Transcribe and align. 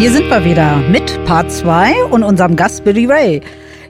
Hier 0.00 0.10
sind 0.10 0.30
wir 0.30 0.46
wieder 0.46 0.78
mit 0.78 1.22
Part 1.26 1.52
2 1.52 2.04
und 2.04 2.22
unserem 2.22 2.56
Gast 2.56 2.84
Billy 2.84 3.04
Ray. 3.04 3.42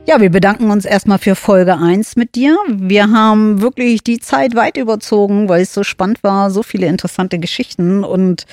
Ja, 0.09 0.20
wir 0.20 0.30
bedanken 0.30 0.73
uns 0.73 0.84
erstmal 0.84 1.18
für 1.18 1.37
Folge 1.37 1.78
1 1.78 2.16
mit 2.16 2.34
dir. 2.34 2.56
Wir 2.66 3.12
haben 3.12 3.62
wirklich 3.62 4.02
die 4.02 4.18
Zeit 4.18 4.56
weit 4.56 4.77
überzogen, 4.77 5.48
weil 5.48 5.62
es 5.62 5.73
so 5.73 5.84
spannend 5.84 6.24
war, 6.24 6.51
so 6.51 6.65
viele 6.65 6.88
interessante 6.88 7.38
Geschichten 7.38 8.02
und 8.02 8.46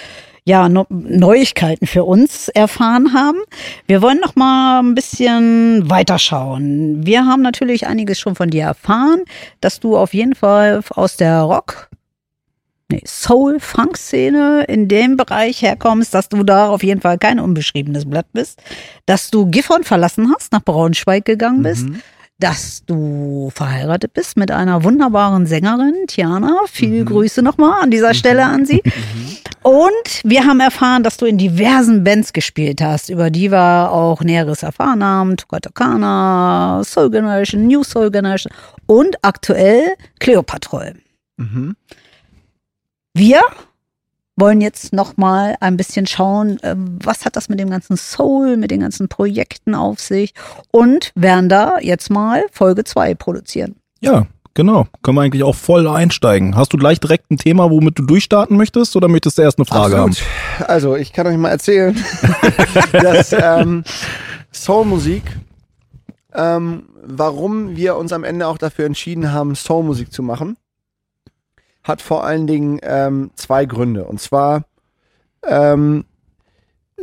ja, 0.45 0.69
Neuigkeiten 0.69 1.87
für 1.87 2.03
uns 2.03 2.47
erfahren 2.49 3.15
haben. 3.15 3.39
Wir 3.87 4.03
wollen 4.03 4.19
noch 4.19 4.35
mal 4.35 4.83
ein 4.83 4.93
bisschen 4.93 5.89
weiterschauen. 5.89 7.07
Wir 7.07 7.25
haben 7.25 7.41
natürlich 7.41 7.87
einiges 7.87 8.19
schon 8.19 8.35
von 8.35 8.51
dir 8.51 8.65
erfahren, 8.65 9.23
dass 9.61 9.79
du 9.79 9.97
auf 9.97 10.13
jeden 10.13 10.35
Fall 10.35 10.81
aus 10.91 11.17
der 11.17 11.41
Rock 11.41 11.89
nee, 12.91 13.01
Soul-Funk-Szene 13.05 14.65
in 14.67 14.87
dem 14.87 15.17
Bereich 15.17 15.61
herkommst, 15.61 16.13
dass 16.13 16.29
du 16.29 16.43
da 16.43 16.69
auf 16.69 16.83
jeden 16.83 17.01
Fall 17.01 17.17
kein 17.17 17.39
unbeschriebenes 17.39 18.09
Blatt 18.09 18.27
bist, 18.33 18.61
dass 19.05 19.29
du 19.29 19.45
Gifhorn 19.47 19.83
verlassen 19.83 20.31
hast, 20.33 20.51
nach 20.51 20.63
Braunschweig 20.63 21.25
gegangen 21.25 21.63
bist, 21.63 21.87
mhm. 21.87 22.01
dass 22.39 22.83
du 22.85 23.49
verheiratet 23.53 24.13
bist 24.13 24.37
mit 24.37 24.51
einer 24.51 24.83
wunderbaren 24.83 25.45
Sängerin, 25.45 26.07
Tiana. 26.07 26.61
Viele 26.71 27.01
mhm. 27.01 27.05
Grüße 27.05 27.41
nochmal 27.41 27.81
an 27.83 27.91
dieser 27.91 28.13
Stelle 28.13 28.45
an 28.45 28.65
sie. 28.65 28.81
Mhm. 28.83 29.37
Und 29.63 30.21
wir 30.23 30.45
haben 30.45 30.61
erfahren, 30.61 31.03
dass 31.03 31.17
du 31.17 31.25
in 31.25 31.37
diversen 31.37 32.05
Bands 32.05 32.31
gespielt 32.31 32.81
hast, 32.81 33.09
über 33.09 33.29
die 33.29 33.51
wir 33.51 33.91
auch 33.91 34.21
Näheres 34.21 34.63
erfahren 34.63 35.03
haben. 35.03 35.35
Tukatokana, 35.35 36.83
Soul 36.85 37.11
Generation, 37.11 37.67
New 37.67 37.83
Soul 37.83 38.09
Generation 38.09 38.53
und 38.85 39.17
aktuell 39.23 39.95
Cleopatrol. 40.19 40.93
Mhm. 41.35 41.75
Wir 43.17 43.41
wollen 44.35 44.61
jetzt 44.61 44.93
noch 44.93 45.17
mal 45.17 45.55
ein 45.59 45.75
bisschen 45.75 46.05
schauen, 46.05 46.59
äh, 46.61 46.75
was 46.77 47.25
hat 47.25 47.35
das 47.35 47.49
mit 47.49 47.59
dem 47.59 47.71
ganzen 47.71 47.97
Soul, 47.97 48.57
mit 48.57 48.69
den 48.69 48.81
ganzen 48.81 49.09
Projekten 49.09 49.73
auf 49.73 49.99
sich 49.99 50.35
und 50.69 51.11
werden 51.15 51.49
da 51.49 51.79
jetzt 51.79 52.11
mal 52.11 52.45
Folge 52.51 52.83
2 52.83 53.15
produzieren. 53.15 53.77
Ja, 54.01 54.27
genau. 54.53 54.85
Können 55.01 55.17
wir 55.17 55.23
eigentlich 55.23 55.41
auch 55.41 55.55
voll 55.55 55.87
einsteigen. 55.87 56.55
Hast 56.55 56.73
du 56.73 56.77
gleich 56.77 56.99
direkt 56.99 57.31
ein 57.31 57.37
Thema, 57.37 57.71
womit 57.71 57.97
du 57.97 58.03
durchstarten 58.03 58.55
möchtest 58.55 58.95
oder 58.95 59.07
möchtest 59.07 59.39
du 59.39 59.41
erst 59.41 59.57
eine 59.57 59.65
Frage 59.65 59.95
Absolut. 59.95 60.21
haben? 60.59 60.65
Also, 60.67 60.95
ich 60.95 61.11
kann 61.11 61.25
euch 61.25 61.37
mal 61.37 61.49
erzählen, 61.49 61.97
dass 62.91 63.33
ähm, 63.33 63.83
Soulmusik, 64.51 65.23
ähm, 66.35 66.83
warum 67.03 67.75
wir 67.75 67.95
uns 67.95 68.13
am 68.13 68.23
Ende 68.23 68.45
auch 68.45 68.59
dafür 68.59 68.85
entschieden 68.85 69.31
haben, 69.31 69.55
Soulmusik 69.55 70.13
zu 70.13 70.21
machen 70.21 70.55
hat 71.87 72.01
vor 72.01 72.23
allen 72.23 72.47
Dingen 72.47 72.79
ähm, 72.83 73.31
zwei 73.35 73.65
Gründe. 73.65 74.05
Und 74.05 74.19
zwar 74.21 74.63
ähm, 75.43 76.05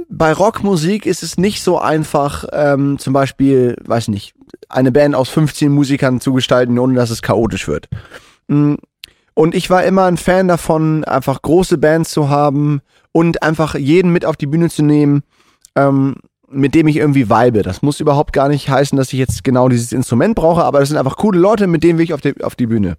bei 0.09 0.33
Rockmusik 0.33 1.07
ist 1.07 1.23
es 1.23 1.39
nicht 1.39 1.63
so 1.63 1.79
einfach, 1.79 2.45
ähm, 2.53 2.99
zum 2.99 3.13
Beispiel, 3.13 3.77
weiß 3.85 4.09
nicht, 4.09 4.35
eine 4.69 4.93
Band 4.93 5.15
aus 5.15 5.29
15 5.31 5.71
Musikern 5.73 6.21
zu 6.21 6.33
gestalten, 6.33 6.79
ohne 6.79 6.95
dass 6.95 7.11
es 7.11 7.23
chaotisch 7.23 7.69
wird. 7.69 7.89
Mm, 8.49 8.75
und 9.35 9.55
ich 9.55 9.71
war 9.71 9.85
immer 9.85 10.05
ein 10.05 10.17
Fan 10.17 10.49
davon, 10.49 11.05
einfach 11.05 11.43
große 11.43 11.79
Bands 11.79 12.11
zu 12.11 12.29
haben 12.29 12.81
und 13.13 13.43
einfach 13.43 13.75
jeden 13.75 14.13
mit 14.13 14.25
auf 14.25 14.37
die 14.37 14.47
Bühne 14.47 14.71
zu 14.71 14.83
nehmen, 14.83 15.23
ähm, 15.75 16.17
mit 16.49 16.75
dem 16.75 16.87
ich 16.87 16.97
irgendwie 16.97 17.29
vibe. 17.29 17.63
Das 17.63 17.83
muss 17.83 18.01
überhaupt 18.01 18.33
gar 18.33 18.49
nicht 18.49 18.69
heißen, 18.69 18.97
dass 18.97 19.13
ich 19.13 19.19
jetzt 19.19 19.43
genau 19.43 19.69
dieses 19.69 19.93
Instrument 19.93 20.37
brauche, 20.37 20.65
aber 20.65 20.81
das 20.81 20.89
sind 20.89 20.99
einfach 20.99 21.17
coole 21.17 21.39
Leute, 21.39 21.67
mit 21.67 21.83
denen 21.83 21.99
will 21.99 22.05
ich 22.05 22.15
auf 22.15 22.21
die, 22.21 22.43
auf 22.45 22.55
die 22.55 22.67
Bühne. 22.67 22.97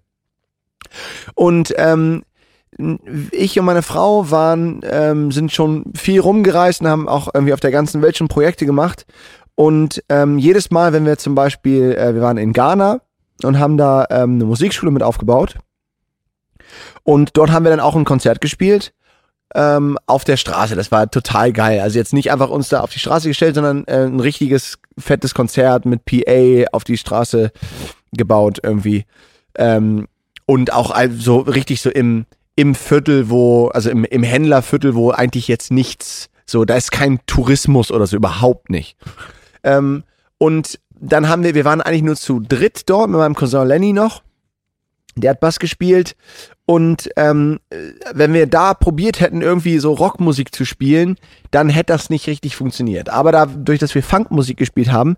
Und 1.34 1.74
ähm, 1.78 2.24
ich 3.32 3.58
und 3.58 3.66
meine 3.66 3.82
Frau 3.82 4.30
waren, 4.32 4.82
ähm, 4.84 5.32
sind 5.32 5.52
schon 5.52 5.86
viel 5.96 6.20
rumgereist 6.20 6.82
und 6.82 6.88
haben 6.88 7.08
auch 7.08 7.30
irgendwie 7.34 7.54
auf 7.54 7.60
der 7.60 7.72
ganzen 7.72 8.02
Welt 8.02 8.18
schon 8.18 8.28
Projekte 8.28 8.66
gemacht. 8.66 9.06
Und 9.56 10.04
ähm, 10.10 10.38
jedes 10.38 10.72
Mal, 10.72 10.92
wenn 10.92 11.06
wir 11.06 11.18
zum 11.18 11.36
Beispiel, 11.36 11.94
äh, 11.94 12.14
wir 12.14 12.22
waren 12.22 12.38
in 12.38 12.52
Ghana 12.52 13.00
und 13.44 13.60
haben 13.60 13.78
da 13.78 14.06
ähm, 14.10 14.36
eine 14.36 14.46
Musikschule 14.46 14.92
mit 14.92 15.04
aufgebaut. 15.04 15.56
Und 17.04 17.38
dort 17.38 17.52
haben 17.52 17.64
wir 17.64 17.70
dann 17.70 17.80
auch 17.80 17.96
ein 17.96 18.06
Konzert 18.06 18.42
gespielt 18.42 18.94
ähm, 19.54 19.98
auf 20.06 20.26
der 20.26 20.38
Straße. 20.38 20.76
Das 20.76 20.92
war 20.92 21.10
total 21.10 21.54
geil. 21.54 21.80
Also 21.80 21.98
jetzt 21.98 22.14
nicht 22.14 22.32
einfach 22.32 22.50
uns 22.50 22.70
da 22.70 22.82
auf 22.82 22.92
die 22.92 23.00
Straße 23.00 23.28
gestellt, 23.30 23.56
sondern 23.56 23.86
äh, 23.86 24.06
ein 24.06 24.20
richtiges 24.20 24.80
fettes 24.98 25.34
Konzert 25.34 25.86
mit 25.86 26.04
PA 26.06 26.66
auf 26.72 26.84
die 26.84 26.98
Straße 26.98 27.52
gebaut 28.12 28.60
irgendwie. 28.64 29.06
Ähm, 29.58 30.08
und 30.46 30.74
auch 30.74 30.96
so 31.18 31.40
richtig 31.40 31.82
so 31.82 31.90
im, 31.90 32.26
im 32.56 32.76
Viertel, 32.76 33.30
wo, 33.30 33.68
also 33.70 33.90
im, 33.90 34.06
im 34.06 34.24
Händlerviertel, 34.24 34.96
wo 34.96 35.12
eigentlich 35.12 35.48
jetzt 35.48 35.72
nichts, 35.72 36.30
so, 36.46 36.66
da 36.66 36.76
ist 36.76 36.92
kein 36.92 37.20
Tourismus 37.26 37.92
oder 37.92 38.08
so, 38.08 38.16
überhaupt 38.16 38.70
nicht. 38.70 38.98
Ähm, 39.64 40.04
und 40.38 40.80
dann 41.00 41.28
haben 41.28 41.44
wir, 41.44 41.56
wir 41.56 41.66
waren 41.66 41.82
eigentlich 41.82 42.04
nur 42.04 42.16
zu 42.16 42.40
dritt 42.40 42.90
dort 42.90 43.10
mit 43.10 43.18
meinem 43.18 43.36
Cousin 43.36 43.68
Lenny 43.68 43.94
noch. 43.94 44.24
Der 45.18 45.32
hat 45.32 45.40
Bass 45.40 45.60
gespielt 45.60 46.16
und 46.66 47.10
ähm, 47.16 47.60
wenn 48.14 48.34
wir 48.34 48.48
da 48.48 48.74
probiert 48.74 49.22
hätten, 49.22 49.42
irgendwie 49.42 49.80
so 49.80 49.94
Rockmusik 49.94 50.54
zu 50.54 50.66
spielen, 50.66 51.16
dann 51.52 51.70
hätte 51.70 51.94
das 51.94 52.10
nicht 52.10 52.28
richtig 52.28 52.56
funktioniert. 52.56 53.10
Aber 53.10 53.32
dadurch, 53.32 53.80
dass 53.80 53.96
wir 53.96 54.04
Funkmusik 54.04 54.58
gespielt 54.58 54.92
haben, 54.92 55.16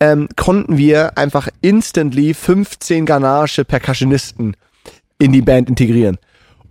ähm, 0.00 0.28
konnten 0.36 0.78
wir 0.78 1.18
einfach 1.18 1.48
instantly 1.60 2.32
15 2.32 3.06
ghanaische 3.06 3.64
Percussionisten 3.64 4.56
in 5.18 5.32
die 5.32 5.42
Band 5.42 5.68
integrieren. 5.68 6.18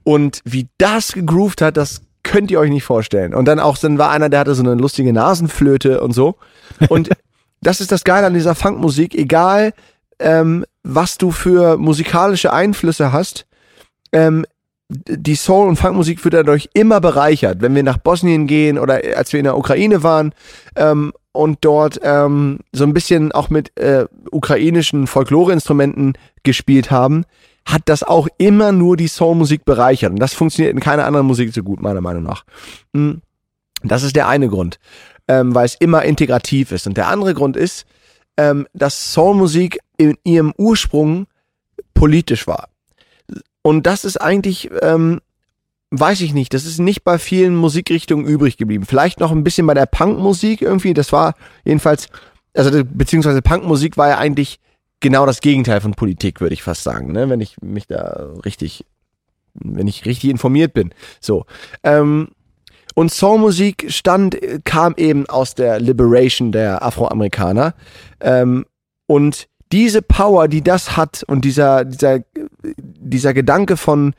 Und 0.04 0.42
wie 0.44 0.68
das 0.78 1.14
gegroovt 1.14 1.62
hat, 1.62 1.78
das 1.78 2.02
könnt 2.24 2.52
ihr 2.52 2.60
euch 2.60 2.70
nicht 2.70 2.84
vorstellen. 2.84 3.34
Und 3.34 3.46
dann 3.46 3.60
auch, 3.60 3.78
dann 3.78 3.98
war 3.98 4.10
einer, 4.10 4.30
der 4.30 4.42
hatte 4.42 4.56
so 4.56 4.64
eine 4.64 4.76
lustige 4.76 5.14
Nasenflöte 5.14 6.02
und 6.02 6.14
so. 6.14 6.36
Und 6.90 7.10
das 7.62 7.82
ist 7.82 7.92
das 7.92 8.04
Geile 8.04 8.28
an 8.28 8.34
dieser 8.34 8.56
Funkmusik, 8.56 9.16
egal 9.16 9.74
ähm, 10.20 10.66
was 10.84 11.18
du 11.18 11.32
für 11.32 11.78
musikalische 11.78 12.54
Einflüsse 12.54 13.12
hast, 13.12 13.46
ähm, 14.12 14.46
die 14.90 15.36
Soul- 15.36 15.70
und 15.70 15.78
Funkmusik 15.78 16.24
wird 16.24 16.34
dadurch 16.34 16.70
immer 16.74 17.02
bereichert. 17.02 17.62
Wenn 17.62 17.74
wir 17.74 17.84
nach 17.84 17.98
Bosnien 17.98 18.48
gehen 18.48 18.78
oder 18.78 19.02
als 19.16 19.34
wir 19.34 19.40
in 19.40 19.46
der 19.46 19.58
Ukraine 19.58 20.04
waren 20.04 20.34
ähm, 20.76 21.14
und 21.32 21.60
dort 21.62 22.00
ähm, 22.04 22.60
so 22.72 22.84
ein 22.84 22.94
bisschen 22.94 23.32
auch 23.32 23.50
mit 23.50 23.78
äh, 23.80 24.06
ukrainischen 24.32 25.08
Folkloreinstrumenten 25.08 26.14
gespielt 26.44 26.92
haben, 26.92 27.26
hat 27.66 27.84
das 27.86 28.04
auch 28.04 28.28
immer 28.38 28.72
nur 28.72 28.98
die 28.98 29.08
Soulmusik 29.08 29.66
bereichert. 29.66 30.12
Und 30.12 30.20
das 30.20 30.34
funktioniert 30.34 30.74
in 30.74 30.80
keiner 30.80 31.06
anderen 31.06 31.28
Musik 31.28 31.54
so 31.54 31.64
gut, 31.64 31.82
meiner 31.82 32.02
Meinung 32.02 32.24
nach. 32.24 32.44
Hm. 32.94 33.22
Das 33.84 34.04
ist 34.04 34.16
der 34.16 34.28
eine 34.28 34.48
Grund, 34.48 34.80
ähm, 35.28 35.54
weil 35.54 35.66
es 35.66 35.76
immer 35.76 36.04
integrativ 36.04 36.72
ist. 36.72 36.88
Und 36.88 36.98
der 36.98 37.08
andere 37.08 37.34
Grund 37.34 37.58
ist, 37.58 37.86
ähm, 38.38 38.68
dass 38.74 39.14
Soulmusik 39.14 39.80
in 39.98 40.18
ihrem 40.24 40.54
Ursprung 40.58 41.28
politisch 41.94 42.48
war. 42.48 42.70
Und 43.62 43.86
das 43.86 44.06
ist 44.06 44.18
eigentlich, 44.18 44.70
ähm, 44.82 45.22
weiß 45.92 46.22
ich 46.22 46.34
nicht, 46.34 46.54
das 46.54 46.66
ist 46.66 46.80
nicht 46.80 47.04
bei 47.04 47.18
vielen 47.18 47.56
Musikrichtungen 47.56 48.26
übrig 48.26 48.58
geblieben. 48.58 48.86
Vielleicht 48.86 49.20
noch 49.20 49.32
ein 49.32 49.44
bisschen 49.44 49.68
bei 49.68 49.74
der 49.74 49.86
Punkmusik 49.86 50.62
irgendwie. 50.62 50.94
Das 50.94 51.12
war 51.12 51.36
jedenfalls, 51.64 52.08
also 52.56 52.84
beziehungsweise 52.84 53.42
Punkmusik 53.42 53.98
war 53.98 54.10
ja 54.10 54.18
eigentlich 54.18 54.60
genau 55.04 55.28
das 55.28 55.42
Gegenteil 55.42 55.82
von 55.82 55.94
Politik, 55.94 56.42
würde 56.42 56.54
ich 56.54 56.64
fast 56.64 56.84
sagen, 56.84 57.12
ne? 57.12 57.30
wenn 57.30 57.42
ich 57.42 57.62
mich 57.62 57.86
da 57.86 58.32
richtig, 58.44 58.86
wenn 59.54 59.86
ich 59.88 60.06
richtig 60.06 60.32
informiert 60.32 60.74
bin. 60.74 60.92
So. 61.20 61.46
Ähm, 61.84 62.30
und 62.96 63.12
Soulmusik 63.12 63.92
stand, 63.92 64.38
kam 64.66 64.94
eben 64.98 65.28
aus 65.28 65.54
der 65.54 65.80
Liberation 65.80 66.52
der 66.52 66.84
Afroamerikaner. 66.84 67.76
Ähm, 68.22 68.66
und 69.06 69.48
diese 69.72 70.02
Power, 70.02 70.48
die 70.48 70.64
das 70.64 70.96
hat 70.96 71.24
und 71.28 71.44
dieser, 71.44 71.86
dieser, 71.86 72.20
dieser 72.64 73.34
Gedanke 73.34 73.78
von, 73.78 74.14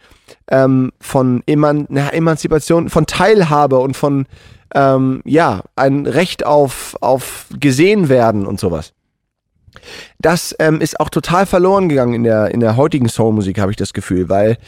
ähm, 0.51 0.93
von 1.01 1.43
Eman 1.47 1.87
na, 1.89 2.11
Emanzipation, 2.11 2.91
von 2.91 3.07
Teilhabe 3.07 3.79
und 3.79 3.97
von, 3.97 4.27
ähm, 4.75 5.23
ja, 5.25 5.63
ein 5.77 6.07
Recht 6.07 6.45
auf, 6.45 6.97
auf 7.01 7.47
gesehen 7.59 8.09
werden 8.09 8.47
und 8.47 8.59
sowas 8.59 8.93
das 10.19 10.55
ähm, 10.59 10.81
ist 10.81 11.01
auch 11.01 11.11
total 11.11 11.47
verloren 11.47 11.89
gegangen 11.89 12.15
in 12.15 12.25
der, 12.25 12.53
in 12.53 12.61
der 12.61 12.77
heutigen 12.77 13.09
Soulmusik, 13.09 13.59
habe 13.59 13.71
ich 13.71 13.77
das 13.77 13.93
Gefühl, 13.93 14.29
weil 14.29 14.59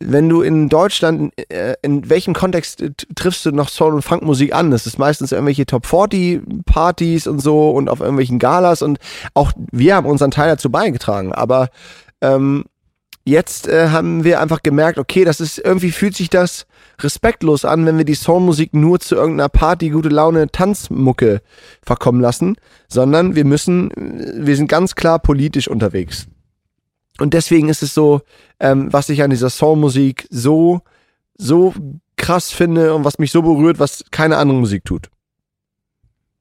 wenn 0.00 0.28
du 0.28 0.42
in 0.42 0.68
Deutschland, 0.68 1.32
äh, 1.48 1.74
in 1.82 2.08
welchem 2.08 2.34
Kontext 2.34 2.82
äh, 2.82 2.90
triffst 3.14 3.46
du 3.46 3.52
noch 3.52 3.68
Soul- 3.68 3.94
und 3.94 4.02
Funkmusik 4.02 4.52
an? 4.54 4.70
Das 4.70 4.86
ist 4.86 4.98
meistens 4.98 5.30
irgendwelche 5.30 5.66
Top 5.66 5.86
40 5.86 6.42
Partys 6.66 7.26
und 7.26 7.38
so 7.40 7.70
und 7.70 7.88
auf 7.88 8.00
irgendwelchen 8.00 8.38
Galas 8.38 8.82
und 8.82 8.98
auch 9.34 9.52
wir 9.70 9.94
haben 9.94 10.06
unseren 10.06 10.32
Teil 10.32 10.48
dazu 10.48 10.70
beigetragen, 10.70 11.32
aber 11.32 11.68
ähm, 12.20 12.64
jetzt 13.24 13.68
äh, 13.68 13.88
haben 13.88 14.24
wir 14.24 14.40
einfach 14.40 14.62
gemerkt, 14.62 14.98
okay, 14.98 15.24
das 15.24 15.40
ist, 15.40 15.58
irgendwie 15.58 15.92
fühlt 15.92 16.16
sich 16.16 16.28
das 16.28 16.66
respektlos 17.00 17.64
an, 17.64 17.84
wenn 17.86 17.98
wir 17.98 18.04
die 18.04 18.14
Soulmusik 18.14 18.74
nur 18.74 19.00
zu 19.00 19.14
irgendeiner 19.16 19.48
Party, 19.48 19.90
gute 19.90 20.08
Laune, 20.08 20.48
Tanzmucke 20.50 21.40
verkommen 21.82 22.20
lassen, 22.20 22.56
sondern 22.88 23.34
wir 23.34 23.44
müssen, 23.44 23.90
wir 24.36 24.56
sind 24.56 24.68
ganz 24.68 24.94
klar 24.94 25.18
politisch 25.18 25.68
unterwegs. 25.68 26.26
Und 27.18 27.34
deswegen 27.34 27.68
ist 27.68 27.82
es 27.82 27.94
so, 27.94 28.22
ähm, 28.60 28.92
was 28.92 29.08
ich 29.08 29.22
an 29.22 29.30
dieser 29.30 29.50
Soulmusik 29.50 30.26
so, 30.30 30.80
so 31.36 31.74
krass 32.16 32.50
finde 32.50 32.94
und 32.94 33.04
was 33.04 33.18
mich 33.18 33.30
so 33.30 33.42
berührt, 33.42 33.78
was 33.78 34.04
keine 34.10 34.36
andere 34.36 34.58
Musik 34.58 34.84
tut. 34.84 35.10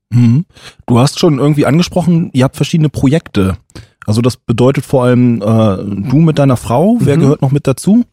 Mhm. 0.10 0.46
Du 0.86 1.00
hast 1.00 1.20
schon 1.20 1.40
irgendwie 1.40 1.66
angesprochen, 1.66 2.30
ihr 2.34 2.44
habt 2.44 2.56
verschiedene 2.56 2.90
Projekte. 2.90 3.58
Also 4.06 4.22
das 4.22 4.38
bedeutet 4.38 4.86
vor 4.86 5.06
allem 5.06 5.42
äh, 5.42 6.10
du 6.10 6.18
mit 6.18 6.38
deiner 6.38 6.58
Frau. 6.58 6.98
Wer 7.00 7.18
Mhm. 7.18 7.22
gehört 7.22 7.42
noch 7.42 7.52
mit 7.52 7.68
dazu? 7.68 8.04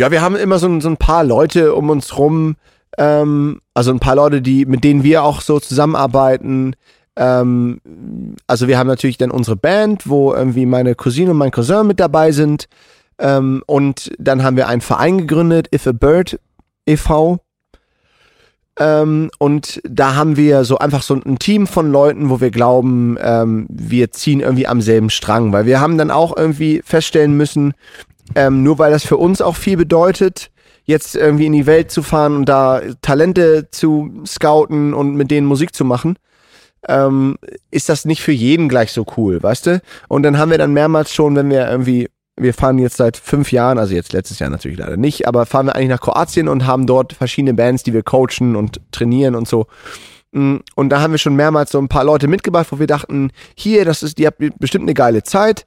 Ja, 0.00 0.10
wir 0.10 0.22
haben 0.22 0.34
immer 0.34 0.58
so, 0.58 0.66
ein- 0.66 0.80
so 0.80 0.88
ein 0.88 0.96
paar 0.96 1.24
Leute 1.24 1.74
um 1.74 1.90
uns 1.90 2.16
rum, 2.16 2.56
ähm, 2.96 3.60
also 3.74 3.90
ein 3.90 4.00
paar 4.00 4.16
Leute, 4.16 4.40
die, 4.40 4.64
mit 4.64 4.82
denen 4.82 5.02
wir 5.02 5.22
auch 5.24 5.42
so 5.42 5.60
zusammenarbeiten. 5.60 6.74
Ähm, 7.16 7.82
also 8.46 8.66
wir 8.66 8.78
haben 8.78 8.86
natürlich 8.86 9.18
dann 9.18 9.30
unsere 9.30 9.56
Band, 9.56 10.08
wo 10.08 10.32
irgendwie 10.32 10.64
meine 10.64 10.94
Cousine 10.94 11.32
und 11.32 11.36
mein 11.36 11.50
Cousin 11.50 11.86
mit 11.86 12.00
dabei 12.00 12.32
sind. 12.32 12.64
Ähm, 13.18 13.62
und 13.66 14.10
dann 14.18 14.42
haben 14.42 14.56
wir 14.56 14.68
einen 14.68 14.80
Verein 14.80 15.18
gegründet, 15.18 15.68
If 15.74 15.86
a 15.86 15.92
Bird 15.92 16.40
e.V. 16.86 17.38
Ähm, 18.78 19.30
und 19.38 19.82
da 19.86 20.14
haben 20.14 20.38
wir 20.38 20.64
so 20.64 20.78
einfach 20.78 21.02
so 21.02 21.14
ein 21.14 21.38
Team 21.38 21.66
von 21.66 21.92
Leuten, 21.92 22.30
wo 22.30 22.40
wir 22.40 22.50
glauben, 22.50 23.18
ähm, 23.20 23.66
wir 23.68 24.12
ziehen 24.12 24.40
irgendwie 24.40 24.66
am 24.66 24.80
selben 24.80 25.10
Strang, 25.10 25.52
weil 25.52 25.66
wir 25.66 25.78
haben 25.78 25.98
dann 25.98 26.10
auch 26.10 26.34
irgendwie 26.34 26.80
feststellen 26.86 27.36
müssen, 27.36 27.74
ähm, 28.34 28.62
nur 28.62 28.78
weil 28.78 28.90
das 28.90 29.04
für 29.04 29.16
uns 29.16 29.40
auch 29.40 29.56
viel 29.56 29.76
bedeutet, 29.76 30.50
jetzt 30.84 31.14
irgendwie 31.14 31.46
in 31.46 31.52
die 31.52 31.66
Welt 31.66 31.90
zu 31.90 32.02
fahren 32.02 32.36
und 32.36 32.48
da 32.48 32.82
Talente 33.02 33.68
zu 33.70 34.22
scouten 34.26 34.94
und 34.94 35.14
mit 35.14 35.30
denen 35.30 35.46
Musik 35.46 35.74
zu 35.74 35.84
machen, 35.84 36.16
ähm, 36.88 37.36
ist 37.70 37.88
das 37.88 38.04
nicht 38.04 38.22
für 38.22 38.32
jeden 38.32 38.68
gleich 38.68 38.92
so 38.92 39.06
cool, 39.16 39.42
weißt 39.42 39.66
du? 39.66 39.82
Und 40.08 40.22
dann 40.22 40.38
haben 40.38 40.50
wir 40.50 40.58
dann 40.58 40.72
mehrmals 40.72 41.14
schon, 41.14 41.36
wenn 41.36 41.50
wir 41.50 41.68
irgendwie, 41.68 42.08
wir 42.36 42.54
fahren 42.54 42.78
jetzt 42.78 42.96
seit 42.96 43.16
fünf 43.16 43.52
Jahren, 43.52 43.78
also 43.78 43.94
jetzt 43.94 44.12
letztes 44.12 44.38
Jahr 44.38 44.50
natürlich 44.50 44.78
leider 44.78 44.96
nicht, 44.96 45.28
aber 45.28 45.46
fahren 45.46 45.66
wir 45.66 45.76
eigentlich 45.76 45.90
nach 45.90 46.00
Kroatien 46.00 46.48
und 46.48 46.66
haben 46.66 46.86
dort 46.86 47.12
verschiedene 47.12 47.54
Bands, 47.54 47.82
die 47.82 47.92
wir 47.92 48.02
coachen 48.02 48.56
und 48.56 48.80
trainieren 48.92 49.34
und 49.34 49.46
so. 49.46 49.66
Mm, 50.32 50.56
Und 50.74 50.88
da 50.88 51.00
haben 51.00 51.12
wir 51.12 51.18
schon 51.18 51.36
mehrmals 51.36 51.70
so 51.70 51.78
ein 51.78 51.88
paar 51.88 52.04
Leute 52.04 52.28
mitgebracht, 52.28 52.68
wo 52.70 52.78
wir 52.78 52.86
dachten, 52.86 53.30
hier, 53.54 53.84
das 53.84 54.02
ist, 54.02 54.18
die 54.18 54.26
habt 54.26 54.38
bestimmt 54.58 54.84
eine 54.84 54.94
geile 54.94 55.22
Zeit. 55.22 55.66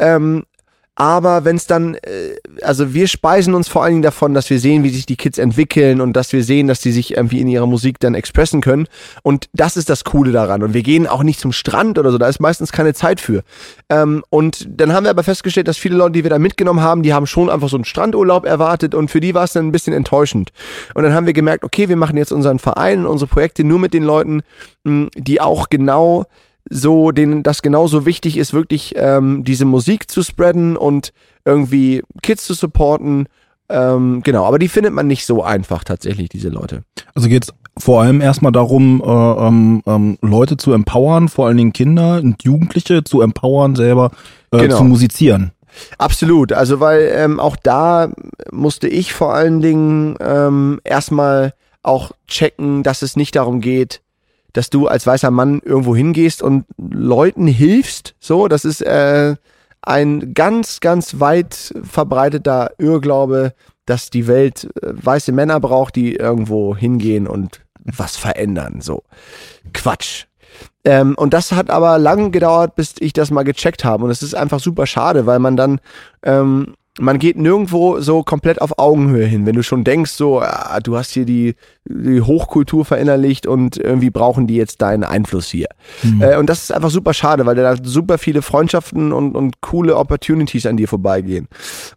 Ähm, 0.00 0.44
aber 0.98 1.44
wenn 1.44 1.54
es 1.54 1.68
dann, 1.68 1.94
äh, 1.94 2.34
also 2.60 2.92
wir 2.92 3.06
speisen 3.06 3.54
uns 3.54 3.68
vor 3.68 3.84
allen 3.84 3.92
Dingen 3.92 4.02
davon, 4.02 4.34
dass 4.34 4.50
wir 4.50 4.58
sehen, 4.58 4.82
wie 4.82 4.88
sich 4.88 5.06
die 5.06 5.14
Kids 5.14 5.38
entwickeln 5.38 6.00
und 6.00 6.14
dass 6.14 6.32
wir 6.32 6.42
sehen, 6.42 6.66
dass 6.66 6.80
die 6.80 6.90
sich 6.90 7.16
irgendwie 7.16 7.40
in 7.40 7.46
ihrer 7.46 7.68
Musik 7.68 8.00
dann 8.00 8.16
expressen 8.16 8.60
können. 8.60 8.88
Und 9.22 9.48
das 9.52 9.76
ist 9.76 9.90
das 9.90 10.02
Coole 10.02 10.32
daran. 10.32 10.64
Und 10.64 10.74
wir 10.74 10.82
gehen 10.82 11.06
auch 11.06 11.22
nicht 11.22 11.38
zum 11.38 11.52
Strand 11.52 12.00
oder 12.00 12.10
so, 12.10 12.18
da 12.18 12.26
ist 12.26 12.40
meistens 12.40 12.72
keine 12.72 12.94
Zeit 12.94 13.20
für. 13.20 13.44
Ähm, 13.88 14.24
und 14.28 14.66
dann 14.68 14.92
haben 14.92 15.04
wir 15.04 15.10
aber 15.10 15.22
festgestellt, 15.22 15.68
dass 15.68 15.76
viele 15.76 15.94
Leute, 15.94 16.14
die 16.14 16.24
wir 16.24 16.30
da 16.30 16.40
mitgenommen 16.40 16.80
haben, 16.80 17.04
die 17.04 17.14
haben 17.14 17.28
schon 17.28 17.48
einfach 17.48 17.68
so 17.68 17.76
einen 17.76 17.84
Strandurlaub 17.84 18.44
erwartet 18.44 18.96
und 18.96 19.08
für 19.08 19.20
die 19.20 19.34
war 19.34 19.44
es 19.44 19.52
dann 19.52 19.68
ein 19.68 19.72
bisschen 19.72 19.94
enttäuschend. 19.94 20.50
Und 20.94 21.04
dann 21.04 21.14
haben 21.14 21.26
wir 21.26 21.32
gemerkt, 21.32 21.62
okay, 21.62 21.88
wir 21.88 21.96
machen 21.96 22.16
jetzt 22.16 22.32
unseren 22.32 22.58
Verein 22.58 23.06
unsere 23.06 23.28
Projekte 23.28 23.62
nur 23.62 23.78
mit 23.78 23.94
den 23.94 24.02
Leuten, 24.02 24.42
mh, 24.82 25.10
die 25.16 25.40
auch 25.40 25.68
genau 25.68 26.26
so, 26.70 27.12
denen 27.12 27.42
das 27.42 27.62
genauso 27.62 28.06
wichtig 28.06 28.36
ist, 28.36 28.52
wirklich 28.52 28.94
ähm, 28.96 29.44
diese 29.44 29.64
Musik 29.64 30.10
zu 30.10 30.22
spreaden 30.22 30.76
und 30.76 31.12
irgendwie 31.44 32.02
Kids 32.22 32.44
zu 32.44 32.54
supporten. 32.54 33.26
Ähm, 33.70 34.22
genau, 34.22 34.44
aber 34.44 34.58
die 34.58 34.68
findet 34.68 34.92
man 34.94 35.06
nicht 35.06 35.26
so 35.26 35.42
einfach 35.42 35.84
tatsächlich, 35.84 36.28
diese 36.28 36.48
Leute. 36.48 36.82
Also 37.14 37.28
geht 37.28 37.44
es 37.44 37.54
vor 37.82 38.02
allem 38.02 38.20
erstmal 38.20 38.52
darum, 38.52 39.02
äh, 39.04 39.46
ähm, 39.46 39.82
ähm, 39.86 40.18
Leute 40.22 40.56
zu 40.56 40.72
empowern, 40.72 41.28
vor 41.28 41.46
allen 41.46 41.56
Dingen 41.56 41.72
Kinder 41.72 42.20
und 42.22 42.42
Jugendliche 42.42 43.04
zu 43.04 43.20
empowern, 43.20 43.76
selber 43.76 44.10
äh, 44.52 44.58
Genau. 44.58 44.78
zu 44.78 44.84
musizieren. 44.84 45.52
Absolut, 45.98 46.52
also 46.52 46.80
weil 46.80 47.10
ähm, 47.14 47.38
auch 47.38 47.56
da 47.56 48.08
musste 48.50 48.88
ich 48.88 49.12
vor 49.12 49.34
allen 49.34 49.60
Dingen 49.60 50.16
ähm, 50.20 50.80
erstmal 50.82 51.52
auch 51.82 52.12
checken, 52.26 52.82
dass 52.82 53.02
es 53.02 53.16
nicht 53.16 53.36
darum 53.36 53.60
geht, 53.60 54.00
dass 54.52 54.70
du 54.70 54.86
als 54.88 55.06
weißer 55.06 55.30
Mann 55.30 55.60
irgendwo 55.64 55.94
hingehst 55.94 56.42
und 56.42 56.64
Leuten 56.78 57.46
hilfst. 57.46 58.14
So, 58.18 58.48
das 58.48 58.64
ist 58.64 58.80
äh, 58.82 59.36
ein 59.82 60.34
ganz, 60.34 60.80
ganz 60.80 61.20
weit 61.20 61.74
verbreiteter 61.82 62.72
Irrglaube, 62.78 63.54
dass 63.86 64.10
die 64.10 64.26
Welt 64.26 64.68
äh, 64.82 64.92
weiße 64.92 65.32
Männer 65.32 65.60
braucht, 65.60 65.96
die 65.96 66.14
irgendwo 66.14 66.76
hingehen 66.76 67.26
und 67.26 67.60
was 67.84 68.16
verändern. 68.16 68.80
So, 68.80 69.02
Quatsch. 69.72 70.26
Ähm, 70.84 71.14
und 71.16 71.34
das 71.34 71.52
hat 71.52 71.70
aber 71.70 71.98
lang 71.98 72.32
gedauert, 72.32 72.74
bis 72.74 72.94
ich 72.98 73.12
das 73.12 73.30
mal 73.30 73.44
gecheckt 73.44 73.84
habe. 73.84 74.04
Und 74.04 74.10
es 74.10 74.22
ist 74.22 74.34
einfach 74.34 74.60
super 74.60 74.86
schade, 74.86 75.26
weil 75.26 75.38
man 75.38 75.56
dann, 75.56 75.80
ähm, 76.22 76.74
man 76.98 77.18
geht 77.18 77.36
nirgendwo 77.36 78.00
so 78.00 78.22
komplett 78.22 78.60
auf 78.60 78.78
Augenhöhe 78.78 79.26
hin. 79.26 79.46
Wenn 79.46 79.54
du 79.54 79.62
schon 79.62 79.84
denkst, 79.84 80.12
so, 80.12 80.40
ah, 80.40 80.80
du 80.80 80.96
hast 80.96 81.12
hier 81.12 81.24
die, 81.24 81.54
die 81.84 82.20
Hochkultur 82.20 82.84
verinnerlicht 82.84 83.46
und 83.46 83.76
irgendwie 83.76 84.10
brauchen 84.10 84.46
die 84.46 84.56
jetzt 84.56 84.82
deinen 84.82 85.04
Einfluss 85.04 85.48
hier. 85.48 85.68
Äh, 86.20 86.36
und 86.36 86.48
das 86.48 86.64
ist 86.64 86.72
einfach 86.72 86.90
super 86.90 87.14
schade, 87.14 87.46
weil 87.46 87.54
da 87.54 87.76
super 87.82 88.18
viele 88.18 88.42
Freundschaften 88.42 89.12
und, 89.12 89.36
und 89.36 89.60
coole 89.60 89.96
Opportunities 89.96 90.66
an 90.66 90.76
dir 90.76 90.88
vorbeigehen. 90.88 91.48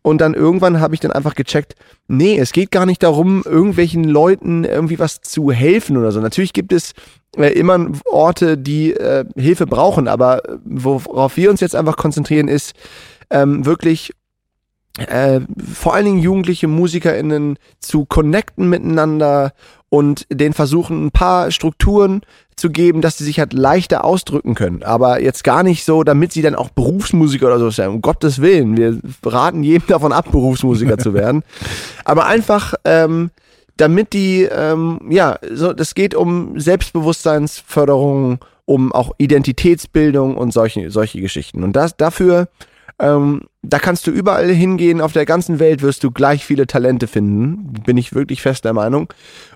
Und 0.02 0.22
dann 0.22 0.34
irgendwann 0.34 0.80
habe 0.80 0.94
ich 0.94 1.00
dann 1.00 1.12
einfach 1.12 1.36
gecheckt, 1.36 1.76
nee, 2.08 2.38
es 2.38 2.52
geht 2.52 2.72
gar 2.72 2.86
nicht 2.86 3.04
darum, 3.04 3.44
irgendwelchen 3.46 4.04
Leuten 4.04 4.64
irgendwie 4.64 5.00
was 5.00 5.22
zu 5.22 5.52
helfen 5.52 5.98
oder 5.98 6.12
so. 6.12 6.20
Natürlich 6.20 6.54
gibt 6.54 6.74
es 6.74 6.94
äh, 7.38 7.48
immer 7.48 7.88
Orte, 8.06 8.58
die 8.58 8.94
äh, 8.94 9.26
Hilfe 9.36 9.66
brauchen, 9.66 10.08
aber 10.08 10.42
worauf 10.66 11.38
wir 11.38 11.50
uns 11.50 11.62
jetzt 11.62 11.76
einfach 11.76 11.98
konzentrieren, 11.98 12.48
ist 12.48 12.74
ähm, 13.30 13.66
wirklich 13.66 14.12
äh, 15.08 15.42
vor 15.74 15.94
allen 15.94 16.06
Dingen 16.06 16.20
jugendliche 16.20 16.68
MusikerInnen 16.68 17.58
zu 17.80 18.06
connecten 18.06 18.70
miteinander 18.70 19.54
und 19.90 20.26
den 20.32 20.54
versuchen, 20.54 21.06
ein 21.06 21.12
paar 21.12 21.52
Strukturen 21.52 22.22
zu 22.56 22.70
geben, 22.70 23.02
dass 23.02 23.18
sie 23.18 23.26
sich 23.26 23.40
halt 23.40 23.52
leichter 23.52 24.06
ausdrücken 24.06 24.56
können. 24.56 24.84
Aber 24.84 25.22
jetzt 25.22 25.44
gar 25.44 25.64
nicht 25.64 25.84
so, 25.84 26.04
damit 26.04 26.32
sie 26.32 26.42
dann 26.42 26.56
auch 26.56 26.70
Berufsmusiker 26.70 27.48
oder 27.48 27.60
so 27.60 27.70
sein. 27.72 27.90
Um 27.90 28.02
Gottes 28.02 28.42
Willen. 28.42 28.78
Wir 28.78 29.00
raten 29.26 29.64
jedem 29.64 29.88
davon 29.88 30.14
ab, 30.14 30.32
Berufsmusiker 30.32 30.98
zu 30.98 31.14
werden. 31.14 31.44
Aber 32.06 32.26
einfach, 32.26 32.76
ähm, 32.86 33.32
damit 33.76 34.14
die, 34.14 34.44
ähm, 34.44 35.02
ja, 35.10 35.40
so, 35.52 35.74
das 35.74 35.94
geht 35.96 36.16
um 36.16 36.60
Selbstbewusstseinsförderung, 36.60 38.40
um 38.66 38.92
auch 38.94 39.14
Identitätsbildung 39.18 40.38
und 40.38 40.54
solche, 40.54 40.90
solche 40.92 41.20
Geschichten. 41.20 41.64
Und 41.64 41.76
das, 41.76 41.98
dafür, 41.98 42.48
ähm, 43.02 43.42
da 43.64 43.80
kannst 43.80 44.08
du 44.08 44.12
überall 44.12 44.50
hingehen, 44.50 45.02
auf 45.02 45.12
der 45.12 45.26
ganzen 45.26 45.60
Welt 45.60 45.82
wirst 45.82 46.04
du 46.04 46.12
gleich 46.12 46.46
viele 46.46 46.68
Talente 46.68 47.08
finden, 47.08 47.74
bin 47.84 47.98
ich 47.98 48.14
wirklich 48.14 48.42
fest 48.42 48.64
der 48.64 48.74
Meinung. 48.74 49.12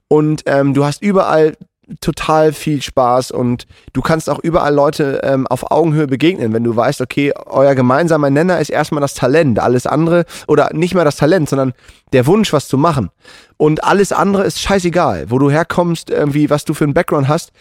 Und 0.08 0.44
ähm, 0.48 0.74
du 0.74 0.84
hast 0.84 1.02
überall 1.02 1.54
total 2.02 2.54
viel 2.54 2.82
Spaß 2.82 3.30
und 3.30 3.68
du 3.94 4.02
kannst 4.02 4.30
auch 4.30 4.40
überall 4.40 4.74
Leute 4.74 5.22
ähm, 5.24 5.46
auf 5.48 5.72
Augenhöhe 5.72 6.08
begegnen, 6.08 6.54
wenn 6.54 6.64
du 6.64 6.75
weißt, 6.75 7.02
okay, 7.02 7.32
euer 7.46 7.75
gemeinsamer 7.75 8.32
Nenner 8.32 8.60
ist 8.60 8.70
erstmal 8.70 9.02
das 9.02 9.14
Talent, 9.14 9.60
alles 9.60 9.86
andere 9.86 10.25
oder 10.48 10.72
nicht 10.74 10.96
mehr 10.96 11.06
das 11.06 11.18
Talent, 11.18 11.48
sondern 11.50 11.74
der 12.14 12.25
Wunsch, 12.25 12.54
was 12.54 12.68
zu 12.68 12.80
machen. 12.80 13.10
Und 13.58 13.84
alles 13.84 14.12
andere 14.12 14.46
ist 14.46 14.60
scheißegal, 14.60 15.30
wo 15.30 15.38
du 15.38 15.52
herkommst, 15.52 16.10
irgendwie, 16.10 16.50
was 16.50 16.66
du 16.66 16.74
für 16.74 16.86
einen 16.86 16.96
Background 16.96 17.28
hast, 17.28 17.52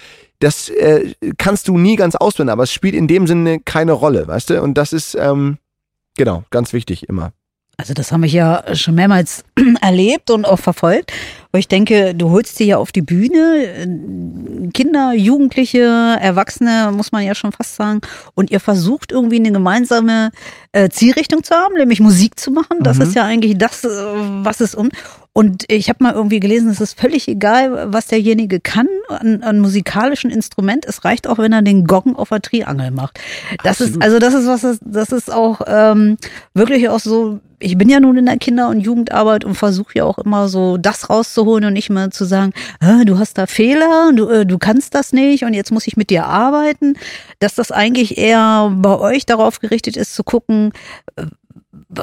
das 0.40 0.68
äh, 0.70 1.14
kannst 1.36 1.68
du 1.68 1.76
nie 1.76 1.96
ganz 1.96 2.14
ausblenden, 2.16 2.52
aber 2.52 2.64
es 2.64 2.72
spielt 2.72 2.94
in 2.94 3.06
dem 3.06 3.26
Sinne 3.26 3.60
keine 3.60 3.92
Rolle, 3.92 4.26
weißt 4.26 4.50
du? 4.50 4.62
Und 4.62 4.78
das 4.78 4.92
ist 4.92 5.14
ähm, 5.14 5.58
genau 6.16 6.44
ganz 6.50 6.72
wichtig 6.72 7.08
immer. 7.08 7.32
Also 7.76 7.92
das 7.92 8.12
haben 8.12 8.22
wir 8.22 8.30
ja 8.30 8.74
schon 8.74 8.94
mehrmals 8.94 9.44
erlebt 9.80 10.30
und 10.30 10.46
auch 10.46 10.58
verfolgt. 10.58 11.12
Aber 11.54 11.60
ich 11.60 11.68
denke, 11.68 12.16
du 12.16 12.30
holst 12.30 12.56
sie 12.56 12.64
ja 12.64 12.78
auf 12.78 12.90
die 12.90 13.00
Bühne, 13.00 13.62
äh, 13.64 13.86
Kinder, 14.72 15.12
Jugendliche, 15.14 15.78
Erwachsene, 16.20 16.90
muss 16.92 17.12
man 17.12 17.22
ja 17.22 17.36
schon 17.36 17.52
fast 17.52 17.76
sagen. 17.76 18.00
Und 18.34 18.50
ihr 18.50 18.58
versucht 18.58 19.12
irgendwie 19.12 19.36
eine 19.36 19.52
gemeinsame 19.52 20.32
äh, 20.72 20.88
Zielrichtung 20.88 21.44
zu 21.44 21.54
haben, 21.54 21.74
nämlich 21.76 22.00
Musik 22.00 22.40
zu 22.40 22.50
machen. 22.50 22.78
Das 22.80 22.96
Mhm. 22.96 23.02
ist 23.04 23.14
ja 23.14 23.22
eigentlich 23.22 23.56
das, 23.56 23.84
äh, 23.84 23.88
was 24.42 24.60
es 24.60 24.74
um. 24.74 24.88
Und 25.32 25.64
ich 25.68 25.88
habe 25.88 26.02
mal 26.02 26.12
irgendwie 26.14 26.40
gelesen, 26.40 26.70
es 26.70 26.80
ist 26.80 26.98
völlig 26.98 27.28
egal, 27.28 27.92
was 27.92 28.06
derjenige 28.06 28.58
kann 28.58 28.88
an, 29.08 29.42
an 29.44 29.60
musikalischen 29.60 30.30
Instrument. 30.30 30.84
Es 30.86 31.04
reicht 31.04 31.28
auch, 31.28 31.38
wenn 31.38 31.52
er 31.52 31.62
den 31.62 31.86
Goggen 31.86 32.16
auf 32.16 32.30
der 32.30 32.40
Triangel 32.42 32.90
macht. 32.90 33.20
Das 33.62 33.80
ist, 33.80 33.96
Absolut. 33.96 34.02
also 34.04 34.18
das 34.18 34.34
ist 34.34 34.46
was, 34.48 34.60
das- 34.62 34.78
das 34.84 35.08
ist 35.12 35.32
auch 35.32 35.60
ähm, 35.68 36.16
wirklich 36.52 36.88
auch 36.88 36.98
so. 37.00 37.38
Ich 37.60 37.78
bin 37.78 37.88
ja 37.88 37.98
nun 37.98 38.18
in 38.18 38.26
der 38.26 38.36
Kinder- 38.36 38.68
und 38.68 38.80
Jugendarbeit 38.80 39.44
und 39.44 39.54
versuche 39.54 39.92
ja 39.94 40.04
auch 40.04 40.18
immer 40.18 40.48
so 40.48 40.76
das 40.76 41.08
rauszuholen 41.08 41.43
und 41.52 41.72
nicht 41.74 41.90
mal 41.90 42.10
zu 42.10 42.24
sagen, 42.24 42.52
"Ah, 42.80 43.04
du 43.04 43.18
hast 43.18 43.38
da 43.38 43.46
Fehler, 43.46 44.12
du, 44.14 44.28
äh, 44.28 44.46
du 44.46 44.58
kannst 44.58 44.94
das 44.94 45.12
nicht 45.12 45.44
und 45.44 45.54
jetzt 45.54 45.70
muss 45.72 45.86
ich 45.86 45.96
mit 45.96 46.10
dir 46.10 46.26
arbeiten. 46.26 46.94
Dass 47.40 47.54
das 47.54 47.70
eigentlich 47.70 48.18
eher 48.18 48.72
bei 48.74 48.98
euch 48.98 49.26
darauf 49.26 49.60
gerichtet 49.60 49.96
ist, 49.96 50.14
zu 50.14 50.24
gucken, 50.24 50.72
äh, 51.16 51.26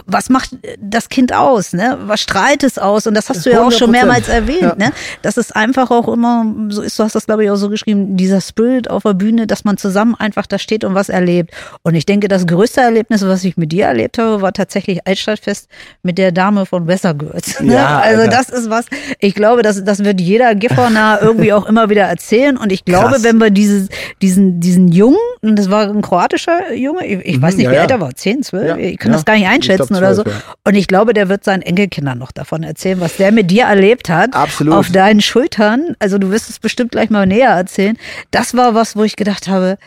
was 0.05 0.29
macht 0.29 0.51
das 0.79 1.09
Kind 1.09 1.33
aus, 1.33 1.73
ne? 1.73 1.97
Was 2.05 2.21
strahlt 2.21 2.63
es 2.63 2.77
aus? 2.77 3.07
Und 3.07 3.13
das 3.13 3.29
hast 3.29 3.45
du 3.45 3.49
ja 3.51 3.61
auch 3.63 3.71
schon 3.71 3.89
100%. 3.89 3.91
mehrmals 3.91 4.27
erwähnt, 4.29 4.61
Ja. 4.61 4.75
ne? 4.75 4.91
Dass 5.21 5.37
es 5.37 5.51
einfach 5.51 5.91
auch 5.91 6.07
immer 6.07 6.45
so 6.69 6.81
ist, 6.81 6.97
du 6.99 7.03
hast 7.03 7.15
das 7.15 7.25
glaube 7.25 7.43
ich 7.43 7.49
auch 7.51 7.55
so 7.55 7.69
geschrieben, 7.69 8.17
dieser 8.17 8.41
Spirit 8.41 8.89
auf 8.89 9.03
der 9.03 9.13
Bühne, 9.13 9.47
dass 9.47 9.63
man 9.63 9.77
zusammen 9.77 10.15
einfach 10.15 10.45
da 10.47 10.57
steht 10.59 10.83
und 10.83 10.95
was 10.95 11.09
erlebt. 11.09 11.51
Und 11.83 11.95
ich 11.95 12.05
denke, 12.05 12.27
das 12.27 12.45
größte 12.47 12.81
Erlebnis, 12.81 13.25
was 13.25 13.43
ich 13.43 13.57
mit 13.57 13.71
dir 13.71 13.85
erlebt 13.85 14.17
habe, 14.17 14.41
war 14.41 14.53
tatsächlich 14.53 15.05
Altstadtfest 15.07 15.67
mit 16.03 16.17
der 16.17 16.31
Dame 16.31 16.65
von 16.65 16.87
Weather 16.87 17.13
Girls. 17.13 17.59
Ne? 17.61 17.73
Ja, 17.73 17.99
also 17.99 18.21
Alter. 18.23 18.31
das 18.37 18.49
ist 18.49 18.69
was, 18.69 18.85
ich 19.19 19.33
glaube, 19.35 19.61
das, 19.61 19.83
das 19.83 20.03
wird 20.03 20.19
jeder 20.21 20.55
Gifhorner 20.55 21.19
irgendwie 21.21 21.53
auch 21.53 21.65
immer 21.65 21.89
wieder 21.89 22.03
erzählen. 22.03 22.57
Und 22.57 22.71
ich 22.71 22.85
glaube, 22.85 23.09
Krass. 23.13 23.23
wenn 23.23 23.37
wir 23.37 23.49
dieses, 23.49 23.89
diesen, 24.21 24.59
diesen 24.59 24.87
Jungen, 24.89 25.17
und 25.41 25.57
das 25.57 25.69
war 25.69 25.87
ein 25.89 26.01
kroatischer 26.01 26.73
Junge, 26.73 27.05
ich, 27.05 27.25
ich 27.25 27.41
weiß 27.41 27.53
Mhm, 27.53 27.57
nicht, 27.57 27.65
ja, 27.65 27.71
wie 27.71 27.75
ja. 27.75 27.81
alt 27.81 27.91
er 27.91 27.99
war, 28.01 28.13
10, 28.15 28.43
12, 28.43 28.67
Ja, 28.67 28.77
ich 28.77 28.97
kann 28.97 29.11
das 29.11 29.25
gar 29.25 29.33
nicht 29.33 29.43
Ich 29.43 29.49
einschätzen 29.49 29.80
glaub, 29.87 29.99
oder 29.99 30.15
so. 30.15 30.23
12, 30.23 30.35
ja. 30.35 30.43
Und 30.63 30.75
ich 30.75 30.87
glaube, 30.87 31.13
der 31.13 31.29
wird 31.29 31.43
seinen 31.43 31.61
Enkelkindern 31.61 32.17
noch 32.17 32.31
davon 32.31 32.63
erzählen, 32.63 32.99
was 32.99 33.17
der 33.17 33.31
mit 33.31 33.51
dir 33.51 33.65
erlebt 33.65 34.09
hat. 34.09 34.35
Absolut. 34.35 34.73
Auf 34.73 34.91
deinen 34.91 35.21
Schultern. 35.21 35.95
Also 35.99 36.17
du 36.17 36.31
wirst 36.31 36.49
es 36.49 36.59
bestimmt 36.59 36.91
gleich 36.91 37.09
mal 37.09 37.25
näher 37.25 37.49
erzählen. 37.49 37.97
Das 38.31 38.55
war 38.55 38.75
was, 38.75 38.95
wo 38.95 39.03
ich 39.03 39.15
gedacht 39.15 39.47
habe, 39.47 39.77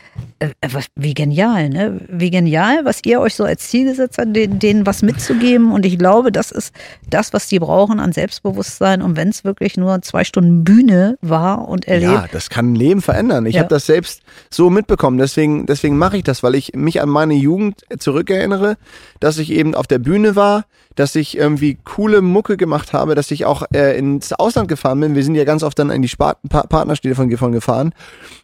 was, 0.70 0.86
wie 0.96 1.14
genial, 1.14 1.68
ne? 1.68 2.00
Wie 2.08 2.30
genial, 2.30 2.84
was 2.84 3.00
ihr 3.04 3.20
euch 3.20 3.34
so 3.34 3.44
als 3.44 3.68
Ziel 3.68 3.86
gesetzt 3.88 4.18
habt, 4.18 4.34
denen, 4.34 4.58
denen 4.58 4.86
was 4.86 5.02
mitzugeben. 5.02 5.72
Und 5.72 5.84
ich 5.86 5.98
glaube, 5.98 6.32
das 6.32 6.50
ist 6.50 6.74
das, 7.10 7.32
was 7.32 7.46
die 7.46 7.58
brauchen 7.58 8.00
an 8.00 8.12
Selbstbewusstsein. 8.12 9.02
Und 9.02 9.16
wenn 9.16 9.28
es 9.28 9.44
wirklich 9.44 9.76
nur 9.76 10.02
zwei 10.02 10.24
Stunden 10.24 10.64
Bühne 10.64 11.16
war 11.20 11.68
und 11.68 11.86
erlebt. 11.86 12.12
Ja, 12.12 12.26
das 12.30 12.50
kann 12.50 12.72
ein 12.72 12.74
Leben 12.76 13.02
verändern. 13.02 13.46
Ich 13.46 13.54
Ja. 13.56 13.60
habe 13.62 13.68
das 13.68 13.86
selbst 13.86 14.22
so 14.50 14.70
mitbekommen. 14.70 15.18
Deswegen, 15.18 15.66
deswegen 15.66 15.96
mache 15.98 16.16
ich 16.16 16.22
das, 16.24 16.42
weil 16.42 16.54
ich 16.54 16.74
mich 16.74 17.00
an 17.00 17.08
meine 17.08 17.34
Jugend 17.34 17.82
zurückerinnere, 17.98 18.76
dass 19.20 19.38
ich 19.38 19.50
eben 19.52 19.74
auf 19.74 19.86
der 19.86 19.98
Bühne 19.98 20.36
war, 20.36 20.64
dass 20.96 21.16
ich 21.16 21.36
irgendwie 21.36 21.76
coole 21.84 22.20
Mucke 22.22 22.56
gemacht 22.56 22.92
habe, 22.92 23.14
dass 23.16 23.30
ich 23.32 23.44
auch 23.44 23.64
äh, 23.74 23.98
ins 23.98 24.32
Ausland 24.32 24.68
gefahren 24.68 25.00
bin. 25.00 25.14
Wir 25.16 25.24
sind 25.24 25.34
ja 25.34 25.44
ganz 25.44 25.62
oft 25.64 25.76
dann 25.78 25.90
in 25.90 26.02
die 26.02 26.08
Spa 26.08 26.36
pa 26.48 26.62
Partnerstädte 26.68 27.14
von 27.16 27.28
Gifhorn 27.28 27.52
gefahren. 27.52 27.92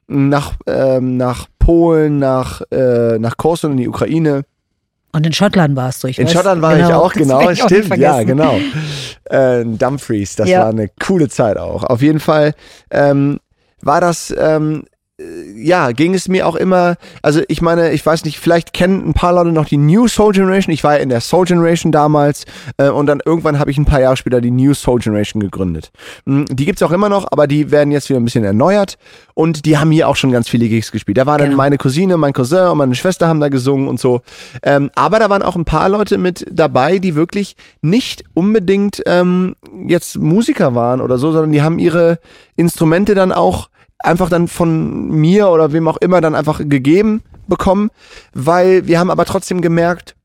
Nach, 0.09 0.55
ähm, 0.67 1.17
nach 1.17 1.47
Polen, 1.71 2.19
nach, 2.19 2.63
äh, 2.73 3.17
nach 3.21 3.37
Korsun 3.37 3.71
in 3.73 3.77
die 3.77 3.89
Ukraine. 3.89 4.43
Und 5.13 5.25
in 5.25 5.33
Schottland 5.33 5.77
warst 5.77 6.03
du. 6.03 6.09
Ich 6.09 6.19
In 6.19 6.27
weiß, 6.27 6.33
Schottland 6.33 6.63
war 6.63 6.77
ich 6.77 6.85
auch, 6.85 7.13
genau, 7.13 7.39
werd 7.39 7.53
ich 7.53 7.63
auch 7.63 7.71
nicht 7.71 7.85
stimmt, 7.85 8.01
ja, 8.01 8.15
vergessen. 8.15 8.27
genau. 8.27 8.59
Äh, 9.27 9.65
Dumfries, 9.65 10.35
das 10.35 10.49
Ja. 10.49 10.63
war 10.63 10.71
eine 10.71 10.89
coole 11.01 11.29
Zeit 11.29 11.59
auch. 11.59 11.85
Auf 11.85 12.03
jeden 12.03 12.19
Fall 12.19 12.55
ähm, 12.91 13.39
war 13.83 14.01
das, 14.01 14.35
ähm, 14.37 14.83
äh, 14.83 14.90
ja, 15.63 15.93
ging 15.93 16.15
es 16.15 16.29
mir 16.29 16.47
auch 16.47 16.57
immer, 16.57 16.97
also 17.23 17.41
ich 17.49 17.61
meine, 17.63 17.93
ich 17.93 18.05
weiß 18.05 18.25
nicht, 18.25 18.39
vielleicht 18.39 18.73
kennen 18.73 19.07
ein 19.09 19.15
paar 19.15 19.33
Leute 19.33 19.53
noch 19.53 19.67
die 19.67 19.77
New 19.77 20.09
Soul 20.09 20.33
Generation. 20.33 20.73
Ich 20.73 20.85
war 20.85 20.95
ja 20.97 20.99
in 21.01 21.09
der 21.09 21.21
Soul 21.21 21.45
Generation 21.47 21.93
damals 21.93 22.45
äh, 22.77 22.89
und 22.89 23.07
dann 23.07 23.21
irgendwann 23.25 23.59
habe 23.59 23.71
ich 23.71 23.79
ein 23.79 23.85
paar 23.85 24.01
Jahre 24.01 24.17
später 24.17 24.41
die 24.41 24.51
New 24.51 24.75
Soul 24.75 25.01
Generation 25.01 25.41
gegründet. 25.41 25.91
Mm, 26.25 26.45
Die 26.51 26.65
gibt's 26.65 26.83
auch 26.83 26.93
immer 26.93 27.09
noch, 27.09 27.27
aber 27.31 27.47
die 27.47 27.71
werden 27.71 27.91
jetzt 27.93 28.09
wieder 28.09 28.21
ein 28.21 28.25
bisschen 28.25 28.45
erneuert 28.45 28.97
und 29.35 29.65
die 29.67 29.79
haben 29.79 29.91
hier 29.91 30.09
auch 30.09 30.17
schon 30.17 30.33
ganz 30.33 30.49
viele 30.49 30.69
Gigs 30.69 30.93
gespielt. 30.93 31.19
Da 31.19 31.27
war 31.27 31.39
dann 31.39 31.49
Genau. 31.49 31.57
meine 31.59 31.79
Cousine, 31.79 32.17
mein 32.17 32.33
Cousin 32.33 32.69
und 32.69 32.79
meine 32.79 32.95
Schwester 32.95 33.27
haben 33.29 33.41
da 33.41 33.49
gesungen 33.49 33.89
und 33.89 33.99
so. 33.99 34.23
Ähm, 34.63 34.91
aber 34.95 35.19
da 35.19 35.31
waren 35.31 35.43
auch 35.43 35.57
ein 35.57 35.65
paar 35.65 35.89
Leute 35.89 36.19
mit 36.19 36.47
dabei, 36.51 36.99
die 36.99 37.15
wirklich 37.15 37.57
nicht 37.83 38.25
unbedingt 38.35 39.03
ähm, 39.07 39.57
jetzt 39.87 40.19
Musiker 40.19 40.75
waren 40.75 41.01
oder 41.01 41.19
so, 41.19 41.33
sondern 41.33 41.53
die 41.53 41.63
haben 41.63 41.79
ihre 41.79 42.19
Instrumente 42.57 43.15
dann 43.15 43.33
auch 43.33 43.69
einfach 44.03 44.29
dann 44.29 44.49
von 44.49 45.11
mir 45.11 45.49
oder 45.49 45.73
wem 45.73 45.89
auch 45.89 45.99
immer 45.99 46.21
dann 46.21 46.35
einfach 46.35 46.61
gegeben 46.69 47.23
bekommen, 47.47 47.91
weil 48.33 48.87
wir 48.87 48.99
haben 48.99 49.11
aber 49.11 49.25
trotzdem 49.25 49.61
gemerkt, 49.61 50.17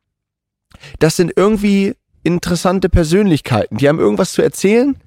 das 0.99 1.15
sind 1.15 1.33
irgendwie 1.35 1.95
interessante 2.23 2.89
Persönlichkeiten. 2.89 3.77
Die 3.77 3.87
haben 3.87 3.99
irgendwas 3.99 4.33
zu 4.33 4.41
erzählen, 4.41 4.97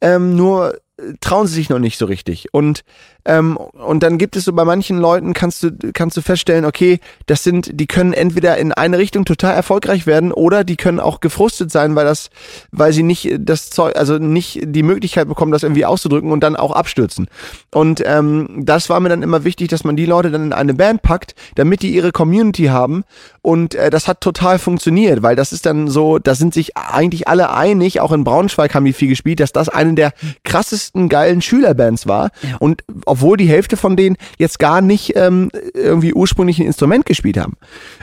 ähm, 0.00 0.36
nur 0.36 0.78
trauen 1.20 1.46
sie 1.46 1.54
sich 1.54 1.68
noch 1.68 1.78
nicht 1.78 1.98
so 1.98 2.06
richtig. 2.06 2.52
Und 2.52 2.82
ähm, 3.28 3.56
und 3.58 4.02
dann 4.02 4.16
gibt 4.16 4.36
es 4.36 4.46
so 4.46 4.52
bei 4.54 4.64
manchen 4.64 4.98
Leuten 4.98 5.34
kannst 5.34 5.62
du 5.62 5.70
kannst 5.92 6.16
du 6.16 6.22
feststellen, 6.22 6.64
okay, 6.64 6.98
das 7.26 7.44
sind 7.44 7.78
die 7.78 7.86
können 7.86 8.14
entweder 8.14 8.56
in 8.56 8.72
eine 8.72 8.98
Richtung 8.98 9.26
total 9.26 9.54
erfolgreich 9.54 10.06
werden 10.06 10.32
oder 10.32 10.64
die 10.64 10.76
können 10.76 10.98
auch 10.98 11.20
gefrustet 11.20 11.70
sein, 11.70 11.94
weil 11.94 12.06
das 12.06 12.30
weil 12.72 12.92
sie 12.94 13.02
nicht 13.02 13.30
das 13.38 13.68
Zeug 13.68 13.96
also 13.96 14.16
nicht 14.18 14.60
die 14.64 14.82
Möglichkeit 14.82 15.28
bekommen, 15.28 15.52
das 15.52 15.62
irgendwie 15.62 15.84
auszudrücken 15.84 16.32
und 16.32 16.40
dann 16.40 16.56
auch 16.56 16.72
abstürzen. 16.72 17.28
Und 17.70 18.02
ähm, 18.04 18.62
das 18.64 18.88
war 18.88 18.98
mir 19.00 19.10
dann 19.10 19.22
immer 19.22 19.44
wichtig, 19.44 19.68
dass 19.68 19.84
man 19.84 19.94
die 19.96 20.06
Leute 20.06 20.30
dann 20.30 20.44
in 20.46 20.52
eine 20.54 20.72
Band 20.72 21.02
packt, 21.02 21.34
damit 21.54 21.82
die 21.82 21.94
ihre 21.94 22.12
Community 22.12 22.64
haben 22.66 23.04
und 23.42 23.74
äh, 23.74 23.90
das 23.90 24.08
hat 24.08 24.22
total 24.22 24.58
funktioniert, 24.58 25.22
weil 25.22 25.36
das 25.36 25.52
ist 25.52 25.66
dann 25.66 25.88
so, 25.88 26.18
da 26.18 26.34
sind 26.34 26.54
sich 26.54 26.76
eigentlich 26.78 27.28
alle 27.28 27.52
einig, 27.52 28.00
auch 28.00 28.12
in 28.12 28.24
Braunschweig 28.24 28.74
haben 28.74 28.86
die 28.86 28.94
viel 28.94 29.08
gespielt, 29.08 29.40
dass 29.40 29.52
das 29.52 29.68
eine 29.68 29.92
der 29.94 30.12
krassesten 30.44 31.10
geilen 31.10 31.42
Schülerbands 31.42 32.06
war 32.06 32.30
Ja. 32.42 32.56
und 32.58 32.82
obwohl 33.18 33.36
die 33.36 33.48
Hälfte 33.48 33.76
von 33.76 33.96
denen 33.96 34.16
jetzt 34.38 34.60
gar 34.60 34.80
nicht 34.80 35.16
ähm, 35.16 35.50
irgendwie 35.74 36.14
ursprünglich 36.14 36.60
ein 36.60 36.66
Instrument 36.66 37.04
gespielt 37.04 37.36
haben, 37.36 37.56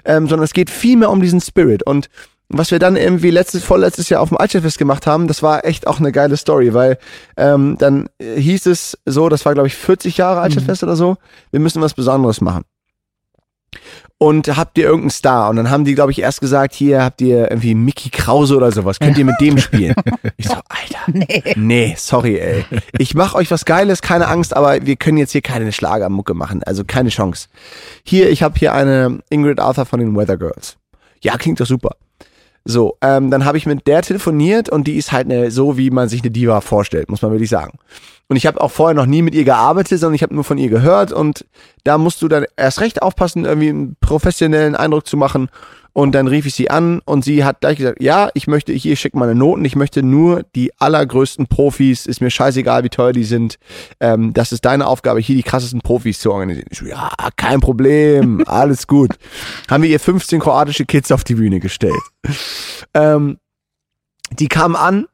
ähm, 0.03 0.27
sondern 0.27 0.43
es 0.43 0.53
geht 0.53 0.69
viel 0.69 0.97
mehr 0.97 1.09
um 1.09 1.21
diesen 1.21 1.39
Spirit. 1.39 1.83
Und 1.83 2.09
was 2.49 2.71
wir 2.71 2.79
dann 2.79 2.97
irgendwie 2.97 3.31
letztes, 3.31 3.63
vorletztes 3.63 4.09
Jahr 4.09 4.21
auf 4.21 4.29
dem 4.29 4.37
Altstadtfest 4.37 4.77
gemacht 4.77 5.07
haben, 5.07 5.27
das 5.27 5.41
war 5.41 5.65
echt 5.65 5.87
auch 5.87 5.99
eine 5.99 6.11
geile 6.11 6.35
Story, 6.35 6.73
weil 6.73 6.97
ähm, 7.37 7.77
dann 7.79 8.09
äh, 8.19 8.39
hieß 8.39 8.65
es 8.67 8.97
so, 9.05 9.29
das 9.29 9.45
war 9.45 9.53
glaube 9.53 9.67
ich 9.67 9.75
40 9.75 10.17
Jahre 10.17 10.41
Altstadtfest 10.41 10.83
oder 10.83 10.95
so, 10.95 11.15
wir 11.51 11.61
müssen 11.61 11.81
was 11.81 11.93
Besonderes 11.93 12.41
machen. 12.41 12.63
Und 14.17 14.47
habt 14.55 14.77
ihr 14.77 14.85
irgendeinen 14.85 15.09
Star? 15.09 15.49
Und 15.49 15.57
dann 15.57 15.69
haben 15.69 15.83
die, 15.83 15.93
glaube 15.93 16.11
ich, 16.11 16.19
erst 16.19 16.39
gesagt, 16.39 16.73
hier 16.73 17.03
habt 17.03 17.19
ihr 17.19 17.51
irgendwie 17.51 17.75
Mickey 17.75 18.09
Krause 18.09 18.55
oder 18.55 18.71
sowas. 18.71 18.97
Könnt 18.99 19.17
ihr 19.17 19.25
mit 19.25 19.39
dem 19.41 19.57
spielen? 19.57 19.95
Ich 20.37 20.47
so, 20.47 20.53
Alter. 20.53 20.99
Nee. 21.13 21.43
Nee, 21.55 21.95
sorry, 21.97 22.37
ey. 22.37 22.65
Ich 22.97 23.13
mach 23.13 23.35
euch 23.35 23.51
was 23.51 23.63
Geiles, 23.63 24.01
keine 24.01 24.27
Angst, 24.27 24.55
aber 24.55 24.85
wir 24.85 24.95
können 24.95 25.17
jetzt 25.17 25.31
hier 25.31 25.41
keine 25.41 25.71
Schlagermucke 25.71 26.33
machen. 26.33 26.63
Also 26.63 26.83
keine 26.83 27.09
Chance. 27.09 27.47
Hier, 28.03 28.29
ich 28.29 28.43
habe 28.43 28.57
hier 28.57 28.73
eine 28.73 29.19
Ingrid 29.29 29.59
Arthur 29.59 29.85
von 29.85 29.99
den 29.99 30.15
Weather 30.15 30.37
Girls. 30.37 30.77
Ja, 31.21 31.37
klingt 31.37 31.59
doch 31.59 31.65
super. 31.65 31.95
So, 32.65 32.97
ähm, 33.01 33.29
dann 33.29 33.45
habe 33.45 33.57
ich 33.57 33.65
mit 33.65 33.85
der 33.85 34.01
telefoniert 34.01 34.69
und 34.69 34.87
die 34.87 34.97
ist 34.97 35.11
halt 35.11 35.25
eine, 35.31 35.51
so, 35.51 35.77
wie 35.77 35.91
man 35.91 36.09
sich 36.09 36.21
eine 36.21 36.31
Diva 36.31 36.61
vorstellt, 36.61 37.09
muss 37.09 37.21
man 37.21 37.31
wirklich 37.31 37.49
sagen. 37.49 37.77
Und 38.27 38.37
ich 38.37 38.47
habe 38.47 38.59
auch 38.59 38.71
vorher 38.71 38.95
noch 38.95 39.05
nie 39.05 39.21
mit 39.21 39.35
ihr 39.35 39.43
gearbeitet, 39.43 39.99
sondern 39.99 40.15
ich 40.15 40.23
habe 40.23 40.33
nur 40.33 40.43
von 40.43 40.57
ihr 40.57 40.69
gehört 40.69 41.11
und 41.11 41.45
da 41.83 41.97
musst 41.97 42.21
du 42.21 42.27
dann 42.27 42.45
erst 42.57 42.81
recht 42.81 43.01
aufpassen, 43.01 43.45
irgendwie 43.45 43.69
einen 43.69 43.97
professionellen 43.99 44.75
Eindruck 44.75 45.05
zu 45.05 45.15
machen. 45.15 45.49
Und 45.93 46.11
dann 46.13 46.27
rief 46.27 46.45
ich 46.45 46.53
sie 46.53 46.69
an 46.69 46.99
und 47.05 47.23
sie 47.23 47.45
hat 47.45 47.61
gleich 47.61 47.77
gesagt, 47.77 48.01
ja, 48.01 48.29
ich 48.33 48.47
möchte, 48.47 48.73
ich, 48.73 48.85
ich 48.85 48.99
schicke 48.99 49.17
meine 49.17 49.33
Noten, 49.33 49.63
ich 49.63 49.77
möchte 49.77 50.03
nur 50.03 50.43
die 50.53 50.71
allergrößten 50.77 51.47
Profis, 51.47 52.05
ist 52.05 52.19
mir 52.19 52.29
scheißegal, 52.29 52.83
wie 52.83 52.89
teuer 52.89 53.13
die 53.13 53.23
sind. 53.23 53.57
Ähm, 54.01 54.33
das 54.33 54.51
ist 54.51 54.65
deine 54.65 54.87
Aufgabe, 54.87 55.21
hier 55.21 55.37
die 55.37 55.43
krassesten 55.43 55.79
Profis 55.79 56.19
zu 56.19 56.33
organisieren. 56.33 56.67
Ich 56.69 56.79
so, 56.79 56.85
ja, 56.85 57.11
kein 57.37 57.61
Problem, 57.61 58.43
alles 58.47 58.87
gut. 58.87 59.11
Haben 59.69 59.83
wir 59.83 59.89
ihr 59.89 60.01
15 60.01 60.41
kroatische 60.41 60.83
Kids 60.83 61.13
auf 61.13 61.23
die 61.23 61.35
Bühne 61.35 61.61
gestellt. 61.61 61.93
Ähm, 62.93 63.37
die 64.31 64.49
kamen 64.49 64.75
an 64.75 65.05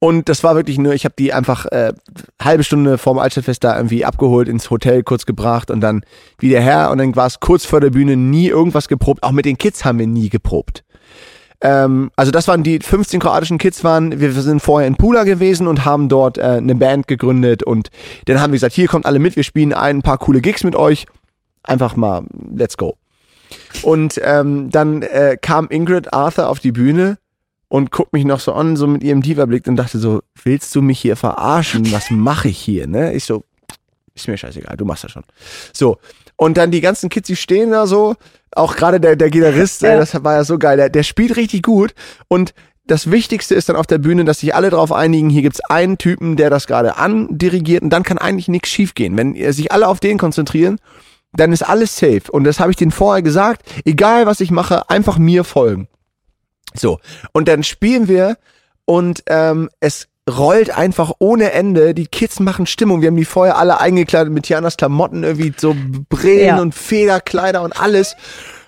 und 0.00 0.28
das 0.28 0.44
war 0.44 0.54
wirklich 0.54 0.78
nur, 0.78 0.94
ich 0.94 1.04
habe 1.04 1.14
die 1.18 1.32
einfach 1.32 1.66
äh, 1.66 1.92
halbe 2.40 2.62
Stunde 2.62 2.98
vorm 2.98 3.18
Altstadtfest 3.18 3.64
da 3.64 3.76
irgendwie 3.76 4.04
abgeholt, 4.04 4.48
ins 4.48 4.70
Hotel 4.70 5.02
kurz 5.02 5.26
gebracht 5.26 5.70
und 5.70 5.80
dann 5.80 6.02
wieder 6.38 6.60
her 6.60 6.90
und 6.90 6.98
dann 6.98 7.16
war 7.16 7.26
es 7.26 7.40
kurz 7.40 7.64
vor 7.64 7.80
der 7.80 7.90
Bühne 7.90 8.16
nie 8.16 8.48
irgendwas 8.48 8.86
geprobt. 8.86 9.22
Auch 9.24 9.32
mit 9.32 9.44
den 9.44 9.58
Kids 9.58 9.84
haben 9.84 9.98
wir 9.98 10.06
nie 10.06 10.28
geprobt. 10.28 10.84
Ähm, 11.60 12.12
also 12.14 12.30
das 12.30 12.46
waren 12.46 12.62
die 12.62 12.78
15 12.78 13.18
kroatischen 13.18 13.58
Kids 13.58 13.82
waren, 13.82 14.20
wir 14.20 14.32
sind 14.32 14.60
vorher 14.60 14.86
in 14.86 14.94
Pula 14.94 15.24
gewesen 15.24 15.66
und 15.66 15.84
haben 15.84 16.08
dort 16.08 16.38
äh, 16.38 16.42
eine 16.42 16.76
Band 16.76 17.08
gegründet 17.08 17.64
und 17.64 17.90
dann 18.26 18.40
haben 18.40 18.52
wir 18.52 18.56
gesagt, 18.56 18.74
hier 18.74 18.86
kommt 18.86 19.04
alle 19.04 19.18
mit, 19.18 19.34
wir 19.34 19.42
spielen 19.42 19.72
ein 19.72 20.02
paar 20.02 20.18
coole 20.18 20.40
Gigs 20.40 20.62
mit 20.62 20.76
euch. 20.76 21.06
Einfach 21.64 21.96
mal, 21.96 22.22
let's 22.54 22.76
go. 22.76 22.96
Und 23.82 24.20
ähm, 24.22 24.70
dann 24.70 25.02
äh, 25.02 25.36
kam 25.40 25.66
Ingrid 25.70 26.12
Arthur 26.12 26.48
auf 26.48 26.60
die 26.60 26.72
Bühne 26.72 27.18
und 27.68 27.90
guckt 27.90 28.12
mich 28.12 28.24
noch 28.24 28.40
so 28.40 28.52
an, 28.52 28.76
so 28.76 28.86
mit 28.86 29.02
ihrem 29.02 29.22
Diva-Blick 29.22 29.66
und 29.66 29.76
dachte 29.76 29.98
so, 29.98 30.22
willst 30.42 30.74
du 30.74 30.82
mich 30.82 31.00
hier 31.00 31.16
verarschen? 31.16 31.90
Was 31.92 32.10
mache 32.10 32.48
ich 32.48 32.58
hier? 32.58 32.86
Ne? 32.86 33.12
Ich 33.14 33.24
so, 33.24 33.44
ist 34.14 34.28
mir 34.28 34.36
scheißegal, 34.36 34.76
du 34.76 34.84
machst 34.84 35.04
das 35.04 35.12
schon. 35.12 35.24
So. 35.72 35.98
Und 36.36 36.56
dann 36.56 36.70
die 36.70 36.80
ganzen 36.80 37.08
Kids, 37.10 37.26
die 37.26 37.36
stehen 37.36 37.70
da 37.70 37.86
so, 37.86 38.14
auch 38.52 38.76
gerade 38.76 39.00
der, 39.00 39.16
der 39.16 39.28
Gitarrist, 39.30 39.82
Ja. 39.82 39.96
das 39.96 40.22
war 40.24 40.34
ja 40.34 40.44
so 40.44 40.58
geil, 40.58 40.76
der, 40.76 40.88
der 40.88 41.02
spielt 41.02 41.36
richtig 41.36 41.62
gut 41.62 41.94
und 42.28 42.54
das 42.86 43.10
Wichtigste 43.10 43.54
ist 43.54 43.68
dann 43.68 43.76
auf 43.76 43.86
der 43.86 43.98
Bühne, 43.98 44.24
dass 44.24 44.40
sich 44.40 44.54
alle 44.54 44.70
darauf 44.70 44.92
einigen, 44.92 45.28
hier 45.28 45.42
gibt's 45.42 45.60
einen 45.68 45.98
Typen, 45.98 46.36
der 46.36 46.48
das 46.48 46.66
gerade 46.66 46.96
andirigiert 46.96 47.82
und 47.82 47.90
dann 47.90 48.02
kann 48.02 48.16
eigentlich 48.16 48.48
nichts 48.48 48.70
schiefgehen. 48.70 49.16
Wenn 49.18 49.34
äh, 49.34 49.52
sich 49.52 49.72
alle 49.72 49.86
auf 49.88 50.00
den 50.00 50.16
konzentrieren, 50.16 50.78
dann 51.34 51.52
ist 51.52 51.62
alles 51.62 51.98
safe. 51.98 52.22
Und 52.32 52.44
das 52.44 52.58
habe 52.60 52.70
ich 52.70 52.78
denen 52.78 52.90
vorher 52.90 53.22
gesagt, 53.22 53.62
egal 53.84 54.24
was 54.24 54.40
ich 54.40 54.50
mache, 54.50 54.88
einfach 54.88 55.18
mir 55.18 55.44
folgen. 55.44 55.86
So, 56.74 56.98
und 57.32 57.48
dann 57.48 57.62
spielen 57.62 58.08
wir 58.08 58.36
und 58.84 59.22
ähm, 59.28 59.70
es 59.80 60.08
rollt 60.28 60.70
einfach 60.76 61.12
ohne 61.18 61.52
Ende. 61.52 61.94
Die 61.94 62.06
Kids 62.06 62.38
machen 62.40 62.66
Stimmung. 62.66 63.00
Wir 63.00 63.08
haben 63.08 63.16
die 63.16 63.24
vorher 63.24 63.56
alle 63.56 63.80
eingekleidet 63.80 64.32
mit 64.32 64.44
Tianas 64.44 64.76
Klamotten, 64.76 65.24
irgendwie 65.24 65.54
so 65.56 65.74
Brillen 66.10 66.46
Ja. 66.46 66.60
und 66.60 66.74
Federkleider 66.74 67.62
und 67.62 67.80
alles. 67.80 68.14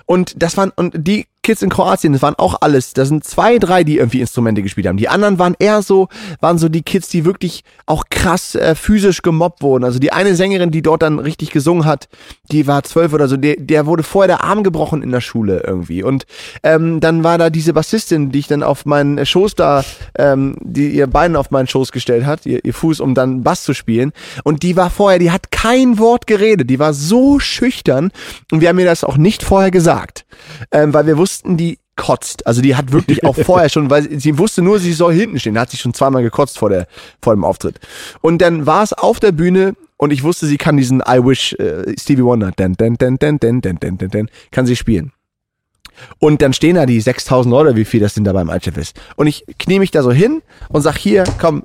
Und 0.06 0.42
das 0.42 0.56
waren, 0.56 0.72
und 0.74 0.94
die 0.96 1.26
Kids 1.50 1.62
in 1.62 1.68
Kroatien, 1.68 2.12
das 2.12 2.22
waren 2.22 2.36
auch 2.36 2.58
alles, 2.60 2.92
da 2.92 3.04
sind 3.04 3.24
zwei, 3.24 3.58
drei, 3.58 3.82
die 3.82 3.98
irgendwie 3.98 4.20
Instrumente 4.20 4.62
gespielt 4.62 4.86
haben. 4.86 4.98
Die 4.98 5.08
anderen 5.08 5.40
waren 5.40 5.56
eher 5.58 5.82
so, 5.82 6.06
waren 6.40 6.58
so 6.58 6.68
die 6.68 6.82
Kids, 6.82 7.08
die 7.08 7.24
wirklich 7.24 7.64
auch 7.86 8.04
krass 8.08 8.54
äh, 8.54 8.76
physisch 8.76 9.22
gemobbt 9.22 9.60
wurden. 9.60 9.82
Also 9.82 9.98
die 9.98 10.12
eine 10.12 10.36
Sängerin, 10.36 10.70
die 10.70 10.80
dort 10.80 11.02
dann 11.02 11.18
richtig 11.18 11.50
gesungen 11.50 11.86
hat, 11.86 12.08
die 12.52 12.68
war 12.68 12.84
zwölf 12.84 13.12
oder 13.12 13.26
so, 13.26 13.36
der, 13.36 13.56
der 13.58 13.86
wurde 13.86 14.04
vorher 14.04 14.28
der 14.28 14.44
Arm 14.44 14.62
gebrochen 14.62 15.02
in 15.02 15.10
der 15.10 15.20
Schule 15.20 15.64
irgendwie. 15.66 16.04
Und 16.04 16.24
ähm, 16.62 17.00
dann 17.00 17.24
war 17.24 17.36
da 17.36 17.50
diese 17.50 17.72
Bassistin, 17.72 18.30
die 18.30 18.38
ich 18.38 18.46
dann 18.46 18.62
auf 18.62 18.86
meinen 18.86 19.26
Schoß 19.26 19.56
da, 19.56 19.82
ähm, 20.16 20.54
die 20.60 20.90
ihr 20.90 21.08
Bein 21.08 21.34
auf 21.34 21.50
meinen 21.50 21.66
Schoß 21.66 21.90
gestellt 21.90 22.26
hat, 22.26 22.46
ihr, 22.46 22.64
ihr 22.64 22.74
Fuß, 22.74 23.00
um 23.00 23.16
dann 23.16 23.42
Bass 23.42 23.64
zu 23.64 23.74
spielen. 23.74 24.12
Und 24.44 24.62
die 24.62 24.76
war 24.76 24.88
vorher, 24.88 25.18
die 25.18 25.32
hat 25.32 25.50
kein 25.50 25.98
Wort 25.98 26.28
geredet, 26.28 26.70
die 26.70 26.78
war 26.78 26.94
so 26.94 27.40
schüchtern 27.40 28.12
und 28.52 28.60
wir 28.60 28.68
haben 28.68 28.76
mir 28.76 28.84
das 28.84 29.02
auch 29.02 29.16
nicht 29.16 29.42
vorher 29.42 29.72
gesagt, 29.72 30.26
ähm, 30.70 30.94
weil 30.94 31.06
wir 31.06 31.18
wussten, 31.18 31.39
die 31.44 31.78
kotzt. 31.96 32.46
Also 32.46 32.62
die 32.62 32.76
hat 32.76 32.92
wirklich 32.92 33.24
auch 33.24 33.36
vorher 33.36 33.68
schon, 33.68 33.90
weil 33.90 34.18
sie 34.18 34.38
wusste 34.38 34.62
nur, 34.62 34.78
sie 34.78 34.92
soll 34.92 35.12
hinten 35.12 35.38
stehen. 35.38 35.54
Da 35.54 35.62
hat 35.62 35.70
sie 35.70 35.76
schon 35.76 35.94
zweimal 35.94 36.22
gekotzt 36.22 36.58
vor, 36.58 36.70
der, 36.70 36.86
vor 37.22 37.34
dem 37.34 37.44
Auftritt. 37.44 37.78
Und 38.22 38.40
dann 38.40 38.66
war 38.66 38.82
es 38.82 38.92
auf 38.92 39.20
der 39.20 39.32
Bühne 39.32 39.74
und 39.98 40.10
ich 40.12 40.22
wusste, 40.22 40.46
sie 40.46 40.56
kann 40.56 40.78
diesen 40.78 41.00
I 41.00 41.18
Wish 41.22 41.52
äh, 41.54 41.94
Stevie 42.00 42.24
Wonder, 42.24 42.52
den, 42.52 42.72
den, 42.74 42.94
den, 42.94 43.18
den, 43.18 43.38
den, 43.38 43.60
den, 43.60 43.78
den, 43.78 43.98
den, 43.98 44.10
den, 44.10 44.30
kann 44.50 44.64
sie 44.64 44.76
spielen. 44.76 45.12
Und 46.18 46.42
dann 46.42 46.52
stehen 46.52 46.76
da 46.76 46.86
die 46.86 47.00
6000 47.00 47.50
Leute, 47.52 47.76
wie 47.76 47.84
viel 47.84 48.00
das 48.00 48.14
denn 48.14 48.24
da 48.24 48.32
beim 48.32 48.50
Altchef 48.50 48.76
ist. 48.76 48.98
Und 49.16 49.26
ich 49.26 49.44
knie 49.58 49.78
mich 49.78 49.90
da 49.90 50.02
so 50.02 50.12
hin 50.12 50.42
und 50.68 50.82
sag 50.82 50.96
hier, 50.96 51.24
komm, 51.38 51.64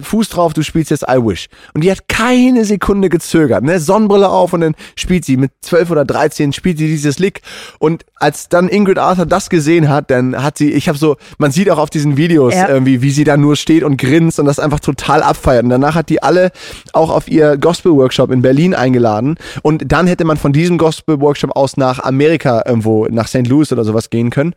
Fuß 0.00 0.28
drauf, 0.30 0.54
du 0.54 0.62
spielst 0.62 0.90
jetzt 0.90 1.04
I 1.08 1.18
Wish. 1.18 1.48
Und 1.72 1.84
die 1.84 1.90
hat 1.90 2.08
keine 2.08 2.64
Sekunde 2.64 3.08
gezögert, 3.08 3.62
ne? 3.62 3.78
Sonnenbrille 3.78 4.28
auf 4.28 4.52
und 4.52 4.60
dann 4.60 4.74
spielt 4.96 5.24
sie 5.24 5.36
mit 5.36 5.52
12 5.60 5.90
oder 5.90 6.04
13 6.04 6.52
spielt 6.52 6.78
sie 6.78 6.88
dieses 6.88 7.20
Lick. 7.20 7.42
Und 7.78 8.04
als 8.16 8.48
dann 8.48 8.68
Ingrid 8.68 8.98
Arthur 8.98 9.24
das 9.24 9.50
gesehen 9.50 9.88
hat, 9.88 10.10
dann 10.10 10.42
hat 10.42 10.58
sie, 10.58 10.72
ich 10.72 10.88
habe 10.88 10.98
so, 10.98 11.16
man 11.38 11.52
sieht 11.52 11.70
auch 11.70 11.78
auf 11.78 11.90
diesen 11.90 12.16
Videos 12.16 12.54
Ja. 12.54 12.68
irgendwie, 12.68 13.02
wie 13.02 13.12
sie 13.12 13.22
da 13.22 13.36
nur 13.36 13.54
steht 13.54 13.84
und 13.84 13.98
grinst 13.98 14.40
und 14.40 14.46
das 14.46 14.58
einfach 14.58 14.80
total 14.80 15.22
abfeiert. 15.22 15.62
Und 15.62 15.70
danach 15.70 15.94
hat 15.94 16.08
die 16.08 16.22
alle 16.22 16.50
auch 16.92 17.10
auf 17.10 17.28
ihr 17.28 17.56
Gospel-Workshop 17.56 18.32
in 18.32 18.42
Berlin 18.42 18.74
eingeladen. 18.74 19.36
Und 19.62 19.92
dann 19.92 20.08
hätte 20.08 20.24
man 20.24 20.38
von 20.38 20.52
diesem 20.52 20.76
Gospel-Workshop 20.76 21.54
aus 21.54 21.76
nach 21.76 22.00
Amerika 22.00 22.64
irgendwo, 22.66 23.06
nach 23.06 23.28
St. 23.28 23.46
Louis 23.46 23.70
oder 23.72 23.84
sowas 23.84 24.10
gehen 24.10 24.30
können. 24.30 24.54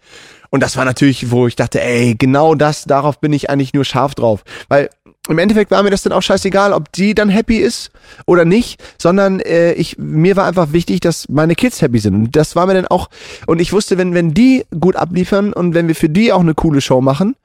Und 0.49 0.61
das 0.61 0.77
war 0.77 0.85
natürlich, 0.85 1.31
wo 1.31 1.47
ich 1.47 1.55
dachte, 1.55 1.81
ey, 1.81 2.15
genau 2.17 2.55
das, 2.55 2.85
darauf 2.85 3.19
bin 3.19 3.33
ich 3.33 3.49
eigentlich 3.49 3.73
nur 3.73 3.85
scharf 3.85 4.15
drauf. 4.15 4.43
Weil 4.67 4.89
im 5.27 5.39
Endeffekt 5.39 5.71
war 5.71 5.81
mir 5.81 5.89
das 5.89 6.03
dann 6.03 6.13
auch 6.13 6.21
scheißegal, 6.21 6.71
ob 6.71 6.91
die 6.91 7.15
dann 7.15 7.29
happy 7.29 7.57
ist 7.57 7.91
oder 8.25 8.45
nicht, 8.45 8.81
sondern 8.99 9.39
äh, 9.39 9.73
ich, 9.73 9.97
mir 9.97 10.35
war 10.35 10.45
einfach 10.45 10.71
wichtig, 10.71 10.99
dass 10.99 11.27
meine 11.29 11.55
Kids 11.55 11.81
happy 11.81 11.99
sind. 11.99 12.13
Und 12.13 12.35
das 12.35 12.55
war 12.55 12.67
mir 12.67 12.75
dann 12.75 12.87
auch, 12.87 13.09
und 13.47 13.59
ich 13.59 13.73
wusste, 13.73 13.97
wenn, 13.97 14.13
wenn 14.13 14.33
die 14.33 14.65
gut 14.79 14.95
abliefern 14.95 15.51
und 15.51 15.73
wenn 15.73 15.87
wir 15.87 15.95
für 15.95 16.09
die 16.09 16.31
auch 16.31 16.41
eine 16.41 16.53
coole 16.53 16.81
Show 16.81 17.01
machen, 17.01 17.35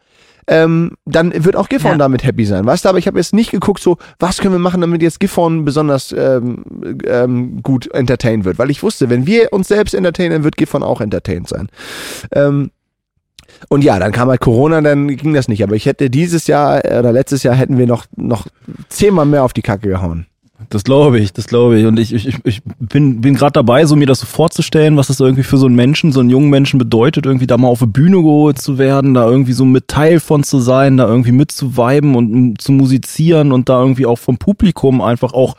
ähm, 0.47 0.93
dann 1.05 1.33
wird 1.45 1.57
auch 1.57 1.69
Gifhorn 1.69 1.95
Ja. 1.95 1.99
damit 1.99 2.25
happy 2.25 2.45
sein. 2.45 2.67
Weißt 2.67 2.85
du, 2.85 2.89
aber 2.89 2.99
ich 2.99 3.07
habe 3.07 3.19
jetzt 3.19 3.35
nicht 3.35 3.51
geguckt, 3.51 3.83
so, 3.83 3.99
was 4.19 4.39
können 4.39 4.55
wir 4.55 4.59
machen, 4.59 4.81
damit 4.81 5.03
jetzt 5.03 5.21
Gifhorn 5.21 5.65
besonders 5.65 6.13
ähm, 6.13 6.65
ähm, 7.07 7.63
gut 7.63 7.93
entertained 7.93 8.45
wird. 8.45 8.59
Weil 8.59 8.71
ich 8.71 8.83
wusste, 8.83 9.11
wenn 9.11 9.27
wir 9.27 9.53
uns 9.53 9.69
selbst 9.69 9.95
entertainen, 9.95 10.33
dann 10.33 10.45
wird 10.45 10.57
Gifhorn 10.57 10.83
auch 10.83 11.01
entertained 11.01 11.49
sein. 11.49 11.69
Ähm, 12.33 12.71
und 13.69 13.85
ja, 13.85 13.99
dann 13.99 14.13
kam 14.13 14.29
halt 14.29 14.41
Corona, 14.41 14.81
dann 14.81 15.09
ging 15.09 15.35
das 15.35 15.49
nicht. 15.49 15.63
Aber 15.63 15.75
ich 15.75 15.87
hätte 15.87 16.09
dieses 16.09 16.47
Jahr 16.47 16.85
äh, 16.85 16.99
oder 16.99 17.13
letztes 17.13 17.43
Jahr 17.43 17.55
hätten 17.55 17.79
wir 17.79 17.87
noch, 17.87 18.07
noch 18.17 18.47
zehnmal 18.89 19.27
mehr 19.27 19.45
auf 19.45 19.53
die 19.53 19.63
Kacke 19.63 19.89
gehauen. 19.89 20.27
Das 20.69 20.85
glaube 20.85 21.19
ich, 21.19 21.33
das 21.33 21.47
glaube 21.47 21.81
ich. 21.81 21.87
Und 21.87 21.99
ich, 21.99 22.13
ich, 22.13 22.37
ich 22.45 22.63
bin, 22.79 23.21
bin 23.21 23.35
gerade 23.35 23.53
dabei, 23.53 23.87
so 23.87 23.97
mir 23.97 24.07
das 24.07 24.21
so 24.21 24.27
vorzustellen, 24.27 24.97
was 24.97 25.09
das 25.09 25.19
irgendwie 25.19 25.43
für 25.43 25.57
so 25.57 25.67
einen 25.67 25.75
Menschen, 25.75 26.13
so 26.13 26.21
einen 26.21 26.31
jungen 26.31 26.51
Menschen 26.51 26.79
bedeutet, 26.79 27.27
irgendwie 27.27 27.47
da 27.47 27.57
mal 27.57 27.69
auf 27.69 27.83
eine 27.83 27.91
Bühne 27.91 28.19
geholt 28.19 28.61
zu 28.61 28.79
werden, 28.79 29.15
da 29.15 29.27
irgendwie 29.27 29.53
so 29.53 29.65
mit 29.65 29.89
Teil 29.89 30.21
von 30.21 30.43
zu 30.45 30.61
sein, 30.61 30.97
da 30.97 31.09
irgendwie 31.09 31.33
mitzuviben 31.33 32.15
und 32.15 32.33
m, 32.33 32.59
zu 32.59 32.73
musizieren 32.73 33.53
und 33.53 33.69
da 33.69 33.81
irgendwie 33.81 34.07
auch 34.07 34.19
vom 34.19 34.39
Publikum 34.39 35.01
einfach 35.01 35.33
auch 35.33 35.57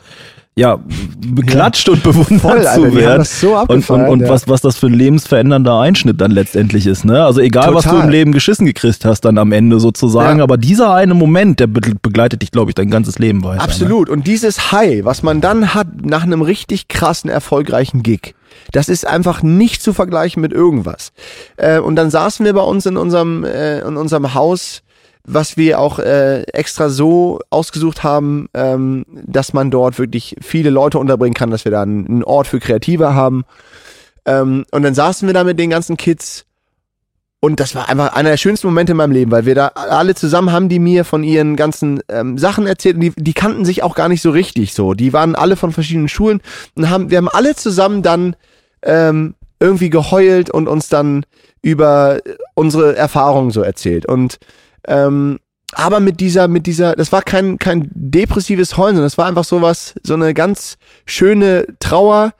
ja, 0.54 0.78
beklatscht 1.26 1.88
und 1.88 2.02
bewundert 2.02 2.40
Voll, 2.40 2.66
Alter, 2.66 2.74
zu 2.74 2.94
werden. 2.94 3.24
so 3.24 3.58
und 3.58 3.88
und, 3.88 4.08
und 4.08 4.20
ja. 4.20 4.28
was, 4.28 4.48
was 4.48 4.60
das 4.60 4.76
für 4.76 4.86
ein 4.86 4.92
lebensverändernder 4.92 5.80
Einschnitt 5.80 6.20
dann 6.20 6.30
letztendlich 6.30 6.86
ist, 6.86 7.06
ne? 7.06 7.24
Also 7.24 7.40
egal, 7.40 7.74
was 7.74 7.84
du 7.84 7.90
Total. 7.90 8.04
im 8.04 8.10
Leben 8.10 8.32
geschissen 8.32 8.66
gekriegt 8.66 9.06
hast, 9.06 9.22
dann 9.22 9.38
am 9.38 9.52
Ende 9.52 9.80
sozusagen, 9.80 10.38
Ja. 10.38 10.44
aber 10.44 10.58
dieser 10.58 10.92
eine 10.92 11.14
Moment, 11.14 11.58
der 11.58 11.68
be 11.68 11.80
begleitet 12.02 12.42
dich, 12.42 12.50
glaube 12.50 12.70
ich, 12.70 12.74
dein 12.74 12.90
ganzes 12.90 13.18
Leben 13.18 13.42
weiter. 13.42 13.56
Ne? 13.56 13.62
Absolut. 13.62 14.10
Und 14.10 14.26
dieses 14.26 14.72
High, 14.72 15.04
was 15.06 15.22
man 15.22 15.40
dann 15.40 15.72
hat 15.72 15.86
nach 16.04 16.24
einem 16.24 16.42
richtig 16.42 16.88
krassen, 16.88 17.30
erfolgreichen 17.30 18.02
Gig, 18.02 18.34
das 18.72 18.90
ist 18.90 19.06
einfach 19.06 19.42
nicht 19.42 19.82
zu 19.82 19.94
vergleichen 19.94 20.42
mit 20.42 20.52
irgendwas. 20.52 21.12
Äh, 21.56 21.78
und 21.80 21.96
dann 21.96 22.10
saßen 22.10 22.44
wir 22.44 22.52
bei 22.52 22.60
uns 22.60 22.84
in 22.84 22.98
unserem, 22.98 23.44
äh, 23.44 23.80
in 23.80 23.96
unserem 23.96 24.34
Haus, 24.34 24.82
was 25.24 25.56
wir 25.56 25.78
auch 25.78 25.98
äh, 25.98 26.42
extra 26.42 26.88
so 26.88 27.40
ausgesucht 27.50 28.02
haben, 28.02 28.48
ähm, 28.54 29.04
dass 29.08 29.52
man 29.52 29.70
dort 29.70 29.98
wirklich 29.98 30.36
viele 30.40 30.70
Leute 30.70 30.98
unterbringen 30.98 31.34
kann, 31.34 31.50
dass 31.50 31.64
wir 31.64 31.72
da 31.72 31.82
einen, 31.82 32.06
einen 32.06 32.24
Ort 32.24 32.46
für 32.48 32.58
Kreative 32.58 33.14
haben. 33.14 33.44
Ähm, 34.24 34.64
und 34.70 34.82
dann 34.82 34.94
saßen 34.94 35.28
wir 35.28 35.34
da 35.34 35.44
mit 35.44 35.58
den 35.58 35.70
ganzen 35.70 35.96
Kids 35.96 36.44
und 37.44 37.58
das 37.58 37.74
war 37.74 37.88
einfach 37.88 38.14
einer 38.14 38.30
der 38.30 38.36
schönsten 38.36 38.68
Momente 38.68 38.92
in 38.92 38.98
meinem 38.98 39.10
Leben, 39.10 39.32
weil 39.32 39.46
wir 39.46 39.56
da 39.56 39.66
alle 39.74 40.14
zusammen 40.14 40.52
haben, 40.52 40.68
die 40.68 40.78
mir 40.78 41.04
von 41.04 41.24
ihren 41.24 41.56
ganzen 41.56 42.00
ähm, 42.08 42.38
Sachen 42.38 42.68
erzählt 42.68 42.94
und 42.94 43.00
die, 43.00 43.12
die 43.16 43.32
kannten 43.32 43.64
sich 43.64 43.82
auch 43.82 43.96
gar 43.96 44.08
nicht 44.08 44.22
so 44.22 44.30
richtig 44.30 44.74
so. 44.74 44.94
Die 44.94 45.12
waren 45.12 45.34
alle 45.34 45.56
von 45.56 45.72
verschiedenen 45.72 46.08
Schulen 46.08 46.40
und 46.76 46.88
haben, 46.88 47.10
wir 47.10 47.18
haben 47.18 47.28
alle 47.28 47.56
zusammen 47.56 48.02
dann 48.02 48.36
ähm, 48.82 49.34
irgendwie 49.58 49.90
geheult 49.90 50.50
und 50.50 50.68
uns 50.68 50.88
dann 50.88 51.26
über 51.62 52.20
unsere 52.54 52.94
Erfahrungen 52.94 53.50
so 53.50 53.62
erzählt. 53.62 54.06
Und 54.06 54.38
ähm, 54.88 55.38
aber 55.74 56.00
mit 56.00 56.20
dieser, 56.20 56.48
mit 56.48 56.66
dieser, 56.66 56.94
das 56.96 57.12
war 57.12 57.22
kein, 57.22 57.58
kein 57.58 57.88
depressives 57.94 58.76
Heulen, 58.76 58.96
sondern 58.96 59.06
das 59.06 59.16
war 59.18 59.26
einfach 59.26 59.44
sowas, 59.44 59.94
so 60.02 60.12
eine 60.14 60.34
ganz 60.34 60.76
schöne 61.06 61.66
Trauer, 61.80 62.32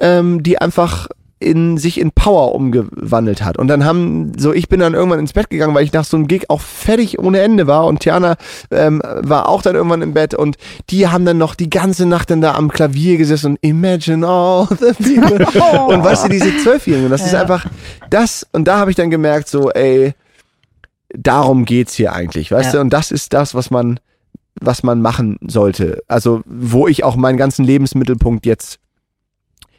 ähm, 0.00 0.42
die 0.42 0.58
einfach 0.60 1.06
in 1.38 1.76
sich 1.76 1.98
in 2.00 2.12
Power 2.12 2.54
umgewandelt 2.54 3.44
hat. 3.44 3.58
Und 3.58 3.66
dann 3.68 3.84
haben, 3.84 4.32
so 4.38 4.52
ich 4.52 4.68
bin 4.68 4.78
dann 4.80 4.94
irgendwann 4.94 5.18
ins 5.18 5.32
Bett 5.32 5.50
gegangen, 5.50 5.74
weil 5.74 5.84
ich 5.84 5.92
nach 5.92 6.04
so 6.04 6.16
einem 6.16 6.28
Gig 6.28 6.44
auch 6.50 6.60
fertig 6.60 7.18
ohne 7.18 7.40
Ende 7.40 7.66
war 7.66 7.86
und 7.86 7.98
Tiana 8.00 8.36
ähm, 8.70 9.02
war 9.04 9.48
auch 9.48 9.60
dann 9.62 9.74
irgendwann 9.74 10.02
im 10.02 10.14
Bett 10.14 10.34
und 10.34 10.56
die 10.90 11.08
haben 11.08 11.24
dann 11.24 11.38
noch 11.38 11.56
die 11.56 11.68
ganze 11.70 12.06
Nacht 12.06 12.30
dann 12.30 12.40
da 12.40 12.54
am 12.54 12.70
Klavier 12.70 13.16
gesessen 13.16 13.52
und 13.52 13.58
Imagine 13.60 14.26
all 14.26 14.68
the 14.68 14.92
people. 14.92 15.44
und 15.88 16.04
weißt 16.04 16.24
du, 16.24 16.28
diese 16.28 16.56
Zwölfjährigen, 16.58 17.10
das 17.10 17.24
ist 17.26 17.32
Ja. 17.32 17.40
einfach 17.42 17.66
das, 18.08 18.46
und 18.52 18.68
da 18.68 18.78
habe 18.78 18.90
ich 18.90 18.96
dann 18.96 19.10
gemerkt, 19.10 19.48
so, 19.48 19.70
ey, 19.70 20.14
darum 21.16 21.64
geht's 21.64 21.94
hier 21.94 22.12
eigentlich, 22.12 22.50
weißt 22.50 22.66
Ja. 22.66 22.72
du? 22.72 22.80
Und 22.80 22.92
das 22.92 23.10
ist 23.10 23.32
das, 23.32 23.54
was 23.54 23.70
man, 23.70 24.00
was 24.60 24.82
man 24.82 25.00
machen 25.02 25.38
sollte. 25.46 26.02
Also, 26.08 26.42
wo 26.46 26.86
ich 26.88 27.04
auch 27.04 27.16
meinen 27.16 27.38
ganzen 27.38 27.64
Lebensmittelpunkt 27.64 28.46
jetzt 28.46 28.78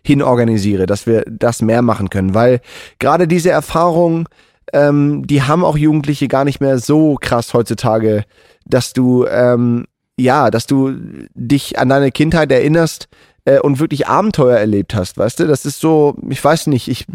hin 0.05 0.21
organisiere, 0.21 0.85
dass 0.85 1.07
wir 1.07 1.23
das 1.29 1.61
mehr 1.61 1.81
machen 1.81 2.09
können, 2.09 2.33
weil 2.33 2.59
gerade 2.99 3.27
diese 3.27 3.51
Erfahrung, 3.51 4.27
ähm, 4.73 5.25
die 5.25 5.43
haben 5.43 5.63
auch 5.63 5.77
Jugendliche 5.77 6.27
gar 6.27 6.43
nicht 6.43 6.59
mehr 6.59 6.77
so 6.79 7.15
krass 7.19 7.53
heutzutage, 7.53 8.25
dass 8.65 8.91
du, 8.93 9.25
ähm, 9.27 9.85
ja, 10.17 10.51
dass 10.51 10.67
du 10.67 10.93
dich 11.33 11.79
an 11.79 11.89
deine 11.89 12.11
Kindheit 12.11 12.51
erinnerst 12.51 13.07
äh, 13.45 13.59
und 13.59 13.79
wirklich 13.79 14.07
Abenteuer 14.07 14.57
erlebt 14.57 14.95
hast, 14.95 15.17
weißt 15.17 15.39
du? 15.39 15.47
Das 15.47 15.65
ist 15.65 15.79
so, 15.79 16.15
ich 16.29 16.43
weiß 16.43 16.67
nicht, 16.67 16.87
ich 16.87 17.05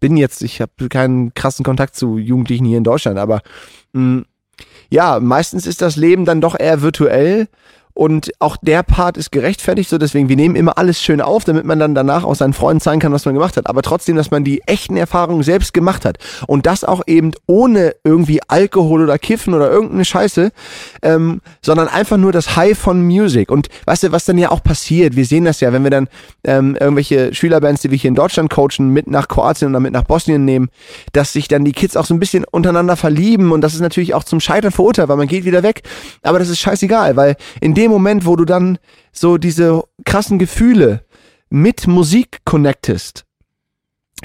bin 0.00 0.16
jetzt, 0.16 0.42
ich 0.42 0.60
habe 0.60 0.88
keinen 0.88 1.34
krassen 1.34 1.64
Kontakt 1.64 1.96
zu 1.96 2.18
Jugendlichen 2.18 2.64
hier 2.64 2.78
in 2.78 2.84
Deutschland, 2.84 3.18
aber 3.18 3.42
mh, 3.92 4.22
ja, 4.90 5.20
meistens 5.20 5.66
ist 5.66 5.82
das 5.82 5.96
Leben 5.96 6.24
dann 6.24 6.40
doch 6.40 6.58
eher 6.58 6.82
virtuell 6.82 7.48
und 7.94 8.32
auch 8.38 8.56
der 8.56 8.82
Part 8.82 9.16
ist 9.16 9.32
gerechtfertigt, 9.32 9.90
so 9.90 9.98
deswegen, 9.98 10.28
wir 10.28 10.36
nehmen 10.36 10.56
immer 10.56 10.78
alles 10.78 11.00
schön 11.00 11.20
auf, 11.20 11.44
damit 11.44 11.64
man 11.64 11.78
dann 11.78 11.94
danach 11.94 12.24
auch 12.24 12.34
seinen 12.34 12.52
Freunden 12.52 12.80
zeigen 12.80 13.00
kann, 13.00 13.12
was 13.12 13.24
man 13.24 13.34
gemacht 13.34 13.56
hat, 13.56 13.66
aber 13.66 13.82
trotzdem, 13.82 14.16
dass 14.16 14.30
man 14.30 14.44
die 14.44 14.62
echten 14.66 14.96
Erfahrungen 14.96 15.42
selbst 15.42 15.74
gemacht 15.74 16.04
hat. 16.04 16.18
Und 16.46 16.66
das 16.66 16.84
auch 16.84 17.02
eben 17.06 17.32
ohne 17.46 17.94
irgendwie 18.04 18.40
Alkohol 18.48 19.02
oder 19.02 19.18
Kiffen 19.18 19.54
oder 19.54 19.70
irgendeine 19.70 20.04
Scheiße, 20.04 20.52
ähm, 21.02 21.40
sondern 21.60 21.88
einfach 21.88 22.16
nur 22.16 22.32
das 22.32 22.56
High 22.56 22.78
von 22.78 23.02
Music. 23.02 23.50
Und 23.50 23.68
weißt 23.84 24.04
du, 24.04 24.12
was 24.12 24.24
dann 24.24 24.38
ja 24.38 24.50
auch 24.50 24.62
passiert, 24.62 25.16
wir 25.16 25.26
sehen 25.26 25.44
das 25.44 25.60
ja, 25.60 25.72
wenn 25.72 25.84
wir 25.84 25.90
dann 25.90 26.08
ähm, 26.44 26.76
irgendwelche 26.80 27.34
Schülerbands, 27.34 27.82
die 27.82 27.90
wir 27.90 27.98
hier 27.98 28.08
in 28.08 28.14
Deutschland 28.14 28.50
coachen, 28.50 28.88
mit 28.88 29.06
nach 29.06 29.28
Kroatien 29.28 29.68
oder 29.68 29.80
mit 29.80 29.92
nach 29.92 30.04
Bosnien 30.04 30.44
nehmen, 30.44 30.70
dass 31.12 31.32
sich 31.32 31.48
dann 31.48 31.64
die 31.64 31.72
Kids 31.72 31.96
auch 31.96 32.06
so 32.06 32.14
ein 32.14 32.20
bisschen 32.20 32.44
untereinander 32.50 32.96
verlieben. 32.96 33.52
Und 33.52 33.60
das 33.60 33.74
ist 33.74 33.80
natürlich 33.80 34.14
auch 34.14 34.24
zum 34.24 34.40
Scheitern 34.40 34.72
verurteilt, 34.72 35.08
weil 35.08 35.16
man 35.16 35.28
geht 35.28 35.44
wieder 35.44 35.62
weg, 35.62 35.82
aber 36.22 36.38
das 36.38 36.48
ist 36.48 36.60
scheißegal, 36.60 37.16
weil 37.16 37.36
in 37.60 37.74
dem 37.74 37.81
Moment, 37.90 38.26
wo 38.26 38.36
du 38.36 38.44
dann 38.44 38.78
so 39.12 39.38
diese 39.38 39.82
krassen 40.04 40.38
Gefühle 40.38 41.04
mit 41.50 41.86
Musik 41.86 42.40
connectest, 42.44 43.24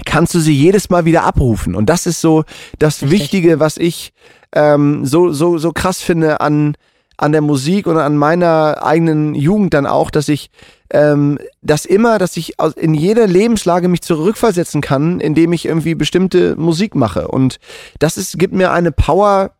kannst 0.05 0.33
du 0.33 0.39
sie 0.39 0.53
jedes 0.53 0.89
Mal 0.89 1.05
wieder 1.05 1.23
abrufen. 1.23 1.75
Und 1.75 1.89
das 1.89 2.05
ist 2.05 2.21
so 2.21 2.43
das 2.79 3.01
Richtig. 3.01 3.11
Wichtige, 3.19 3.59
was 3.59 3.77
ich 3.77 4.13
ähm, 4.53 5.05
so, 5.05 5.31
so, 5.31 5.57
so 5.57 5.71
krass 5.73 6.01
finde 6.01 6.39
an, 6.39 6.75
an 7.17 7.31
der 7.31 7.41
Musik 7.41 7.87
und 7.87 7.97
an 7.97 8.15
meiner 8.15 8.83
eigenen 8.83 9.33
Jugend 9.33 9.73
dann 9.73 9.87
auch, 9.87 10.11
dass 10.11 10.29
ich 10.29 10.51
ähm, 10.91 11.39
das 11.61 11.85
immer, 11.85 12.17
dass 12.19 12.37
ich 12.37 12.59
aus- 12.59 12.73
in 12.73 12.93
jeder 12.93 13.27
Lebenslage 13.27 13.87
mich 13.87 14.01
zurückversetzen 14.01 14.79
kann, 14.81 15.19
indem 15.19 15.51
ich 15.51 15.65
irgendwie 15.65 15.95
bestimmte 15.95 16.55
Musik 16.55 16.95
mache. 16.95 17.27
Und 17.27 17.59
das 17.99 18.17
ist, 18.17 18.37
gibt 18.39 18.53
mir 18.53 18.71
eine 18.71 18.91
Power, 18.91 19.51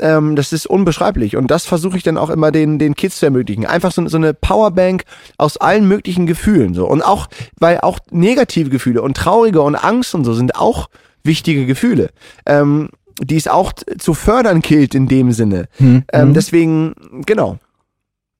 ähm, 0.00 0.36
das 0.36 0.52
ist 0.52 0.66
unbeschreiblich. 0.66 1.36
Und 1.36 1.50
das 1.50 1.66
versuche 1.66 1.96
ich 1.96 2.02
dann 2.02 2.18
auch 2.18 2.30
immer 2.30 2.50
den, 2.50 2.78
den 2.78 2.94
Kids 2.94 3.18
zu 3.18 3.26
ermöglichen. 3.26 3.66
Einfach 3.66 3.92
so, 3.92 4.06
so 4.08 4.16
eine 4.16 4.34
Powerbank 4.34 5.04
aus 5.38 5.56
allen 5.56 5.86
möglichen 5.86 6.26
Gefühlen. 6.26 6.74
So. 6.74 6.86
Und 6.86 7.02
auch, 7.02 7.28
weil 7.58 7.80
auch 7.80 7.98
negative 8.10 8.70
Gefühle 8.70 9.02
und 9.02 9.16
traurige 9.16 9.62
und 9.62 9.76
Angst 9.76 10.14
und 10.14 10.24
so 10.24 10.34
sind 10.34 10.56
auch 10.56 10.88
wichtige 11.22 11.66
Gefühle. 11.66 12.10
Ähm, 12.46 12.90
die 13.22 13.36
es 13.36 13.48
auch 13.48 13.72
zu 13.98 14.14
fördern 14.14 14.60
gilt 14.60 14.94
in 14.94 15.06
dem 15.06 15.32
Sinne. 15.32 15.66
Hm. 15.76 16.04
Ähm, 16.12 16.32
deswegen, 16.32 16.94
genau. 17.26 17.58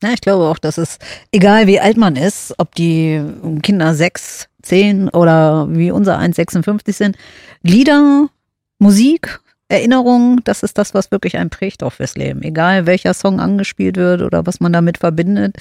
Ja, 0.03 0.11
ich 0.15 0.23
glaube 0.23 0.45
auch, 0.45 0.59
dass 0.59 0.79
es, 0.79 0.99
egal 1.31 1.67
wie 1.67 1.81
alt 1.81 1.99
man 1.99 2.17
ist, 2.17 2.55
ob 2.57 2.75
die 2.75 3.23
Kinder 3.63 3.95
sechs, 3.95 4.49
zehn 4.63 5.11
oder 5.11 5.69
wie 5.71 5.91
unser 5.91 6.19
1,56 6.19 6.93
sind, 6.95 7.17
Lieder, 7.63 8.29
Musik, 8.79 9.41
Erinnerungen, 9.71 10.41
das 10.45 10.63
ist 10.63 10.77
das, 10.79 10.95
was 10.95 11.11
wirklich 11.11 11.37
einen 11.37 11.51
prägt 11.51 11.83
auch 11.83 11.93
fürs 11.93 12.17
Leben. 12.17 12.43
Egal 12.43 12.87
welcher 12.87 13.15
Song 13.15 13.41
angespielt 13.41 13.97
wird 13.97 14.23
oder 14.23 14.45
was 14.47 14.61
man 14.61 14.73
damit 14.73 14.99
verbindet, 14.99 15.57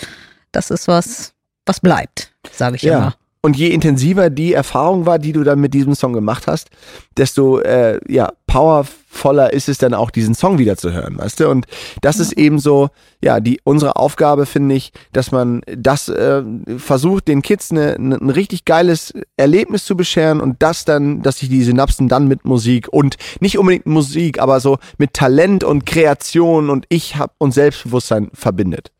das 0.51 0.71
ist 0.71 0.87
was, 0.87 1.33
was 1.65 1.79
bleibt, 1.79 2.33
sage 2.51 2.75
ich 2.77 2.81
Ja. 2.81 2.97
immer. 2.97 3.15
Und 3.41 3.55
je 3.55 3.67
intensiver 3.69 4.29
die 4.29 4.53
Erfahrung 4.53 5.05
war, 5.05 5.17
die 5.17 5.31
du 5.31 5.43
dann 5.45 5.59
mit 5.61 5.73
diesem 5.73 5.95
Song 5.95 6.11
gemacht 6.11 6.45
hast, 6.47 6.69
desto 7.15 7.59
äh, 7.59 7.99
ja, 8.11 8.33
powervoller 8.49 9.53
ist 9.53 9.69
es 9.69 9.77
dann 9.77 9.93
auch, 9.93 10.09
diesen 10.09 10.33
Song 10.33 10.57
wieder 10.57 10.75
zu 10.75 10.91
hören, 10.91 11.19
weißt 11.19 11.39
du? 11.39 11.49
Und 11.49 11.67
das 12.01 12.19
ist 12.19 12.33
eben 12.33 12.57
so, 12.57 12.89
ja, 13.21 13.39
die 13.39 13.61
unsere 13.63 13.95
Aufgabe, 13.95 14.47
finde 14.47 14.73
ich, 14.73 14.91
dass 15.13 15.31
man 15.31 15.61
das 15.67 16.09
äh, 16.09 16.41
versucht, 16.77 17.27
den 17.27 17.43
Kids 17.43 17.69
eine, 17.69 17.93
eine, 17.93 18.15
ein 18.15 18.31
richtig 18.31 18.65
geiles 18.65 19.13
Erlebnis 19.37 19.85
zu 19.85 19.95
bescheren 19.95 20.41
und 20.41 20.63
das 20.63 20.83
dann, 20.83 21.21
dass 21.21 21.37
sich 21.37 21.49
die 21.49 21.63
Synapsen 21.63 22.07
dann 22.07 22.27
mit 22.27 22.43
Musik 22.43 22.87
und 22.91 23.17
nicht 23.39 23.59
unbedingt 23.59 23.85
Musik, 23.85 24.41
aber 24.41 24.59
so 24.59 24.79
mit 24.97 25.13
Talent 25.13 25.63
und 25.63 25.85
Kreation 25.85 26.71
und 26.71 26.87
ich 26.89 27.17
hab 27.17 27.35
und 27.37 27.53
Selbstbewusstsein 27.53 28.31
verbindet. 28.33 28.91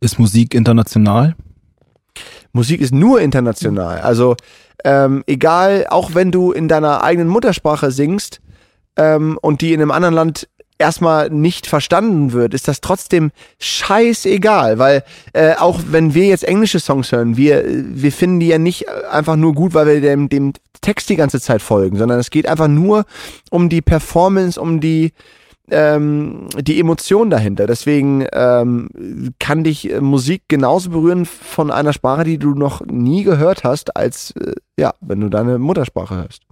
Ist 0.00 0.18
Musik 0.18 0.54
international? 0.54 1.34
Musik 2.52 2.82
ist 2.82 2.92
nur 2.92 3.22
international. 3.22 4.00
Also 4.00 4.36
ähm, 4.84 5.24
egal, 5.26 5.86
auch 5.88 6.14
wenn 6.14 6.30
du 6.30 6.52
in 6.52 6.68
deiner 6.68 7.02
eigenen 7.02 7.28
Muttersprache 7.28 7.90
singst 7.90 8.40
ähm, 8.96 9.38
und 9.40 9.60
die 9.60 9.72
in 9.72 9.80
einem 9.80 9.90
anderen 9.90 10.14
Land 10.14 10.48
erstmal 10.78 11.30
nicht 11.30 11.66
verstanden 11.66 12.32
wird, 12.32 12.54
ist 12.54 12.68
das 12.68 12.80
trotzdem 12.80 13.30
scheißegal, 13.58 14.78
weil 14.78 15.04
äh, 15.32 15.54
auch 15.54 15.80
wenn 15.90 16.14
wir 16.14 16.26
jetzt 16.26 16.44
englische 16.44 16.80
Songs 16.80 17.12
hören, 17.12 17.36
wir, 17.36 17.64
wir 17.66 18.12
finden 18.12 18.40
die 18.40 18.48
ja 18.48 18.58
nicht 18.58 18.88
einfach 19.10 19.36
nur 19.36 19.54
gut, 19.54 19.74
weil 19.74 19.86
wir 19.86 20.00
dem, 20.00 20.28
dem 20.28 20.52
Text 20.82 21.08
die 21.08 21.16
ganze 21.16 21.40
Zeit 21.40 21.62
folgen, 21.62 21.96
sondern 21.96 22.18
es 22.18 22.30
geht 22.30 22.46
einfach 22.46 22.68
nur 22.68 23.06
um 23.50 23.68
die 23.68 23.82
Performance, 23.82 24.60
um 24.60 24.80
die 24.80 25.12
ähm, 25.68 26.46
die 26.60 26.78
Emotion 26.78 27.28
dahinter. 27.28 27.66
Deswegen 27.66 28.24
ähm, 28.32 28.88
kann 29.40 29.64
dich 29.64 29.90
äh, 29.90 30.00
Musik 30.00 30.42
genauso 30.46 30.90
berühren 30.90 31.26
von 31.26 31.72
einer 31.72 31.92
Sprache, 31.92 32.22
die 32.22 32.38
du 32.38 32.54
noch 32.54 32.82
nie 32.86 33.24
gehört 33.24 33.64
hast, 33.64 33.96
als 33.96 34.30
äh, 34.32 34.52
ja, 34.78 34.94
wenn 35.00 35.20
du 35.20 35.28
deine 35.28 35.58
Muttersprache 35.58 36.16
hörst. 36.16 36.42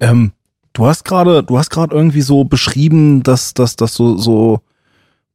Ähm, 0.00 0.32
du 0.72 0.86
hast 0.86 1.04
gerade, 1.04 1.42
du 1.42 1.58
hast 1.58 1.70
gerade 1.70 1.94
irgendwie 1.94 2.22
so 2.22 2.44
beschrieben, 2.44 3.22
dass, 3.22 3.54
dass, 3.54 3.76
dass 3.76 3.94
so, 3.94 4.16
so 4.16 4.60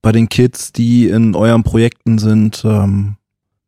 bei 0.01 0.12
den 0.12 0.30
Kids, 0.30 0.71
die 0.71 1.08
in 1.08 1.36
euren 1.36 1.63
Projekten 1.63 2.17
sind, 2.17 2.63
ähm, 2.65 3.15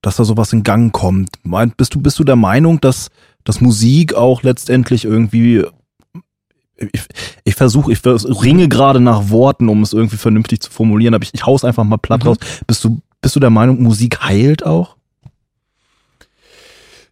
dass 0.02 0.18
da 0.18 0.24
sowas 0.24 0.54
in 0.54 0.64
Gang 0.64 0.92
kommt. 0.94 1.30
Meint, 1.44 1.78
bist 1.78 1.96
du, 1.96 2.02
bist 2.02 2.20
du 2.20 2.24
der 2.24 2.36
Meinung, 2.36 2.80
dass, 2.82 3.10
dass 3.44 3.62
Musik 3.62 4.14
auch 4.14 4.44
letztendlich 4.44 5.06
irgendwie 5.06 5.64
ich, 6.78 7.02
ich 7.44 7.56
versuche, 7.56 7.92
ich 7.92 8.06
ringe 8.06 8.68
gerade 8.70 9.00
nach 9.00 9.30
Worten, 9.30 9.68
um 9.70 9.82
es 9.82 9.94
irgendwie 9.94 10.18
vernünftig 10.18 10.62
zu 10.62 10.70
formulieren, 10.72 11.14
aber 11.16 11.24
ich, 11.24 11.34
ich 11.34 11.46
hau's 11.46 11.64
einfach 11.64 11.84
mal 11.84 11.98
platt 11.98 12.24
Mhm. 12.24 12.28
raus. 12.30 12.38
Bist 12.68 12.84
du, 12.84 13.00
bist 13.22 13.36
du 13.36 13.40
der 13.40 13.50
Meinung, 13.50 13.82
Musik 13.82 14.22
heilt 14.22 14.66
auch? 14.66 14.96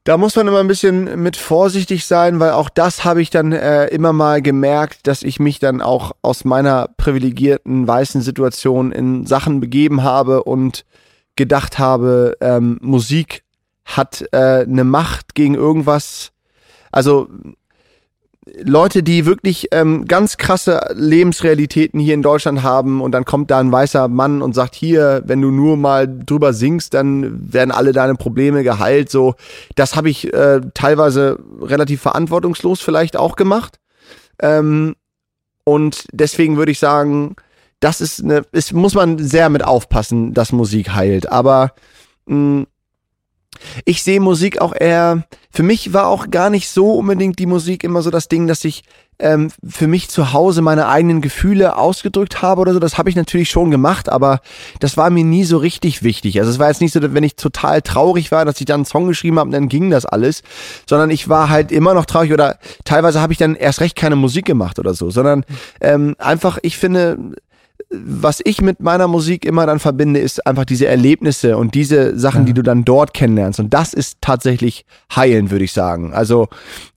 Da 0.06 0.18
muss 0.18 0.36
man 0.36 0.48
immer 0.48 0.60
ein 0.60 0.68
bisschen 0.68 1.24
mit 1.24 1.36
vorsichtig 1.36 2.06
sein, 2.06 2.40
weil 2.40 2.52
auch 2.52 2.70
das 2.70 3.06
habe 3.06 3.24
ich 3.24 3.32
dann 3.32 3.52
äh, 3.52 3.88
immer 3.88 4.14
mal 4.14 4.40
gemerkt, 4.40 5.08
dass 5.08 5.24
ich 5.24 5.40
mich 5.40 5.58
dann 5.58 5.82
auch 5.82 6.12
aus 6.22 6.46
meiner 6.46 6.90
privilegierten 6.96 7.88
weißen 7.88 8.22
Situation 8.22 8.92
in 8.92 9.26
Sachen 9.26 9.60
begeben 9.60 10.04
habe 10.04 10.44
und 10.44 10.86
gedacht 11.36 11.80
habe, 11.80 12.38
ähm, 12.40 12.78
Musik 12.82 13.42
hat 13.84 14.24
äh, 14.32 14.62
eine 14.62 14.84
Macht 14.84 15.34
gegen 15.34 15.56
irgendwas. 15.56 16.34
Also 16.92 17.28
Leute, 18.64 19.02
die 19.02 19.26
wirklich 19.26 19.70
ähm, 19.72 20.06
ganz 20.06 20.38
krasse 20.38 20.94
Lebensrealitäten 20.94 22.00
hier 22.00 22.14
in 22.14 22.22
Deutschland 22.22 22.62
haben 22.62 23.02
und 23.02 23.12
dann 23.12 23.26
kommt 23.26 23.50
da 23.50 23.60
ein 23.60 23.72
weißer 23.72 24.08
Mann 24.08 24.44
und 24.44 24.54
sagt 24.54 24.76
hier, 24.76 25.24
wenn 25.26 25.42
du 25.42 25.50
nur 25.50 25.78
mal 25.78 26.08
drüber 26.08 26.54
singst, 26.54 26.94
dann 26.94 27.52
werden 27.52 27.72
alle 27.72 27.92
deine 27.92 28.14
Probleme 28.14 28.64
geheilt. 28.64 29.10
So, 29.10 29.34
das 29.74 29.96
habe 29.96 30.12
ich 30.12 30.32
äh, 30.32 30.62
teilweise 30.76 31.40
relativ 31.60 32.02
verantwortungslos 32.02 32.82
vielleicht 32.82 33.18
auch 33.18 33.36
gemacht. 33.36 33.80
Ähm, 34.40 34.96
und 35.64 36.06
deswegen 36.12 36.58
würde 36.58 36.72
ich 36.72 36.80
sagen, 36.80 37.36
das 37.80 38.00
ist 38.00 38.24
eine, 38.24 38.44
ist, 38.52 38.74
muss 38.74 38.94
man 38.94 39.18
sehr 39.18 39.50
mit 39.50 39.64
aufpassen, 39.64 40.36
dass 40.36 40.52
Musik 40.52 40.94
heilt. 40.94 41.32
Aber 41.32 41.74
mh, 42.28 42.66
ich 43.86 44.04
sehe 44.04 44.20
Musik 44.20 44.62
auch 44.62 44.74
eher, 44.78 45.24
für 45.52 45.64
mich 45.64 45.94
war 45.94 46.08
auch 46.08 46.30
gar 46.30 46.50
nicht 46.50 46.70
so 46.70 46.94
unbedingt 46.94 47.40
die 47.40 47.46
Musik 47.46 47.84
immer 47.84 48.02
so 48.02 48.12
das 48.12 48.28
Ding, 48.28 48.48
dass 48.48 48.64
ich 48.66 48.84
ähm, 49.20 49.50
für 49.66 49.88
mich 49.88 50.10
zu 50.10 50.34
Hause 50.34 50.62
meine 50.62 50.88
eigenen 50.88 51.22
Gefühle 51.22 51.78
ausgedrückt 51.78 52.42
habe 52.42 52.62
oder 52.62 52.74
so. 52.74 52.80
Das 52.80 52.98
habe 52.98 53.10
ich 53.10 53.16
natürlich 53.16 53.50
schon 53.50 53.72
gemacht, 53.72 54.10
aber 54.10 54.42
das 54.80 54.98
war 54.98 55.10
mir 55.10 55.24
nie 55.24 55.46
so 55.46 55.58
richtig 55.58 56.04
wichtig. 56.04 56.40
Also 56.40 56.52
es 56.52 56.60
war 56.60 56.68
jetzt 56.68 56.82
nicht 56.82 56.94
so, 56.94 57.00
dass 57.00 57.14
wenn 57.14 57.24
ich 57.24 57.36
total 57.36 57.82
traurig 57.82 58.32
war, 58.32 58.44
dass 58.46 58.60
ich 58.60 58.66
dann 58.66 58.82
einen 58.82 58.86
Song 58.86 59.08
geschrieben 59.08 59.40
habe 59.40 59.52
dann 59.52 59.70
ging 59.70 59.90
das 59.90 60.06
alles, 60.06 60.44
sondern 60.90 61.10
ich 61.10 61.30
war 61.30 61.50
halt 61.50 61.72
immer 61.72 61.94
noch 61.94 62.06
traurig 62.06 62.34
oder 62.34 62.58
teilweise 62.84 63.22
habe 63.22 63.32
ich 63.32 63.40
dann 63.40 63.56
erst 63.56 63.80
recht 63.80 63.96
keine 63.96 64.16
Musik 64.16 64.46
gemacht 64.46 64.80
oder 64.80 64.94
so, 64.94 65.10
sondern 65.10 65.46
ähm, 65.80 66.16
einfach, 66.20 66.58
ich 66.62 66.78
finde, 66.78 67.18
was 68.06 68.42
ich 68.44 68.62
mit 68.62 68.80
meiner 68.80 69.08
Musik 69.08 69.46
immer 69.46 69.66
dann 69.66 69.80
verbinde, 69.80 70.20
ist 70.20 70.46
einfach 70.48 70.66
diese 70.66 70.88
Erlebnisse 70.88 71.58
und 71.58 71.76
diese 71.76 72.18
Sachen, 72.18 72.42
Ja. 72.42 72.46
die 72.48 72.54
du 72.54 72.62
dann 72.62 72.86
dort 72.86 73.14
kennenlernst. 73.14 73.60
Und 73.60 73.74
das 73.74 73.94
ist 73.94 74.18
tatsächlich 74.22 74.86
heilen, 75.16 75.52
würde 75.52 75.66
ich 75.66 75.74
sagen. 75.74 76.14
Also, 76.14 76.48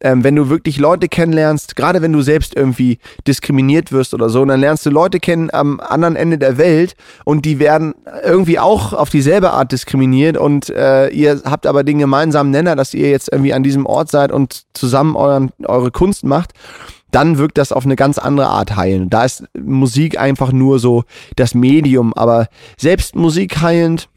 ähm, 0.01 0.25
wenn 0.25 0.37
du 0.37 0.49
wirklich 0.49 0.79
Leute 0.79 1.09
kennenlernst, 1.09 1.77
gerade 1.77 2.03
wenn 2.03 2.13
du 2.13 2.23
selbst 2.23 2.57
irgendwie 2.57 2.99
diskriminiert 3.27 3.93
wirst 3.93 4.15
oder 4.15 4.29
so, 4.29 4.45
dann 4.45 4.61
lernst 4.61 4.87
du 4.87 4.91
Leute 4.91 5.21
kennen 5.21 5.51
am 5.53 5.81
anderen 5.81 6.17
Ende 6.17 6.39
der 6.39 6.59
Welt 6.59 6.95
und 7.25 7.45
die 7.45 7.59
werden 7.59 7.95
irgendwie 8.25 8.59
auch 8.59 8.93
auf 8.93 9.11
dieselbe 9.11 9.51
Art 9.51 9.73
diskriminiert 9.73 10.37
und 10.37 10.71
äh, 10.71 11.09
ihr 11.09 11.41
habt 11.45 11.67
aber 11.67 11.85
den 11.85 11.99
gemeinsamen 11.99 12.51
Nenner, 12.51 12.77
dass 12.77 12.95
ihr 12.95 13.11
jetzt 13.11 13.31
irgendwie 13.33 13.53
an 13.53 13.63
diesem 13.63 13.87
Ort 13.87 14.11
seid 14.11 14.33
und 14.33 14.63
zusammen 14.75 15.17
euren, 15.17 15.51
eure 15.65 15.91
Kunst 15.91 16.25
macht 16.25 16.53
dann 17.11 17.39
wirkt 17.39 17.59
das 17.59 17.73
auf 17.73 17.85
eine 17.85 17.97
ganz 17.97 18.19
andere 18.19 18.49
Art 18.49 18.77
heilen. 18.77 19.11
Da 19.11 19.25
ist 19.25 19.45
Musik 19.59 20.19
einfach 20.19 20.53
nur 20.53 20.79
so 20.79 21.05
das 21.37 21.55
Medium, 21.55 22.13
aber 22.15 22.49
selbst 22.77 23.17
Musik 23.17 23.61
heilend, 23.61 24.09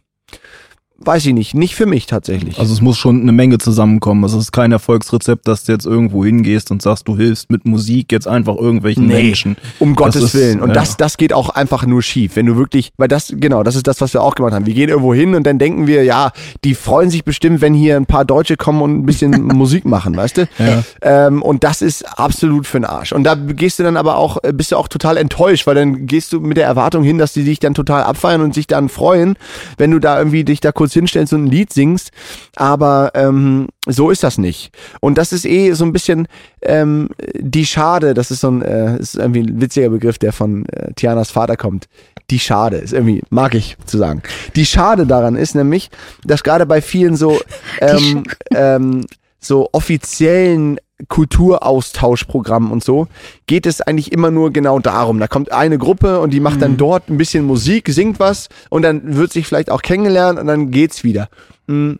weiß 1.03 1.25
ich 1.25 1.33
nicht, 1.33 1.53
nicht 1.55 1.75
für 1.75 1.85
mich 1.85 2.05
tatsächlich. 2.05 2.59
Also 2.59 2.73
es 2.73 2.81
muss 2.81 2.97
schon 2.97 3.21
eine 3.21 3.31
Menge 3.31 3.57
zusammenkommen. 3.57 4.23
Also 4.23 4.37
es 4.37 4.45
ist 4.45 4.51
kein 4.51 4.71
Erfolgsrezept, 4.71 5.47
dass 5.47 5.63
du 5.63 5.71
jetzt 5.71 5.85
irgendwo 5.85 6.23
hingehst 6.25 6.71
und 6.71 6.81
sagst, 6.81 7.07
du 7.07 7.17
hilfst 7.17 7.49
mit 7.51 7.65
Musik 7.65 8.11
jetzt 8.11 8.27
einfach 8.27 8.55
irgendwelchen 8.55 9.07
Nee, 9.07 9.23
Menschen. 9.23 9.57
um 9.79 9.95
Gottes 9.95 10.23
ist- 10.23 10.33
Willen. 10.35 10.61
Und 10.61 10.69
ja. 10.69 10.73
das, 10.75 10.97
das 10.97 11.17
geht 11.17 11.33
auch 11.33 11.49
einfach 11.49 11.85
nur 11.85 12.01
schief. 12.01 12.35
Wenn 12.35 12.45
du 12.45 12.55
wirklich, 12.55 12.91
weil 12.97 13.07
das, 13.07 13.33
genau, 13.35 13.63
das 13.63 13.75
ist 13.75 13.87
das, 13.87 14.01
was 14.01 14.13
wir 14.13 14.21
auch 14.21 14.35
gemacht 14.35 14.53
haben. 14.53 14.65
Wir 14.65 14.73
gehen 14.73 14.89
irgendwo 14.89 15.13
hin 15.13 15.35
und 15.35 15.43
dann 15.45 15.59
denken 15.59 15.87
wir, 15.87 16.03
ja, 16.03 16.31
die 16.63 16.75
freuen 16.75 17.09
sich 17.09 17.23
bestimmt, 17.23 17.61
wenn 17.61 17.73
hier 17.73 17.95
ein 17.97 18.05
paar 18.05 18.25
Deutsche 18.25 18.57
kommen 18.57 18.81
und 18.81 18.99
ein 18.99 19.05
bisschen 19.05 19.31
Musik 19.53 19.85
machen, 19.85 20.15
weißt 20.15 20.37
du? 20.37 20.47
Ja. 20.59 20.83
Ähm, 21.01 21.41
und 21.41 21.63
das 21.63 21.81
ist 21.81 22.03
absolut 22.19 22.67
für 22.67 22.79
den 22.79 22.85
Arsch. 22.85 23.11
Und 23.11 23.23
da 23.23 23.35
gehst 23.35 23.79
du 23.79 23.83
dann 23.83 23.97
aber 23.97 24.17
auch, 24.17 24.37
äh, 24.43 24.53
bist 24.53 24.71
du 24.71 24.77
auch 24.77 24.87
total 24.87 25.17
enttäuscht, 25.17 25.67
weil 25.67 25.75
dann 25.75 26.05
gehst 26.05 26.31
du 26.33 26.39
mit 26.39 26.57
der 26.57 26.65
Erwartung 26.65 27.03
hin, 27.03 27.17
dass 27.17 27.33
die 27.33 27.41
sich 27.43 27.59
dann 27.59 27.73
total 27.73 28.03
abfeiern 28.03 28.41
und 28.41 28.53
sich 28.53 28.67
dann 28.67 28.89
freuen, 28.89 29.35
wenn 29.77 29.91
du 29.91 29.99
da 29.99 30.17
irgendwie 30.17 30.43
dich 30.43 30.59
da 30.61 30.71
kurz 30.71 30.90
hinstellst 30.93 31.33
und 31.33 31.45
ein 31.45 31.51
Lied 31.51 31.73
singst. 31.73 32.11
Aber 32.55 33.11
ähm, 33.15 33.67
so 33.87 34.09
ist 34.09 34.23
das 34.23 34.37
nicht. 34.37 34.71
Und 34.99 35.17
das 35.17 35.33
ist 35.33 35.45
eh 35.45 35.73
so 35.73 35.85
ein 35.85 35.93
bisschen 35.93 36.27
ähm, 36.61 37.09
die 37.35 37.65
Schade, 37.65 38.13
das 38.13 38.31
ist 38.31 38.41
so 38.41 38.49
ein, 38.49 38.61
äh, 38.61 38.97
ist 38.97 39.15
irgendwie 39.15 39.41
ein 39.41 39.61
witziger 39.61 39.89
Begriff, 39.89 40.17
der 40.17 40.33
von 40.33 40.65
äh, 40.67 40.93
Tianas 40.93 41.31
Vater 41.31 41.57
kommt. 41.57 41.87
Die 42.29 42.39
Schade 42.39 42.77
ist 42.77 42.93
irgendwie, 42.93 43.21
mag 43.29 43.55
ich 43.55 43.77
zu 43.85 43.97
sagen. 43.97 44.21
Die 44.55 44.65
Schade 44.65 45.05
daran 45.05 45.35
ist 45.35 45.55
nämlich, 45.55 45.89
dass 46.23 46.43
gerade 46.43 46.65
bei 46.65 46.81
vielen 46.81 47.15
so 47.15 47.39
ähm, 47.81 48.23
ähm, 48.51 49.05
so 49.41 49.69
offiziellen 49.71 50.79
Kulturaustauschprogramm 51.07 52.71
und 52.71 52.83
so, 52.83 53.07
geht 53.47 53.65
es 53.65 53.81
eigentlich 53.81 54.11
immer 54.11 54.31
nur 54.31 54.53
genau 54.53 54.79
darum. 54.79 55.19
Da 55.19 55.27
kommt 55.27 55.51
eine 55.51 55.77
Gruppe 55.77 56.19
und 56.19 56.31
die 56.31 56.39
macht 56.39 56.57
mhm. 56.57 56.61
dann 56.61 56.77
dort 56.77 57.09
ein 57.09 57.17
bisschen 57.17 57.45
Musik, 57.45 57.89
singt 57.89 58.19
was 58.19 58.49
und 58.69 58.83
dann 58.83 59.15
wird 59.15 59.33
sich 59.33 59.47
vielleicht 59.47 59.71
auch 59.71 59.81
kennengelernt 59.81 60.39
und 60.39 60.47
dann 60.47 60.71
geht's 60.71 61.03
wieder. 61.03 61.29
Mhm. 61.67 61.99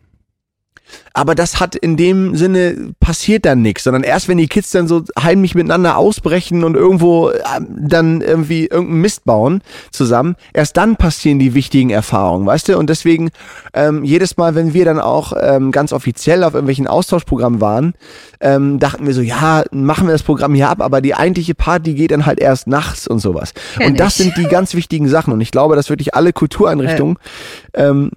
Aber 1.14 1.36
das 1.36 1.60
hat 1.60 1.76
in 1.76 1.98
dem 1.98 2.36
Sinne 2.36 2.94
passiert 3.00 3.46
dann 3.46 3.62
nichts, 3.62 3.84
sondern 3.84 4.04
erst 4.04 4.28
wenn 4.28 4.38
die 4.38 4.48
Kids 4.48 4.72
dann 4.72 4.88
so 4.88 5.04
heimlich 5.22 5.56
miteinander 5.56 5.98
ausbrechen 5.98 6.64
und 6.64 6.76
irgendwo 6.76 7.30
äh, 7.30 7.40
dann 7.70 8.22
irgendwie 8.22 8.68
irgendeinen 8.68 9.02
Mist 9.02 9.26
bauen 9.26 9.62
zusammen, 9.92 10.36
erst 10.54 10.78
dann 10.78 10.96
passieren 10.96 11.40
die 11.40 11.54
wichtigen 11.54 11.90
Erfahrungen, 11.90 12.46
weißt 12.46 12.70
du? 12.70 12.78
Und 12.78 12.90
deswegen 12.90 13.32
ähm, 13.74 14.04
jedes 14.04 14.38
Mal, 14.38 14.56
wenn 14.56 14.74
wir 14.74 14.86
dann 14.86 15.00
auch 15.00 15.34
ähm, 15.40 15.72
ganz 15.72 15.92
offiziell 15.92 16.44
auf 16.44 16.54
irgendwelchen 16.54 16.88
Austauschprogrammen 16.88 17.60
waren, 17.60 17.94
ähm, 18.40 18.80
dachten 18.80 19.06
wir 19.06 19.14
so, 19.14 19.22
ja, 19.22 19.64
machen 19.72 20.08
wir 20.08 20.14
das 20.14 20.24
Programm 20.24 20.54
hier 20.54 20.70
ab, 20.70 20.82
aber 20.82 21.02
die 21.02 21.14
eigentliche 21.14 21.56
Party 21.56 21.94
geht 21.94 22.12
dann 22.12 22.26
halt 22.26 22.40
erst 22.40 22.68
nachts 22.68 23.08
und 23.08 23.20
sowas. 23.20 23.54
Kenn 23.78 23.92
und 23.92 24.00
das 24.00 24.20
ich. 24.20 24.26
sind 24.26 24.38
die 24.38 24.46
ganz 24.46 24.74
wichtigen 24.74 25.08
Sachen. 25.08 25.34
Und 25.34 25.42
ich 25.42 25.52
glaube, 25.52 25.76
dass 25.76 25.90
wirklich 25.90 26.16
alle 26.16 26.34
Kultureinrichtungen 26.34 27.18
äh. 27.74 27.88
ähm, 27.88 28.12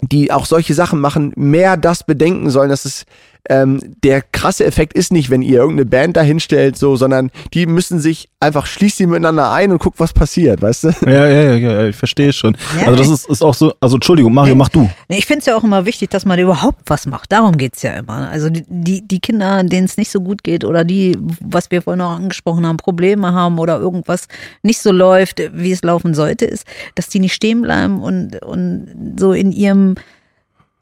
die 0.00 0.32
auch 0.32 0.46
solche 0.46 0.74
Sachen 0.74 1.00
machen, 1.00 1.32
mehr 1.36 1.76
das 1.76 2.04
bedenken 2.04 2.50
sollen, 2.50 2.70
dass 2.70 2.84
es 2.84 3.04
ähm, 3.48 3.80
der 4.02 4.22
krasse 4.22 4.64
Effekt 4.64 4.94
ist 4.94 5.12
nicht, 5.12 5.30
wenn 5.30 5.42
ihr 5.42 5.58
irgendeine 5.58 5.86
Band 5.86 6.16
dahinstellt, 6.16 6.78
so, 6.78 6.96
sondern 6.96 7.30
die 7.52 7.66
müssen 7.66 8.00
sich 8.00 8.28
einfach 8.40 8.66
schließt 8.66 8.98
sie 8.98 9.06
miteinander 9.06 9.50
ein 9.50 9.72
und 9.72 9.78
guckt, 9.78 9.98
was 10.00 10.12
passiert, 10.12 10.62
weißt 10.62 10.84
du? 10.84 10.88
Ja, 11.06 11.26
ja, 11.26 11.42
ja, 11.42 11.56
ja 11.56 11.88
ich 11.88 11.96
verstehe 11.96 12.32
schon. 12.32 12.56
Ja, 12.78 12.86
also 12.86 12.96
das 12.96 13.08
ist, 13.08 13.28
ist 13.28 13.42
auch 13.42 13.54
so, 13.54 13.74
also 13.80 13.96
Entschuldigung, 13.96 14.32
Mario, 14.32 14.54
mach 14.54 14.68
du. 14.68 14.88
Ich 15.08 15.26
finde 15.26 15.40
es 15.40 15.46
ja 15.46 15.56
auch 15.56 15.64
immer 15.64 15.86
wichtig, 15.86 16.10
dass 16.10 16.24
man 16.24 16.38
überhaupt 16.38 16.82
was 16.86 17.06
macht. 17.06 17.32
Darum 17.32 17.56
geht's 17.56 17.82
ja 17.82 17.92
immer. 17.92 18.28
Also 18.30 18.50
die, 18.50 18.64
die, 18.68 19.06
die 19.06 19.20
Kinder, 19.20 19.62
denen 19.64 19.86
es 19.86 19.96
nicht 19.96 20.10
so 20.10 20.20
gut 20.20 20.44
geht 20.44 20.64
oder 20.64 20.84
die, 20.84 21.16
was 21.40 21.70
wir 21.70 21.82
vorhin 21.82 22.00
auch 22.00 22.16
angesprochen 22.16 22.66
haben, 22.66 22.76
Probleme 22.76 23.32
haben 23.32 23.58
oder 23.58 23.78
irgendwas 23.78 24.28
nicht 24.62 24.80
so 24.80 24.92
läuft, 24.92 25.42
wie 25.52 25.72
es 25.72 25.82
laufen 25.82 26.14
sollte, 26.14 26.44
ist, 26.44 26.66
dass 26.94 27.08
die 27.08 27.20
nicht 27.20 27.34
stehen 27.34 27.62
bleiben 27.62 28.02
und, 28.02 28.42
und 28.42 29.16
so 29.18 29.32
in 29.32 29.52
ihrem 29.52 29.94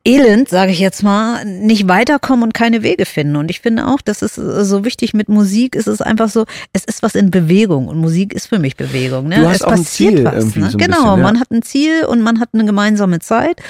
Elend, 0.05 0.49
sage 0.49 0.73
ich 0.73 0.81
jetzt 0.81 1.05
mal, 1.05 1.45
nicht 1.45 1.87
weiterkommen 1.87 2.43
und 2.43 2.55
keine 2.55 2.83
Wege 2.83 3.07
finden. 3.07 3.37
Und 3.37 3.51
ich 3.51 3.61
finde 3.61 3.87
auch, 3.87 4.01
das 4.01 4.21
ist 4.23 4.35
so 4.35 4.85
wichtig 4.85 5.15
mit 5.15 5.29
Musik, 5.29 5.77
ist 5.77 5.87
es 5.87 6.01
einfach 6.01 6.29
so, 6.29 6.45
es 6.73 6.85
ist 6.85 7.05
was 7.05 7.15
in 7.15 7.31
Bewegung 7.31 7.87
und 7.87 7.99
Musik 7.99 8.33
ist 8.33 8.49
für 8.49 8.59
mich 8.59 8.77
Bewegung. 8.77 9.29
Ne? 9.29 9.37
Du 9.37 9.49
hast 9.49 9.57
es 9.57 9.63
auch 9.63 9.71
ein 9.71 9.85
Ziel 9.85 10.25
was, 10.25 10.35
irgendwie 10.35 10.61
ne? 10.61 10.71
so 10.71 10.77
ein 10.77 10.85
Genau, 10.85 10.97
bisschen, 10.97 11.17
ja. 11.19 11.23
man 11.23 11.39
hat 11.41 11.51
ein 11.53 11.63
Ziel 11.63 12.05
und 12.05 12.21
man 12.21 12.41
hat 12.41 12.49
eine 12.53 12.65
gemeinsame 12.65 13.21
Zeit. 13.21 13.61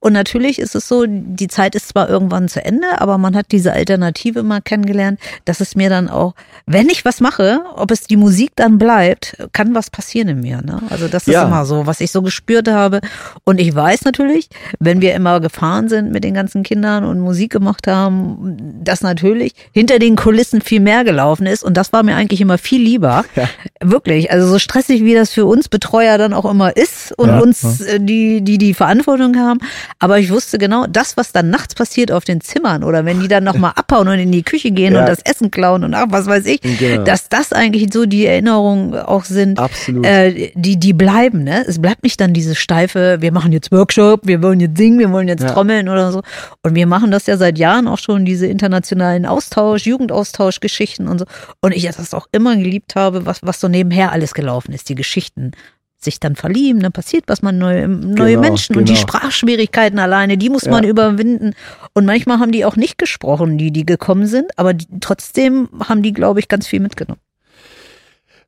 Und 0.00 0.14
natürlich 0.14 0.58
ist 0.58 0.74
es 0.74 0.88
so, 0.88 1.04
die 1.06 1.46
Zeit 1.46 1.74
ist 1.74 1.88
zwar 1.90 2.08
irgendwann 2.08 2.48
zu 2.48 2.64
Ende, 2.64 3.00
aber 3.00 3.18
man 3.18 3.36
hat 3.36 3.52
diese 3.52 3.72
Alternative 3.72 4.42
mal 4.42 4.60
kennengelernt, 4.60 5.20
dass 5.44 5.60
es 5.60 5.76
mir 5.76 5.90
dann 5.90 6.08
auch, 6.08 6.34
wenn 6.66 6.88
ich 6.88 7.04
was 7.04 7.20
mache, 7.20 7.60
ob 7.76 7.90
es 7.90 8.04
die 8.04 8.16
Musik 8.16 8.52
dann 8.56 8.78
bleibt, 8.78 9.36
kann 9.52 9.74
was 9.74 9.90
passieren 9.90 10.28
in 10.28 10.40
mir. 10.40 10.62
Ne? 10.62 10.80
Also 10.90 11.06
das 11.06 11.28
ist 11.28 11.34
ja. 11.34 11.44
immer 11.44 11.66
so, 11.66 11.86
was 11.86 12.00
ich 12.00 12.10
so 12.10 12.22
gespürt 12.22 12.66
habe. 12.68 13.00
Und 13.44 13.60
ich 13.60 13.72
weiß 13.74 14.04
natürlich, 14.04 14.48
wenn 14.80 15.00
wir 15.02 15.14
immer 15.14 15.38
gefahren 15.38 15.81
sind 15.88 16.12
mit 16.12 16.24
den 16.24 16.34
ganzen 16.34 16.62
Kindern 16.62 17.04
und 17.04 17.20
Musik 17.20 17.52
gemacht 17.52 17.86
haben, 17.86 18.56
dass 18.82 19.02
natürlich 19.02 19.54
hinter 19.72 19.98
den 19.98 20.16
Kulissen 20.16 20.60
viel 20.60 20.80
mehr 20.80 21.04
gelaufen 21.04 21.46
ist. 21.46 21.64
Und 21.64 21.76
das 21.76 21.92
war 21.92 22.02
mir 22.02 22.16
eigentlich 22.16 22.40
immer 22.40 22.58
viel 22.58 22.82
lieber. 22.82 23.24
Ja. 23.34 23.48
Wirklich. 23.80 24.30
Also 24.30 24.46
so 24.46 24.58
stressig, 24.58 25.04
wie 25.04 25.14
das 25.14 25.32
für 25.32 25.46
uns 25.46 25.68
Betreuer 25.68 26.18
dann 26.18 26.34
auch 26.34 26.48
immer 26.48 26.76
ist 26.76 27.12
und 27.18 27.28
ja. 27.28 27.38
uns, 27.40 27.80
äh, 27.80 27.98
die, 27.98 28.42
die 28.42 28.58
die 28.58 28.74
Verantwortung 28.74 29.36
haben. 29.36 29.58
Aber 29.98 30.18
ich 30.18 30.30
wusste 30.30 30.58
genau, 30.58 30.86
das, 30.86 31.16
was 31.16 31.32
dann 31.32 31.48
nachts 31.48 31.74
passiert 31.74 32.12
auf 32.12 32.24
den 32.24 32.40
Zimmern 32.40 32.84
oder 32.84 33.04
wenn 33.04 33.20
die 33.20 33.28
dann 33.28 33.44
nochmal 33.44 33.72
abhauen 33.76 34.08
und 34.08 34.18
in 34.18 34.32
die 34.32 34.42
Küche 34.42 34.70
gehen 34.70 34.94
ja. 34.94 35.00
und 35.00 35.08
das 35.08 35.20
Essen 35.20 35.50
klauen 35.50 35.82
und 35.82 35.94
ach, 35.94 36.06
was 36.10 36.26
weiß 36.26 36.46
ich, 36.46 36.60
genau. 36.60 37.04
dass 37.04 37.28
das 37.28 37.52
eigentlich 37.52 37.92
so 37.92 38.06
die 38.06 38.26
Erinnerungen 38.26 38.94
auch 38.94 39.24
sind, 39.24 39.58
Absolut. 39.58 40.04
Äh, 40.04 40.52
die, 40.54 40.76
die 40.78 40.92
bleiben. 40.92 41.44
Ne? 41.44 41.64
Es 41.66 41.80
bleibt 41.80 42.02
nicht 42.02 42.20
dann 42.20 42.32
diese 42.32 42.54
steife, 42.54 43.18
wir 43.20 43.32
machen 43.32 43.52
jetzt 43.52 43.72
Workshop, 43.72 44.26
wir 44.26 44.42
wollen 44.42 44.60
jetzt 44.60 44.76
singen, 44.76 44.98
wir 44.98 45.10
wollen 45.12 45.28
jetzt 45.28 45.42
ja. 45.42 45.52
Trommeln 45.72 45.88
oder 45.88 46.12
so. 46.12 46.22
Und 46.62 46.74
wir 46.74 46.86
machen 46.86 47.10
das 47.10 47.26
ja 47.26 47.36
seit 47.36 47.58
Jahren 47.58 47.88
auch 47.88 47.98
schon, 47.98 48.24
diese 48.24 48.46
internationalen 48.46 49.26
Austausch, 49.26 49.86
Jugendaustauschgeschichten 49.86 51.08
und 51.08 51.18
so. 51.18 51.24
Und 51.60 51.72
ich 51.72 51.84
das 51.84 52.14
auch 52.14 52.26
immer 52.32 52.56
geliebt 52.56 52.94
habe, 52.94 53.26
was, 53.26 53.40
was 53.42 53.60
so 53.60 53.68
nebenher 53.68 54.12
alles 54.12 54.34
gelaufen 54.34 54.72
ist, 54.72 54.88
die 54.88 54.94
Geschichten 54.94 55.52
sich 55.98 56.18
dann 56.18 56.34
verlieben, 56.34 56.80
dann 56.80 56.90
passiert 56.90 57.24
was, 57.28 57.42
man 57.42 57.58
neue, 57.58 57.86
neue 57.86 58.30
genau, 58.30 58.40
Menschen 58.40 58.72
genau. 58.72 58.80
und 58.80 58.88
die 58.88 58.94
genau. 58.94 59.06
Sprachschwierigkeiten 59.06 60.00
alleine, 60.00 60.36
die 60.36 60.50
muss 60.50 60.64
ja. 60.64 60.72
man 60.72 60.82
überwinden. 60.82 61.54
Und 61.94 62.06
manchmal 62.06 62.40
haben 62.40 62.50
die 62.50 62.64
auch 62.64 62.74
nicht 62.74 62.98
gesprochen, 62.98 63.56
die, 63.56 63.70
die 63.70 63.86
gekommen 63.86 64.26
sind, 64.26 64.50
aber 64.58 64.74
die, 64.74 64.86
trotzdem 65.00 65.68
haben 65.88 66.02
die, 66.02 66.12
glaube 66.12 66.40
ich, 66.40 66.48
ganz 66.48 66.66
viel 66.66 66.80
mitgenommen. 66.80 67.20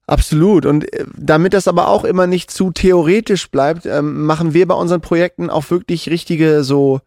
Absolut. 0.07 0.67
Und 0.67 0.93
äh, 0.93 1.05
damit 1.17 1.55
das 1.55 1.69
aber 1.69 1.89
auch 1.89 2.05
immer 2.05 2.27
nicht 2.27 2.51
zu 2.51 2.71
theoretisch 2.73 3.51
bleibt, 3.51 3.87
ähm, 3.87 4.25
machen 4.25 4.53
wir 4.53 4.67
bei 4.67 4.75
unseren 4.75 5.01
Projekten 5.01 5.49
auch 5.49 5.71
wirklich 5.71 6.09
richtige 6.09 6.65
so 6.65 7.01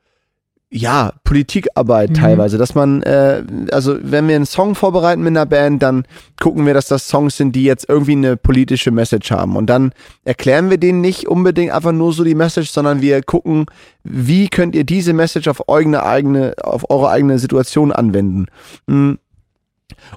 ja, 0.70 1.14
Politikarbeit 1.24 2.10
mhm. 2.10 2.16
teilweise, 2.16 2.58
dass 2.58 2.76
man, 2.76 3.02
äh, 3.04 3.42
also 3.72 3.98
wenn 4.02 4.28
wir 4.28 4.36
einen 4.36 4.46
Song 4.46 4.76
vorbereiten 4.76 5.22
mit 5.22 5.32
einer 5.32 5.46
Band, 5.46 5.82
dann 5.82 6.06
gucken 6.42 6.66
wir, 6.66 6.74
dass 6.74 6.88
das 6.88 7.08
Songs 7.08 7.38
sind, 7.38 7.56
die 7.56 7.64
jetzt 7.64 7.88
irgendwie 7.88 8.14
eine 8.14 8.36
politische 8.36 8.92
Message 8.92 9.32
haben. 9.32 9.56
Und 9.56 9.68
dann 9.68 9.94
erklären 10.26 10.70
wir 10.70 10.78
denen 10.78 11.00
nicht 11.00 11.28
unbedingt 11.28 11.72
einfach 11.72 11.94
nur 11.94 12.12
so 12.12 12.26
die 12.26 12.36
Message, 12.36 12.70
sondern 12.70 13.02
wir 13.02 13.22
gucken, 13.24 13.68
wie 14.04 14.50
könnt 14.50 14.76
ihr 14.76 14.84
diese 14.84 15.14
Message 15.14 15.48
auf 15.48 15.70
eure 15.70 16.06
eigene, 16.06 16.54
auf 16.62 16.90
eure 16.90 17.10
eigene 17.10 17.40
Situation 17.40 17.94
anwenden. 17.94 18.48
Mhm. 18.88 19.20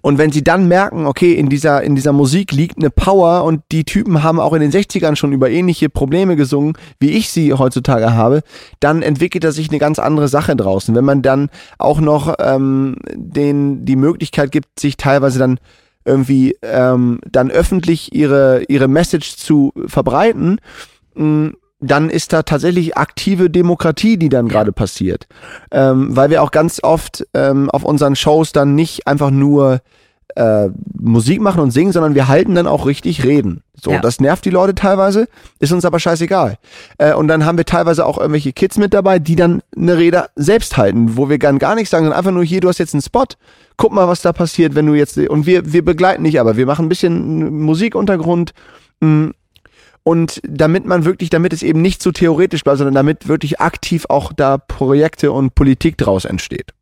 Und 0.02 0.18
wenn 0.18 0.32
sie 0.32 0.44
dann 0.44 0.68
merken, 0.68 1.06
okay, 1.06 1.34
in 1.34 1.48
dieser, 1.48 1.82
in 1.82 1.94
dieser 1.94 2.12
Musik 2.12 2.52
liegt 2.52 2.78
eine 2.78 2.90
Power 2.90 3.44
und 3.44 3.62
die 3.72 3.84
Typen 3.84 4.22
haben 4.22 4.40
auch 4.40 4.52
in 4.52 4.60
den 4.60 4.72
60ern 4.72 5.16
schon 5.16 5.32
über 5.32 5.50
ähnliche 5.50 5.88
Probleme 5.88 6.36
gesungen, 6.36 6.74
wie 6.98 7.10
ich 7.10 7.30
sie 7.30 7.52
heutzutage 7.52 8.14
habe, 8.14 8.42
dann 8.80 9.02
entwickelt 9.02 9.44
er 9.44 9.52
sich 9.52 9.68
eine 9.70 9.78
ganz 9.78 9.98
andere 9.98 10.28
Sache 10.28 10.56
draußen. 10.56 10.94
Wenn 10.94 11.04
man 11.04 11.22
dann 11.22 11.50
auch 11.78 12.00
noch 12.00 12.34
ähm, 12.38 12.96
den, 13.14 13.84
die 13.84 13.96
Möglichkeit 13.96 14.52
gibt, 14.52 14.78
sich 14.78 14.96
teilweise 14.96 15.38
dann 15.38 15.58
irgendwie 16.04 16.56
ähm, 16.62 17.20
dann 17.30 17.50
öffentlich 17.50 18.14
ihre, 18.14 18.62
ihre 18.68 18.88
Message 18.88 19.36
zu 19.36 19.72
verbreiten, 19.86 20.60
mh, 21.14 21.52
dann 21.80 22.10
ist 22.10 22.32
da 22.32 22.42
tatsächlich 22.42 22.96
aktive 22.96 23.50
Demokratie, 23.50 24.16
die 24.16 24.28
dann 24.28 24.48
gerade 24.48 24.72
passiert. 24.72 25.26
Ähm, 25.70 26.14
weil 26.14 26.30
wir 26.30 26.42
auch 26.42 26.50
ganz 26.50 26.80
oft 26.82 27.26
ähm, 27.34 27.70
auf 27.70 27.84
unseren 27.84 28.16
Shows 28.16 28.52
dann 28.52 28.74
nicht 28.74 29.06
einfach 29.06 29.30
nur 29.30 29.80
äh, 30.36 30.68
Musik 30.98 31.40
machen 31.40 31.60
und 31.60 31.70
singen, 31.70 31.92
sondern 31.92 32.14
wir 32.14 32.28
halten 32.28 32.54
dann 32.54 32.66
auch 32.66 32.86
richtig 32.86 33.24
reden. 33.24 33.62
So, 33.82 33.92
ja. 33.92 34.00
das 34.00 34.20
nervt 34.20 34.44
die 34.44 34.50
Leute 34.50 34.74
teilweise, 34.74 35.28
ist 35.58 35.72
uns 35.72 35.84
aber 35.84 35.98
scheißegal. 35.98 36.58
Äh, 36.98 37.14
und 37.14 37.28
dann 37.28 37.44
haben 37.44 37.58
wir 37.58 37.64
teilweise 37.64 38.04
auch 38.04 38.18
irgendwelche 38.18 38.52
Kids 38.52 38.76
mit 38.76 38.92
dabei, 38.92 39.18
die 39.18 39.36
dann 39.36 39.62
eine 39.76 39.96
Rede 39.96 40.26
selbst 40.36 40.76
halten, 40.76 41.16
wo 41.16 41.28
wir 41.28 41.38
dann 41.38 41.58
gar 41.58 41.74
nichts 41.74 41.90
sagen, 41.90 42.04
sondern 42.04 42.18
einfach 42.18 42.32
nur 42.32 42.44
hier, 42.44 42.60
du 42.60 42.68
hast 42.68 42.78
jetzt 42.78 42.94
einen 42.94 43.02
Spot, 43.02 43.24
guck 43.76 43.92
mal, 43.92 44.08
was 44.08 44.22
da 44.22 44.32
passiert, 44.32 44.74
wenn 44.74 44.86
du 44.86 44.94
jetzt, 44.94 45.16
und 45.18 45.46
wir, 45.46 45.72
wir 45.72 45.84
begleiten 45.84 46.22
nicht, 46.22 46.38
aber 46.38 46.56
wir 46.56 46.66
machen 46.66 46.86
ein 46.86 46.90
bisschen 46.90 47.60
Musikuntergrund, 47.60 48.52
mh, 49.00 49.08
mm, 49.08 49.34
und 50.10 50.40
damit 50.42 50.86
man 50.86 51.04
wirklich, 51.04 51.30
damit 51.30 51.52
es 51.52 51.62
eben 51.62 51.80
nicht 51.80 52.02
so 52.02 52.10
theoretisch 52.10 52.64
bleibt, 52.64 52.78
sondern 52.78 52.96
damit 52.96 53.28
wirklich 53.28 53.60
aktiv 53.60 54.06
auch 54.08 54.32
da 54.32 54.58
Projekte 54.58 55.30
und 55.30 55.54
Politik 55.54 55.98
draus 55.98 56.24
entsteht. 56.24 56.74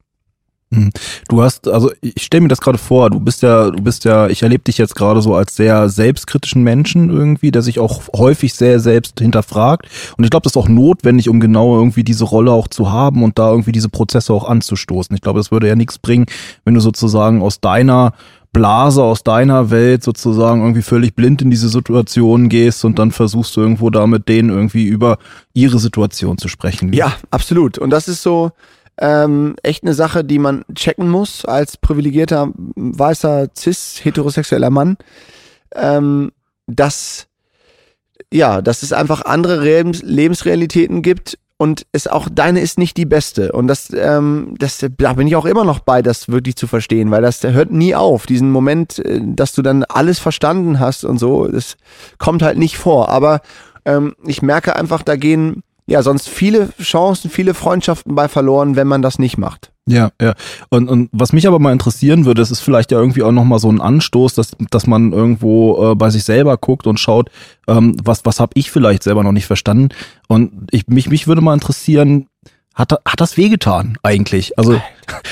Hm. 0.72 0.90
Du 1.28 1.42
hast, 1.42 1.68
also 1.68 1.90
ich 2.00 2.22
stelle 2.22 2.40
mir 2.40 2.48
das 2.48 2.62
gerade 2.62 2.78
vor, 2.78 3.10
du 3.10 3.20
bist 3.20 3.42
ja, 3.42 3.70
du 3.70 3.82
bist 3.82 4.06
ja, 4.06 4.28
ich 4.28 4.42
erlebe 4.42 4.64
dich 4.64 4.78
jetzt 4.78 4.94
gerade 4.94 5.20
so 5.20 5.34
als 5.34 5.56
sehr 5.56 5.90
selbstkritischen 5.90 6.62
Menschen 6.62 7.10
irgendwie, 7.10 7.50
der 7.50 7.60
sich 7.60 7.80
auch 7.80 8.00
häufig 8.16 8.54
sehr 8.54 8.80
selbst 8.80 9.20
hinterfragt. 9.20 9.86
Und 10.16 10.24
ich 10.24 10.30
glaube, 10.30 10.44
das 10.44 10.52
ist 10.52 10.56
auch 10.56 10.68
notwendig, 10.68 11.28
um 11.28 11.38
genau 11.38 11.76
irgendwie 11.76 12.04
diese 12.04 12.24
Rolle 12.24 12.52
auch 12.52 12.68
zu 12.68 12.90
haben 12.90 13.22
und 13.22 13.38
da 13.38 13.50
irgendwie 13.50 13.72
diese 13.72 13.90
Prozesse 13.90 14.32
auch 14.32 14.48
anzustoßen. 14.48 15.14
Ich 15.14 15.20
glaube, 15.20 15.38
das 15.38 15.50
würde 15.50 15.68
ja 15.68 15.76
nichts 15.76 15.98
bringen, 15.98 16.24
wenn 16.64 16.72
du 16.72 16.80
sozusagen 16.80 17.42
aus 17.42 17.60
deiner 17.60 18.14
Blase 18.52 19.02
aus 19.02 19.22
deiner 19.22 19.70
Welt 19.70 20.02
sozusagen 20.02 20.62
irgendwie 20.62 20.82
völlig 20.82 21.14
blind 21.14 21.42
in 21.42 21.50
diese 21.50 21.68
Situation 21.68 22.48
gehst 22.48 22.84
und 22.84 22.98
dann 22.98 23.12
versuchst 23.12 23.56
du 23.56 23.60
irgendwo 23.60 23.90
da 23.90 24.06
mit 24.06 24.28
denen 24.28 24.50
irgendwie 24.50 24.86
über 24.86 25.18
ihre 25.52 25.78
Situation 25.78 26.38
zu 26.38 26.48
sprechen. 26.48 26.92
Ja, 26.92 27.12
absolut. 27.30 27.78
Und 27.78 27.90
das 27.90 28.08
ist 28.08 28.22
so 28.22 28.50
ähm, 28.98 29.54
echt 29.62 29.84
eine 29.84 29.94
Sache, 29.94 30.24
die 30.24 30.38
man 30.38 30.64
checken 30.74 31.08
muss 31.08 31.44
als 31.44 31.76
privilegierter 31.76 32.52
weißer 32.74 33.48
cis 33.56 34.00
heterosexueller 34.02 34.70
Mann, 34.70 34.96
ähm, 35.74 36.32
dass 36.66 37.26
ja, 38.32 38.60
dass 38.60 38.82
es 38.82 38.92
einfach 38.92 39.22
andere 39.22 39.82
Lebensrealitäten 39.82 41.02
gibt 41.02 41.38
und 41.58 41.86
es 41.92 42.06
auch 42.06 42.28
deine 42.32 42.60
ist 42.60 42.78
nicht 42.78 42.96
die 42.96 43.04
beste 43.04 43.52
und 43.52 43.66
das 43.66 43.92
ähm, 43.92 44.54
das 44.58 44.78
da 44.78 45.12
bin 45.12 45.26
ich 45.26 45.36
auch 45.36 45.44
immer 45.44 45.64
noch 45.64 45.80
bei 45.80 46.02
das 46.02 46.28
wirklich 46.28 46.56
zu 46.56 46.66
verstehen 46.66 47.10
weil 47.10 47.20
das 47.20 47.40
der 47.40 47.52
hört 47.52 47.72
nie 47.72 47.94
auf 47.94 48.26
diesen 48.26 48.50
Moment 48.50 49.00
äh, 49.00 49.20
dass 49.22 49.52
du 49.52 49.62
dann 49.62 49.84
alles 49.84 50.20
verstanden 50.20 50.80
hast 50.80 51.04
und 51.04 51.18
so 51.18 51.46
das 51.48 51.76
kommt 52.18 52.42
halt 52.42 52.58
nicht 52.58 52.78
vor 52.78 53.08
aber 53.10 53.40
ähm, 53.84 54.14
ich 54.24 54.40
merke 54.40 54.76
einfach 54.76 55.02
da 55.02 55.16
gehen 55.16 55.62
ja 55.86 56.02
sonst 56.02 56.28
viele 56.28 56.70
Chancen 56.80 57.28
viele 57.28 57.54
Freundschaften 57.54 58.14
bei 58.14 58.28
verloren 58.28 58.76
wenn 58.76 58.86
man 58.86 59.02
das 59.02 59.18
nicht 59.18 59.36
macht 59.36 59.72
Ja, 59.88 60.10
ja. 60.20 60.34
Und, 60.68 60.88
und 60.88 61.08
was 61.12 61.32
mich 61.32 61.46
aber 61.48 61.58
mal 61.58 61.72
interessieren 61.72 62.26
würde, 62.26 62.42
das 62.42 62.50
ist 62.50 62.60
vielleicht 62.60 62.92
ja 62.92 62.98
irgendwie 62.98 63.22
auch 63.22 63.32
nochmal 63.32 63.58
so 63.58 63.70
ein 63.70 63.80
Anstoß, 63.80 64.34
dass, 64.34 64.50
dass 64.70 64.86
man 64.86 65.12
irgendwo 65.12 65.92
äh, 65.92 65.94
bei 65.94 66.10
sich 66.10 66.24
selber 66.24 66.58
guckt 66.58 66.86
und 66.86 67.00
schaut, 67.00 67.30
ähm, 67.66 67.96
was, 68.04 68.26
was 68.26 68.38
habe 68.38 68.52
ich 68.54 68.70
vielleicht 68.70 69.02
selber 69.02 69.22
noch 69.22 69.32
nicht 69.32 69.46
verstanden. 69.46 69.88
Und 70.28 70.68
ich, 70.70 70.86
mich, 70.86 71.08
mich 71.08 71.26
würde 71.26 71.40
mal 71.40 71.54
interessieren, 71.54 72.28
hat, 72.78 72.92
hat 72.92 73.20
das 73.20 73.36
wehgetan 73.36 73.98
eigentlich? 74.04 74.56
Also 74.56 74.80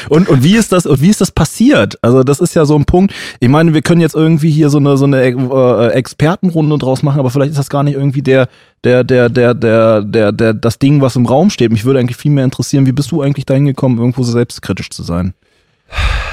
und, 0.09 0.29
und 0.29 0.43
wie 0.43 0.57
ist 0.57 0.73
das 0.73 0.85
und 0.85 1.01
wie 1.01 1.11
ist 1.11 1.21
das 1.21 1.31
passiert? 1.31 1.97
Also 2.03 2.25
das 2.25 2.41
ist 2.41 2.57
ja 2.57 2.65
so 2.65 2.75
ein 2.75 2.87
Punkt. 2.87 3.15
Ich 3.39 3.49
meine, 3.49 3.73
wir 3.73 3.83
können 3.83 4.01
jetzt 4.01 4.17
irgendwie 4.17 4.51
hier 4.51 4.69
so 4.69 4.79
eine 4.79 4.97
so 4.97 5.05
eine 5.05 5.23
äh, 5.23 5.89
Expertenrunde 5.93 6.77
draus 6.79 7.05
machen, 7.05 7.21
aber 7.21 7.31
vielleicht 7.31 7.53
ist 7.53 7.59
das 7.59 7.71
gar 7.71 7.85
nicht 7.85 7.95
irgendwie 7.95 8.23
der 8.23 8.49
der 8.83 9.05
der 9.05 9.29
der 9.29 9.55
der 9.55 10.03
der 10.03 10.33
der 10.33 10.55
das 10.55 10.81
Ding, 10.81 11.01
was 11.01 11.15
im 11.15 11.27
Raum 11.27 11.51
steht. 11.51 11.71
Mich 11.71 11.85
würde 11.85 12.01
eigentlich 12.01 12.17
viel 12.17 12.33
mehr 12.33 12.45
interessieren, 12.45 12.85
wie 12.85 12.93
bist 12.93 13.13
du 13.13 13.23
eigentlich 13.23 13.47
dahin 13.47 13.67
gekommen, 13.67 13.99
irgendwo 13.99 14.25
so 14.25 14.33
selbstkritisch 14.33 14.91
zu 14.91 15.05
sein? 15.05 15.35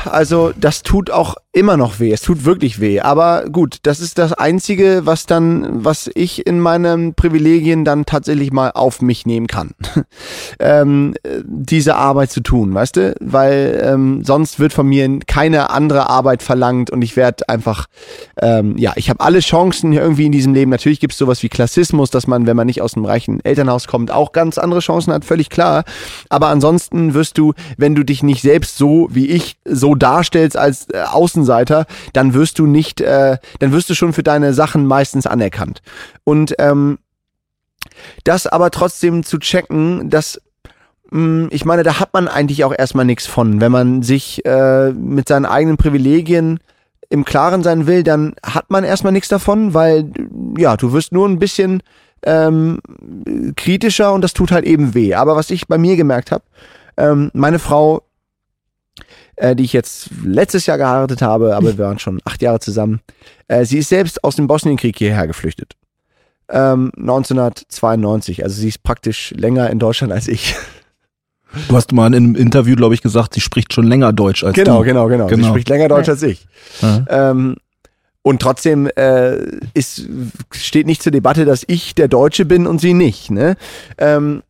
Also 0.07 0.53
das 0.57 0.83
tut 0.83 1.11
auch 1.11 1.35
immer 1.53 1.77
noch 1.77 1.99
weh. 1.99 2.11
Es 2.11 2.21
tut 2.21 2.45
wirklich 2.45 2.81
weh. 2.81 2.99
Aber 2.99 3.45
gut, 3.45 3.77
das 3.83 3.99
ist 3.99 4.17
das 4.17 4.33
Einzige, 4.33 5.01
was 5.05 5.27
dann, 5.27 5.85
was 5.85 6.09
ich 6.15 6.47
in 6.47 6.59
meinen 6.59 7.13
Privilegien 7.13 7.85
dann 7.85 8.05
tatsächlich 8.05 8.51
mal 8.51 8.71
auf 8.71 9.03
mich 9.03 9.27
nehmen 9.27 9.45
kann. 9.45 9.71
ähm, 10.59 11.13
diese 11.45 11.95
Arbeit 11.95 12.31
zu 12.31 12.41
tun, 12.41 12.73
weißt 12.73 12.95
du? 12.95 13.15
Weil 13.19 13.79
ähm, 13.83 14.23
sonst 14.23 14.59
wird 14.59 14.73
von 14.73 14.87
mir 14.87 15.19
keine 15.27 15.69
andere 15.69 16.09
Arbeit 16.09 16.41
verlangt 16.41 16.89
und 16.89 17.03
ich 17.03 17.15
werde 17.15 17.47
einfach, 17.47 17.85
ähm, 18.41 18.75
ja, 18.77 18.93
ich 18.95 19.11
habe 19.11 19.19
alle 19.19 19.39
Chancen 19.39 19.93
irgendwie 19.93 20.25
in 20.25 20.31
diesem 20.31 20.55
Leben. 20.55 20.71
Natürlich 20.71 20.99
gibt 20.99 21.13
es 21.13 21.19
sowas 21.19 21.43
wie 21.43 21.49
Klassismus, 21.49 22.09
dass 22.09 22.25
man, 22.25 22.47
wenn 22.47 22.57
man 22.57 22.65
nicht 22.65 22.81
aus 22.81 22.95
einem 22.95 23.05
reichen 23.05 23.45
Elternhaus 23.45 23.85
kommt, 23.85 24.09
auch 24.09 24.31
ganz 24.31 24.57
andere 24.57 24.79
Chancen 24.79 25.13
hat, 25.13 25.23
völlig 25.23 25.51
klar. 25.51 25.83
Aber 26.29 26.47
ansonsten 26.47 27.13
wirst 27.13 27.37
du, 27.37 27.53
wenn 27.77 27.93
du 27.93 28.03
dich 28.03 28.23
nicht 28.23 28.41
selbst 28.41 28.75
so 28.77 29.07
wie 29.11 29.27
ich 29.27 29.57
so 29.65 29.92
darstellst 29.95 30.57
als 30.57 30.87
äh, 30.93 31.01
Außenseiter, 31.01 31.85
dann 32.13 32.33
wirst 32.33 32.59
du 32.59 32.65
nicht, 32.65 33.01
äh, 33.01 33.37
dann 33.59 33.71
wirst 33.71 33.89
du 33.89 33.95
schon 33.95 34.13
für 34.13 34.23
deine 34.23 34.53
Sachen 34.53 34.85
meistens 34.85 35.27
anerkannt. 35.27 35.81
Und 36.23 36.55
ähm, 36.59 36.99
das 38.23 38.47
aber 38.47 38.71
trotzdem 38.71 39.23
zu 39.23 39.37
checken, 39.39 40.09
dass 40.09 40.41
mh, 41.11 41.49
ich 41.51 41.65
meine, 41.65 41.83
da 41.83 41.99
hat 41.99 42.13
man 42.13 42.27
eigentlich 42.27 42.63
auch 42.63 42.73
erstmal 42.77 43.05
nichts 43.05 43.27
von. 43.27 43.61
Wenn 43.61 43.71
man 43.71 44.03
sich 44.03 44.45
äh, 44.45 44.91
mit 44.91 45.27
seinen 45.27 45.45
eigenen 45.45 45.77
Privilegien 45.77 46.59
im 47.09 47.25
Klaren 47.25 47.63
sein 47.63 47.85
will, 47.85 48.03
dann 48.03 48.35
hat 48.43 48.69
man 48.69 48.83
erstmal 48.83 49.13
nichts 49.13 49.29
davon, 49.29 49.73
weil 49.73 50.11
ja, 50.57 50.75
du 50.77 50.93
wirst 50.93 51.11
nur 51.11 51.27
ein 51.27 51.39
bisschen 51.39 51.83
ähm, 52.25 52.79
kritischer 53.55 54.13
und 54.13 54.21
das 54.21 54.33
tut 54.33 54.51
halt 54.51 54.65
eben 54.65 54.93
weh. 54.93 55.13
Aber 55.13 55.35
was 55.35 55.51
ich 55.51 55.67
bei 55.67 55.77
mir 55.77 55.95
gemerkt 55.95 56.31
habe, 56.31 56.43
ähm, 56.97 57.29
meine 57.33 57.59
Frau 57.59 58.03
äh, 59.35 59.55
die 59.55 59.63
ich 59.63 59.73
jetzt 59.73 60.09
letztes 60.23 60.65
Jahr 60.65 60.77
geheiratet 60.77 61.21
habe, 61.21 61.55
aber 61.55 61.77
wir 61.77 61.85
waren 61.85 61.99
schon 61.99 62.19
acht 62.25 62.41
Jahre 62.41 62.59
zusammen. 62.59 63.01
Äh, 63.47 63.65
sie 63.65 63.79
ist 63.79 63.89
selbst 63.89 64.23
aus 64.23 64.35
dem 64.35 64.47
Bosnienkrieg 64.47 64.97
hierher 64.97 65.27
geflüchtet. 65.27 65.73
Ähm, 66.49 66.91
1992, 66.97 68.43
also 68.43 68.59
sie 68.59 68.67
ist 68.67 68.83
praktisch 68.83 69.31
länger 69.31 69.69
in 69.69 69.79
Deutschland 69.79 70.13
als 70.13 70.27
ich. 70.27 70.55
Du 71.67 71.75
hast 71.75 71.91
mal 71.91 72.07
in 72.07 72.15
einem 72.15 72.35
Interview, 72.35 72.75
glaube 72.75 72.95
ich, 72.95 73.03
gesagt, 73.03 73.35
sie 73.35 73.39
spricht 73.39 73.73
schon 73.73 73.85
länger 73.85 74.11
Deutsch 74.11 74.43
als 74.43 74.55
genau, 74.55 74.79
du. 74.79 74.85
Genau, 74.85 75.07
genau, 75.07 75.27
genau. 75.27 75.43
Sie 75.43 75.49
spricht 75.49 75.69
länger 75.69 75.87
Deutsch 75.87 76.07
Ja. 76.07 76.13
als 76.13 76.23
ich. 76.23 76.47
Ja. 76.81 77.05
Ähm, 77.07 77.57
und 78.23 78.41
trotzdem 78.41 78.87
äh, 78.95 79.37
ist, 79.75 80.07
steht 80.51 80.87
nicht 80.87 81.03
zur 81.03 81.11
Debatte, 81.11 81.45
dass 81.45 81.63
ich 81.67 81.93
der 81.93 82.07
Deutsche 82.07 82.45
bin 82.45 82.65
und 82.65 82.81
sie 82.81 82.95
nicht. 82.95 83.29
Ne? 83.29 83.55
Ähm, 83.99 84.41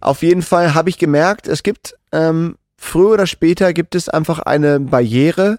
auf 0.00 0.22
jeden 0.22 0.42
Fall 0.42 0.74
habe 0.74 0.90
ich 0.90 0.98
gemerkt, 0.98 1.48
es 1.48 1.62
gibt 1.62 1.94
ähm, 2.12 2.56
früher 2.82 3.10
oder 3.10 3.26
später 3.26 3.72
gibt 3.74 3.94
es 3.94 4.08
einfach 4.08 4.38
eine 4.40 4.80
Barriere, 4.80 5.58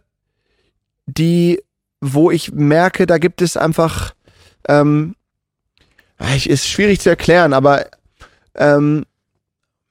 die, 1.06 1.62
wo 2.02 2.32
ich 2.32 2.52
merke, 2.52 3.06
da 3.06 3.20
gibt 3.20 3.42
es 3.44 3.56
einfach, 3.56 4.16
ähm, 4.68 5.16
ich- 6.36 6.50
ist 6.50 6.68
schwierig 6.68 7.00
zu 7.00 7.10
erklären, 7.10 7.54
aber 7.54 7.86
ähm, 8.56 9.06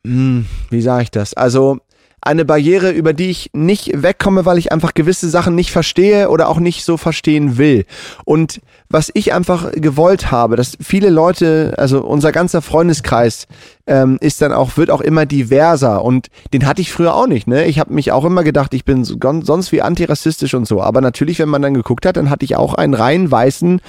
hm, 0.04 0.46
wie 0.70 0.80
sage 0.82 1.04
ich 1.04 1.10
das? 1.12 1.32
Also 1.34 1.78
eine 2.22 2.44
Barriere, 2.44 2.90
über 2.90 3.12
die 3.12 3.30
ich 3.30 3.50
nicht 3.54 4.02
wegkomme, 4.02 4.44
weil 4.44 4.58
ich 4.58 4.72
einfach 4.72 4.94
gewisse 4.94 5.30
Sachen 5.30 5.54
nicht 5.54 5.72
verstehe 5.72 6.28
oder 6.28 6.48
auch 6.48 6.58
nicht 6.58 6.84
so 6.84 6.96
verstehen 6.96 7.56
will. 7.56 7.86
Und 8.24 8.60
was 8.90 9.10
ich 9.14 9.32
einfach 9.32 9.70
gewollt 9.72 10.30
habe, 10.30 10.56
dass 10.56 10.76
viele 10.80 11.10
Leute, 11.10 11.74
also 11.78 12.02
unser 12.02 12.32
ganzer 12.32 12.60
Freundeskreis 12.60 13.46
ähm, 13.86 14.18
ist 14.20 14.42
dann 14.42 14.52
auch, 14.52 14.76
wird 14.76 14.90
auch 14.90 15.00
immer 15.00 15.26
diverser 15.26 16.04
und 16.04 16.26
den 16.52 16.66
hatte 16.66 16.82
ich 16.82 16.92
früher 16.92 17.14
auch 17.14 17.26
nicht. 17.26 17.46
Ne? 17.46 17.66
Ich 17.66 17.78
habe 17.78 17.94
mich 17.94 18.12
auch 18.12 18.24
immer 18.24 18.44
gedacht, 18.44 18.74
ich 18.74 18.84
bin 18.84 19.04
so, 19.04 19.16
sonst 19.42 19.72
wie 19.72 19.80
antirassistisch 19.80 20.54
und 20.54 20.66
so. 20.66 20.82
Aber 20.82 21.00
natürlich, 21.00 21.38
wenn 21.38 21.48
man 21.48 21.62
dann 21.62 21.74
geguckt 21.74 22.04
hat, 22.04 22.16
dann 22.16 22.28
hatte 22.30 22.44
ich 22.44 22.56
auch 22.56 22.74
einen 22.74 22.94
rein 22.94 23.30
weißen 23.30 23.80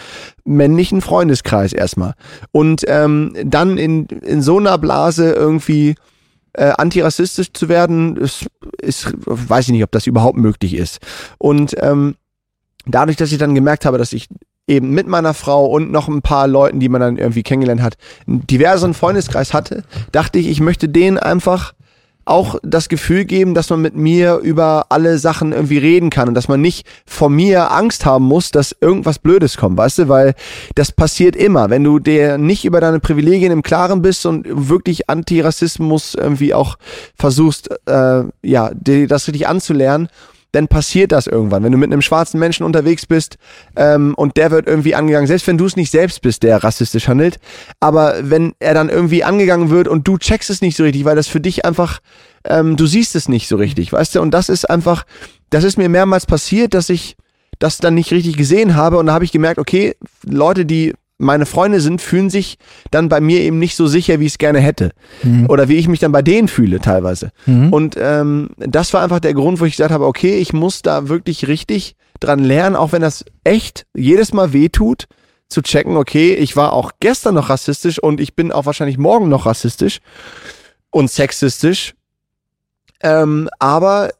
männlichen 0.46 1.02
Freundeskreis 1.02 1.74
erstmal. 1.74 2.14
Und 2.52 2.84
ähm, 2.88 3.34
dann 3.44 3.78
in, 3.78 4.06
in 4.06 4.42
so 4.42 4.58
einer 4.58 4.78
Blase 4.78 5.32
irgendwie 5.32 5.96
äh, 6.54 6.72
antirassistisch 6.78 7.54
zu 7.54 7.70
werden, 7.70 8.18
ist, 8.18 8.46
ist, 8.82 9.14
weiß 9.26 9.68
ich 9.68 9.72
nicht, 9.74 9.84
ob 9.84 9.92
das 9.92 10.08
überhaupt 10.08 10.38
möglich 10.38 10.74
ist. 10.74 11.00
Und 11.38 11.76
ähm, 11.80 12.16
dadurch, 12.86 13.18
dass 13.18 13.32
ich 13.32 13.38
dann 13.38 13.56
gemerkt 13.56 13.86
habe, 13.86 13.98
dass 13.98 14.14
ich 14.14 14.28
eben 14.68 14.92
mit 14.92 15.08
meiner 15.08 15.34
Frau 15.34 15.66
und 15.66 15.92
noch 15.92 16.08
ein 16.08 16.22
paar 16.22 16.48
Leuten, 16.48 16.80
die 16.80 16.90
man 16.90 17.02
dann 17.02 17.18
irgendwie 17.18 17.44
kennengelernt 17.44 17.82
hat, 17.82 17.96
einen 18.28 18.46
diversen 18.48 18.94
Freundeskreis 18.94 19.54
hatte, 19.54 19.84
dachte 20.12 20.40
ich, 20.40 20.48
ich 20.48 20.62
möchte 20.62 20.88
denen 20.88 21.18
einfach 21.18 21.74
auch 22.26 22.56
das 22.64 22.90
Gefühl 22.90 23.26
geben, 23.26 23.54
dass 23.54 23.70
man 23.70 23.82
mit 23.82 23.96
mir 23.96 24.38
über 24.38 24.88
alle 24.90 25.18
Sachen 25.18 25.52
irgendwie 25.52 25.78
reden 25.78 26.10
kann 26.10 26.28
und 26.28 26.34
dass 26.36 26.48
man 26.48 26.62
nicht 26.62 26.86
vor 27.06 27.30
mir 27.30 27.72
Angst 27.72 28.06
haben 28.06 28.26
muss, 28.26 28.52
dass 28.52 28.76
irgendwas 28.80 29.20
Blödes 29.20 29.58
kommt, 29.58 29.78
weißt 29.78 30.00
du, 30.00 30.10
weil 30.10 30.36
das 30.76 30.92
passiert 30.92 31.36
immer, 31.36 31.70
wenn 31.70 31.84
du 31.84 32.00
dir 32.00 32.38
nicht 32.38 32.66
über 32.66 32.80
deine 32.80 33.00
Privilegien 33.00 33.52
im 33.52 33.64
Klaren 33.64 34.02
bist 34.02 34.26
und 34.26 34.46
wirklich 34.48 35.10
Antirassismus 35.10 36.16
irgendwie 36.16 36.54
auch 36.54 36.78
versuchst, 37.16 37.70
äh, 37.88 38.24
ja, 38.44 38.72
dir 38.74 39.08
das 39.08 39.28
richtig 39.28 39.48
anzulernen, 39.48 40.08
dann 40.52 40.68
passiert 40.68 41.12
das 41.12 41.28
irgendwann. 41.28 41.64
Wenn 41.64 41.72
du 41.72 41.78
mit 41.78 41.92
einem 41.92 42.02
schwarzen 42.02 42.40
Menschen 42.40 42.66
unterwegs 42.66 43.06
bist 43.06 43.38
ähm, 43.76 44.14
und 44.16 44.38
der 44.38 44.52
wird 44.52 44.68
irgendwie 44.68 44.96
angegangen, 44.96 45.28
selbst 45.28 45.48
wenn 45.48 45.58
du 45.58 45.66
es 45.66 45.76
nicht 45.76 45.92
selbst 45.92 46.22
bist, 46.22 46.44
der 46.44 46.64
rassistisch 46.64 47.08
handelt, 47.08 47.40
aber 47.80 48.16
wenn 48.22 48.54
er 48.60 48.74
dann 48.74 48.90
irgendwie 48.90 49.24
angegangen 49.24 49.70
wird 49.70 49.88
und 49.88 50.08
du 50.08 50.18
checkst 50.18 50.50
es 50.50 50.62
nicht 50.62 50.76
so 50.76 50.84
richtig, 50.84 51.06
weil 51.06 51.16
das 51.16 51.28
für 51.28 51.40
dich 51.40 51.66
einfach, 51.66 52.00
ähm, 52.44 52.76
du 52.76 52.86
siehst 52.86 53.16
es 53.16 53.30
nicht 53.30 53.48
so 53.48 53.56
richtig, 53.56 53.94
weißt 53.94 54.16
du? 54.16 54.22
Und 54.22 54.32
das 54.32 54.50
ist 54.50 54.70
einfach, 54.70 55.06
das 55.50 55.64
ist 55.64 55.78
mir 55.78 55.90
mehrmals 55.90 56.26
passiert, 56.26 56.74
dass 56.74 56.90
ich 56.90 57.16
das 57.60 57.78
dann 57.78 57.94
nicht 57.94 58.12
richtig 58.12 58.38
gesehen 58.38 58.76
habe 58.76 58.98
und 58.98 59.06
da 59.06 59.14
habe 59.14 59.24
ich 59.24 59.32
gemerkt, 59.32 59.60
okay, 59.60 59.96
Leute, 60.24 60.66
die 60.66 60.94
meine 61.22 61.46
Freunde 61.46 61.80
sind, 61.80 62.02
fühlen 62.02 62.30
sich 62.30 62.58
dann 62.90 63.08
bei 63.10 63.22
mir 63.22 63.42
eben 63.42 63.60
nicht 63.60 63.76
so 63.76 63.88
sicher, 63.88 64.20
wie 64.20 64.26
ich 64.26 64.34
es 64.34 64.38
gerne 64.38 64.60
hätte. 64.60 64.92
Oder 65.50 65.70
wie 65.70 65.78
ich 65.78 65.88
mich 65.88 66.00
dann 66.00 66.12
bei 66.12 66.22
denen 66.22 66.48
fühle 66.48 66.80
teilweise. 66.80 67.32
Und 67.72 67.96
ähm, 68.00 68.50
das 68.58 68.94
war 68.94 69.04
einfach 69.04 69.20
der 69.20 69.34
Grund, 69.34 69.60
wo 69.60 69.66
ich 69.66 69.74
gesagt 69.74 69.94
habe, 69.94 70.06
okay, 70.06 70.38
ich 70.38 70.54
muss 70.54 70.82
da 70.82 71.08
wirklich 71.08 71.48
richtig 71.48 71.96
dran 72.20 72.40
lernen, 72.40 72.76
auch 72.76 72.92
wenn 72.92 73.02
das 73.02 73.26
echt 73.44 73.86
jedes 73.96 74.34
Mal 74.34 74.54
weh 74.54 74.70
tut, 74.70 75.08
zu 75.50 75.62
checken, 75.62 75.98
okay, 75.98 76.34
ich 76.34 76.56
war 76.56 76.74
auch 76.74 76.92
gestern 77.00 77.36
noch 77.36 77.50
rassistisch 77.50 78.00
und 78.00 78.22
ich 78.22 78.36
bin 78.36 78.52
auch 78.52 78.66
wahrscheinlich 78.66 78.98
morgen 78.98 79.28
noch 79.30 79.46
rassistisch 79.46 80.00
und 80.92 81.12
sexistisch. 81.12 81.94
Ähm, 83.02 83.50
aber 83.60 84.12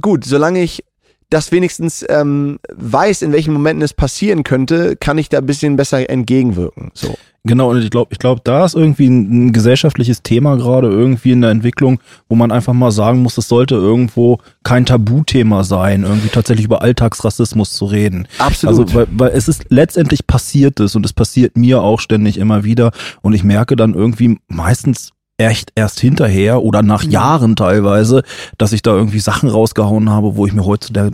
gut, 0.00 0.24
solange 0.24 0.62
ich 0.62 0.84
das 1.30 1.52
wenigstens 1.52 2.04
ähm, 2.08 2.58
weiß, 2.74 3.22
in 3.22 3.32
welchen 3.32 3.52
Momenten 3.52 3.82
es 3.82 3.94
passieren 3.94 4.42
könnte, 4.44 4.96
kann 4.96 5.18
ich 5.18 5.28
da 5.28 5.38
ein 5.38 5.46
bisschen 5.46 5.76
besser 5.76 6.10
entgegenwirken. 6.10 6.90
So. 6.94 7.16
Genau, 7.44 7.70
und 7.70 7.82
ich 7.82 7.88
glaube, 7.88 8.12
ich 8.12 8.18
glaube, 8.18 8.42
da 8.44 8.66
ist 8.66 8.74
irgendwie 8.74 9.06
ein, 9.06 9.46
ein 9.46 9.52
gesellschaftliches 9.52 10.22
Thema 10.22 10.56
gerade 10.56 10.88
irgendwie 10.88 11.30
in 11.30 11.40
der 11.40 11.50
Entwicklung, 11.50 11.98
wo 12.28 12.34
man 12.34 12.52
einfach 12.52 12.74
mal 12.74 12.90
sagen 12.90 13.22
muss, 13.22 13.38
es 13.38 13.48
sollte 13.48 13.76
irgendwo 13.76 14.38
kein 14.62 14.84
Tabuthema 14.84 15.64
sein, 15.64 16.02
irgendwie 16.02 16.28
tatsächlich 16.28 16.66
über 16.66 16.82
Alltagsrassismus 16.82 17.72
zu 17.72 17.86
reden. 17.86 18.28
Absolut. 18.38 18.88
Also, 18.88 18.94
weil, 18.94 19.06
weil 19.12 19.30
es 19.30 19.48
ist 19.48 19.64
letztendlich 19.70 20.26
passiert 20.26 20.80
es 20.80 20.94
und 20.96 21.06
es 21.06 21.14
passiert 21.14 21.56
mir 21.56 21.80
auch 21.80 22.00
ständig 22.00 22.36
immer 22.36 22.64
wieder 22.64 22.90
und 23.22 23.32
ich 23.32 23.42
merke 23.42 23.74
dann 23.74 23.94
irgendwie 23.94 24.38
meistens 24.48 25.12
echt 25.48 25.72
erst 25.74 26.00
hinterher 26.00 26.62
oder 26.62 26.82
nach 26.82 27.02
Jahren 27.02 27.56
teilweise, 27.56 28.22
dass 28.58 28.72
ich 28.72 28.82
da 28.82 28.92
irgendwie 28.94 29.20
Sachen 29.20 29.48
rausgehauen 29.48 30.10
habe, 30.10 30.36
wo 30.36 30.46
ich 30.46 30.52
mir 30.52 30.64
heutzutage, 30.64 31.12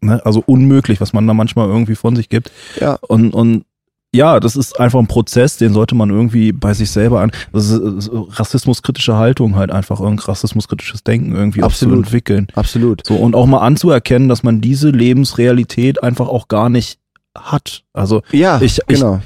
ne, 0.00 0.20
also 0.24 0.42
unmöglich, 0.44 1.00
was 1.00 1.12
man 1.12 1.26
da 1.26 1.34
manchmal 1.34 1.68
irgendwie 1.68 1.94
von 1.96 2.14
sich 2.16 2.28
gibt. 2.28 2.50
Ja. 2.80 2.98
Und, 3.08 3.32
und 3.34 3.64
ja, 4.14 4.38
das 4.38 4.54
ist 4.54 4.78
einfach 4.78 5.00
ein 5.00 5.08
Prozess, 5.08 5.56
den 5.56 5.72
sollte 5.72 5.96
man 5.96 6.08
irgendwie 6.10 6.52
bei 6.52 6.72
sich 6.72 6.90
selber 6.92 7.20
an, 7.20 7.32
das 7.52 7.68
ist 7.70 8.10
rassismuskritische 8.12 9.16
Haltung 9.16 9.56
halt 9.56 9.72
einfach, 9.72 9.98
irgend 10.00 10.28
rassismuskritisches 10.28 11.02
Denken 11.02 11.34
irgendwie 11.34 11.62
Absolut. 11.64 11.96
entwickeln. 12.06 12.46
Absolut. 12.54 13.04
So, 13.04 13.16
und 13.16 13.34
auch 13.34 13.46
mal 13.46 13.58
anzuerkennen, 13.58 14.28
dass 14.28 14.44
man 14.44 14.60
diese 14.60 14.90
Lebensrealität 14.90 16.02
einfach 16.02 16.28
auch 16.28 16.46
gar 16.46 16.68
nicht 16.68 17.00
hat. 17.36 17.82
Also 17.92 18.22
Ja, 18.30 18.60
Ich- 18.60 18.78
ich- 18.78 18.86
genau. 18.86 19.20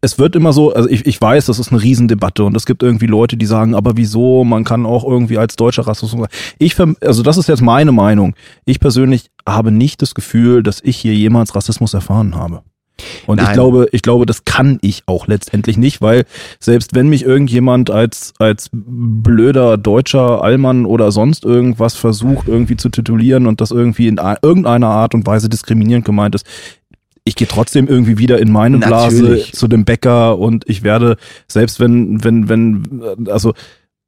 Es 0.00 0.18
wird 0.18 0.36
immer 0.36 0.52
so, 0.52 0.72
also 0.72 0.88
ich, 0.88 1.06
ich 1.06 1.20
weiß, 1.20 1.46
das 1.46 1.58
ist 1.58 1.72
eine 1.72 1.82
Riesendebatte 1.82 2.44
und 2.44 2.56
es 2.56 2.66
gibt 2.66 2.82
irgendwie 2.82 3.06
Leute, 3.06 3.36
die 3.36 3.46
sagen, 3.46 3.74
aber 3.74 3.96
wieso, 3.96 4.44
man 4.44 4.64
kann 4.64 4.86
auch 4.86 5.04
irgendwie 5.04 5.38
als 5.38 5.56
deutscher 5.56 5.86
Rassismus. 5.86 6.28
Ich, 6.58 6.76
also 7.00 7.22
das 7.22 7.36
ist 7.36 7.48
jetzt 7.48 7.62
meine 7.62 7.92
Meinung. 7.92 8.34
Ich 8.64 8.80
persönlich 8.80 9.30
habe 9.46 9.70
nicht 9.70 10.02
das 10.02 10.14
Gefühl, 10.14 10.62
dass 10.62 10.80
ich 10.82 10.96
hier 10.96 11.14
jemals 11.14 11.54
Rassismus 11.54 11.94
erfahren 11.94 12.34
habe. 12.34 12.62
Und 13.26 13.36
Nein. 13.36 13.46
ich 13.46 13.52
glaube, 13.52 13.88
ich 13.92 14.02
glaube, 14.02 14.26
das 14.26 14.44
kann 14.44 14.78
ich 14.82 15.02
auch 15.06 15.26
letztendlich 15.26 15.76
nicht, 15.76 16.02
weil 16.02 16.24
selbst 16.60 16.94
wenn 16.94 17.08
mich 17.08 17.24
irgendjemand 17.24 17.90
als, 17.90 18.34
als 18.38 18.68
blöder 18.72 19.76
deutscher 19.76 20.42
Allmann 20.42 20.86
oder 20.86 21.10
sonst 21.12 21.44
irgendwas 21.44 21.94
versucht, 21.94 22.48
irgendwie 22.48 22.76
zu 22.76 22.88
titulieren 22.88 23.46
und 23.46 23.60
das 23.60 23.70
irgendwie 23.70 24.08
in 24.08 24.20
irgendeiner 24.42 24.88
Art 24.88 25.14
und 25.14 25.26
Weise 25.26 25.48
diskriminierend 25.48 26.04
gemeint 26.04 26.34
ist, 26.34 26.46
ich 27.24 27.36
gehe 27.36 27.46
trotzdem 27.46 27.86
irgendwie 27.86 28.18
wieder 28.18 28.38
in 28.38 28.50
meine 28.50 28.78
Blase 28.78 29.22
Natürlich. 29.22 29.52
zu 29.52 29.68
dem 29.68 29.84
Bäcker 29.84 30.38
und 30.38 30.68
ich 30.68 30.82
werde, 30.82 31.16
selbst 31.46 31.78
wenn, 31.78 32.24
wenn, 32.24 32.48
wenn, 32.48 33.28
also 33.28 33.54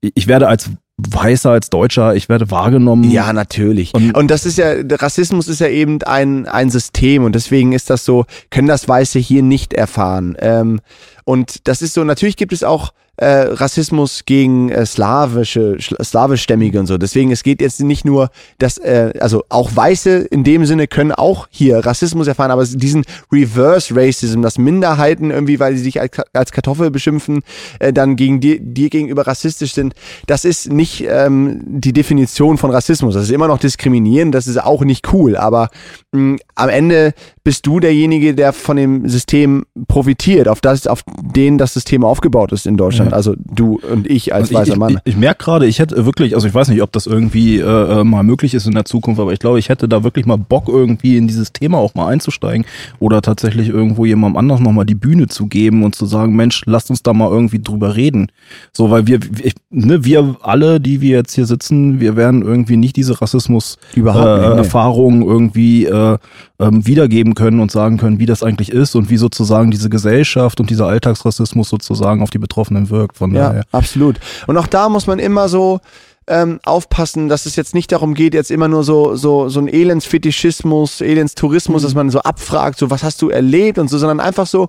ich 0.01 0.27
werde 0.27 0.49
als 0.49 0.71
weißer 0.97 1.51
als 1.51 1.71
Deutscher, 1.71 2.15
ich 2.15 2.29
werde 2.29 2.51
wahrgenommen. 2.51 3.11
Ja, 3.11 3.33
natürlich. 3.33 3.95
Und, 3.95 4.17
und, 4.17 4.31
das 4.31 4.47
ist 4.47 4.59
ja, 4.59 4.75
Rassismus 4.93 5.49
ist 5.49 5.61
ja 5.61 5.69
eben 5.69 6.03
ein, 6.03 6.47
ein 6.47 6.71
System 6.71 7.25
und 7.25 7.35
deswegen 7.35 7.73
ist 7.73 7.91
das 7.91 8.05
so, 8.05 8.27
können 8.51 8.69
das 8.69 8.89
Weiße 8.89 9.19
hier 9.19 9.43
nicht 9.43 9.73
erfahren. 9.73 10.37
Ähm, 10.39 10.81
und 11.25 11.67
das 11.67 11.83
ist 11.83 11.95
so, 11.95 12.05
natürlich 12.05 12.37
gibt 12.37 12.53
es 12.53 12.63
auch 12.63 12.93
äh, 13.17 13.27
Rassismus 13.27 14.25
gegen 14.25 14.71
äh, 14.71 14.85
slawische, 14.87 15.79
slawischstämmige 15.81 16.81
und 16.81 16.87
so. 16.87 16.99
Deswegen, 16.99 17.31
es 17.31 17.43
geht 17.43 17.61
jetzt 17.61 17.81
nicht 17.81 18.05
nur, 18.05 18.31
dass, 18.59 18.79
äh, 18.79 19.13
also 19.21 19.45
auch 19.49 19.75
Weiße 19.75 20.19
in 20.19 20.45
dem 20.45 20.67
Sinne 20.67 20.89
können 20.89 21.13
auch 21.13 21.47
hier 21.51 21.85
Rassismus 21.85 22.27
erfahren, 22.27 22.51
aber 22.51 22.65
diesen 22.65 23.05
Reverse 23.33 23.95
Racism, 23.95 24.43
dass 24.43 24.59
Minderheiten 24.59 25.31
irgendwie, 25.31 25.61
weil 25.61 25.77
sie 25.77 25.83
sich 25.83 26.01
als, 26.01 26.21
als 26.33 26.53
Kartoffel 26.53 26.91
beschimpfen, 26.91 27.43
äh, 27.79 27.93
dann 27.93 28.17
gegen 28.17 28.41
dir, 28.41 28.59
dir 28.61 28.91
gegenüber 28.91 29.27
rassistisch 29.27 29.75
sind, 29.75 29.95
das 30.27 30.45
ist 30.45 30.73
nicht 30.73 31.05
ähm, 31.09 31.61
die 31.65 31.93
Definition 31.93 32.59
von 32.59 32.71
Rassismus. 32.71 33.15
Das 33.15 33.25
ist 33.25 33.31
immer 33.31 33.49
noch 33.49 33.59
diskriminieren, 33.59 34.33
das 34.33 34.47
ist 34.47 34.63
auch 34.63 34.83
nicht 34.83 35.13
cool, 35.13 35.37
aber 35.37 35.69
mh, 36.13 36.39
am 36.55 36.69
Ende 36.69 37.15
bist 37.45 37.67
du 37.67 37.79
derjenige, 37.79 38.35
der 38.35 38.55
von 38.55 38.79
dem 38.79 39.07
System 39.07 39.67
profitiert, 39.87 40.49
auf 40.49 40.63
das, 40.63 40.87
auf 40.87 41.05
den 41.21 41.59
das 41.59 41.75
System 41.75 42.03
aufgebaut 42.03 42.53
ist 42.53 42.67
in 42.67 42.79
Deutschland. 42.79 43.11
Ja. 43.11 43.17
Also 43.17 43.35
du 43.39 43.79
und 43.93 44.11
ich 44.11 44.35
als 44.35 44.49
und 44.49 44.57
weißer 44.57 44.73
ich, 44.73 44.79
Mann. 44.79 45.01
Ich, 45.05 45.13
ich 45.13 45.17
merke 45.19 45.45
gerade, 45.45 45.67
ich 45.67 45.79
hätte 45.79 46.07
wirklich, 46.07 46.35
also 46.35 46.49
ich 46.49 46.55
weiß 46.55 46.69
nicht, 46.69 46.81
ob 46.81 46.91
das 46.93 47.07
irgendwie 47.07 47.59
äh, 47.59 48.01
äh, 48.01 48.03
mal 48.03 48.23
möglich 48.23 48.55
ist 48.55 48.67
in 48.67 48.73
der 48.73 48.87
Zukunft, 48.87 49.21
aber 49.21 49.35
ich 49.35 49.41
glaube, 49.41 49.59
ich 49.59 49.69
hätte 49.69 49.89
da 49.89 50.03
wirklich 50.03 50.25
mal 50.25 50.39
Bock, 50.39 50.69
irgendwie 50.69 51.19
in 51.19 51.29
dieses 51.29 51.53
Thema 51.53 51.77
auch 51.77 51.95
mal 51.95 52.09
einzusteigen 52.09 52.65
oder 52.99 53.21
tatsächlich 53.21 53.69
irgendwo 53.69 54.07
jemandem 54.07 54.39
anders 54.39 54.61
nochmal 54.61 54.87
die 54.87 54.95
Bühne 54.95 55.27
zu 55.27 55.47
geben 55.47 55.85
und 55.85 55.95
zu 55.95 56.07
sagen, 56.07 56.35
Mensch, 56.35 56.63
lasst 56.65 56.89
uns 56.89 57.03
da 57.03 57.13
mal 57.13 57.29
irgendwie 57.29 57.59
drüber 57.59 57.95
reden. 57.95 58.33
So, 58.73 58.91
weil 58.91 59.07
wir, 59.07 59.21
ich, 59.43 59.53
ne, 59.69 60.07
wir 60.07 60.37
alle, 60.41 60.81
die 60.81 61.03
wir 61.03 61.19
jetzt 61.19 61.35
hier 61.35 61.45
sitzen, 61.45 62.01
wir 62.01 62.17
werden 62.17 62.41
irgendwie 62.41 62.79
nicht 62.79 62.97
diese 62.97 63.21
Rassismus-Erfahrungen 63.21 65.21
äh, 65.21 65.25
nee. 65.25 65.31
irgendwie 65.31 65.85
äh, 65.85 66.17
ähm, 66.59 66.87
wiedergeben 67.35 67.45
können 67.45 67.61
und 67.61 67.71
sagen 67.71 67.99
können, 67.99 68.19
wie 68.19 68.27
das 68.27 68.43
eigentlich 68.43 68.71
ist 68.71 68.95
und 68.95 69.11
wie 69.11 69.17
sozusagen 69.17 69.71
diese 69.71 69.91
Gesellschaft 69.91 70.61
und 70.61 70.71
dieser 70.71 70.87
Alltagsrassismus 70.87 71.69
sozusagen 71.69 72.23
auf 72.23 72.31
die 72.31 72.39
Betroffenen 72.39 72.91
wirkt. 72.91 73.17
Von 73.17 73.35
ja, 73.35 73.49
daher. 73.49 73.65
absolut. 73.73 74.19
Und 74.47 74.57
auch 74.57 74.67
da 74.67 74.89
muss 74.89 75.07
man 75.07 75.19
immer 75.19 75.49
so 75.49 75.81
ähm, 76.27 76.61
aufpassen, 76.65 77.29
dass 77.29 77.47
es 77.47 77.57
jetzt 77.57 77.75
nicht 77.75 77.93
darum 77.93 78.15
geht, 78.15 78.35
jetzt 78.35 78.51
immer 78.51 78.69
nur 78.69 78.85
so, 78.85 79.15
so, 79.17 79.49
so 79.49 79.61
ein 79.61 79.69
Elendsfetischismus, 79.69 81.01
Elendstourismus, 81.01 81.83
mhm. 81.83 81.87
dass 81.87 81.95
man 81.95 82.11
so 82.11 82.21
abfragt, 82.21 82.79
so 82.79 82.91
was 82.91 83.03
hast 83.03 83.21
du 83.23 83.29
erlebt 83.29 83.79
und 83.79 83.89
so, 83.89 83.99
sondern 83.99 84.21
einfach 84.21 84.47
so, 84.47 84.69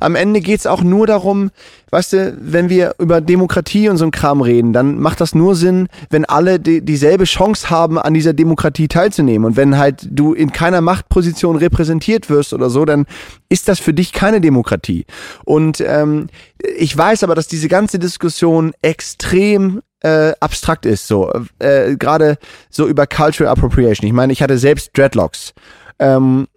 am 0.00 0.14
Ende 0.14 0.40
geht's 0.40 0.66
auch 0.66 0.82
nur 0.82 1.06
darum, 1.06 1.50
weißt 1.90 2.12
du, 2.12 2.36
wenn 2.40 2.68
wir 2.68 2.94
über 2.98 3.20
Demokratie 3.20 3.88
und 3.88 3.96
so 3.96 4.04
ein 4.04 4.10
Kram 4.10 4.40
reden, 4.42 4.72
dann 4.72 4.98
macht 4.98 5.20
das 5.20 5.34
nur 5.34 5.54
Sinn, 5.54 5.88
wenn 6.10 6.24
alle 6.24 6.60
die, 6.60 6.82
dieselbe 6.82 7.24
Chance 7.24 7.70
haben, 7.70 7.98
an 7.98 8.14
dieser 8.14 8.32
Demokratie 8.32 8.88
teilzunehmen. 8.88 9.46
Und 9.46 9.56
wenn 9.56 9.78
halt 9.78 10.06
du 10.10 10.32
in 10.34 10.52
keiner 10.52 10.80
Machtposition 10.80 11.56
repräsentiert 11.56 12.30
wirst 12.30 12.52
oder 12.52 12.70
so, 12.70 12.84
dann 12.84 13.06
ist 13.48 13.68
das 13.68 13.80
für 13.80 13.94
dich 13.94 14.12
keine 14.12 14.40
Demokratie. 14.40 15.04
Und 15.44 15.80
ähm, 15.80 16.28
ich 16.76 16.96
weiß 16.96 17.24
aber, 17.24 17.34
dass 17.34 17.48
diese 17.48 17.68
ganze 17.68 17.98
Diskussion 17.98 18.72
extrem 18.82 19.80
äh, 20.02 20.32
abstrakt 20.40 20.86
ist, 20.86 21.06
so 21.06 21.32
äh, 21.58 21.96
gerade 21.96 22.38
so 22.70 22.86
über 22.86 23.06
Cultural 23.06 23.52
Appropriation. 23.52 24.06
Ich 24.06 24.12
meine, 24.12 24.32
ich 24.32 24.42
hatte 24.42 24.58
selbst 24.58 24.96
Dreadlocks. 24.96 25.52
Ähm, 25.98 26.48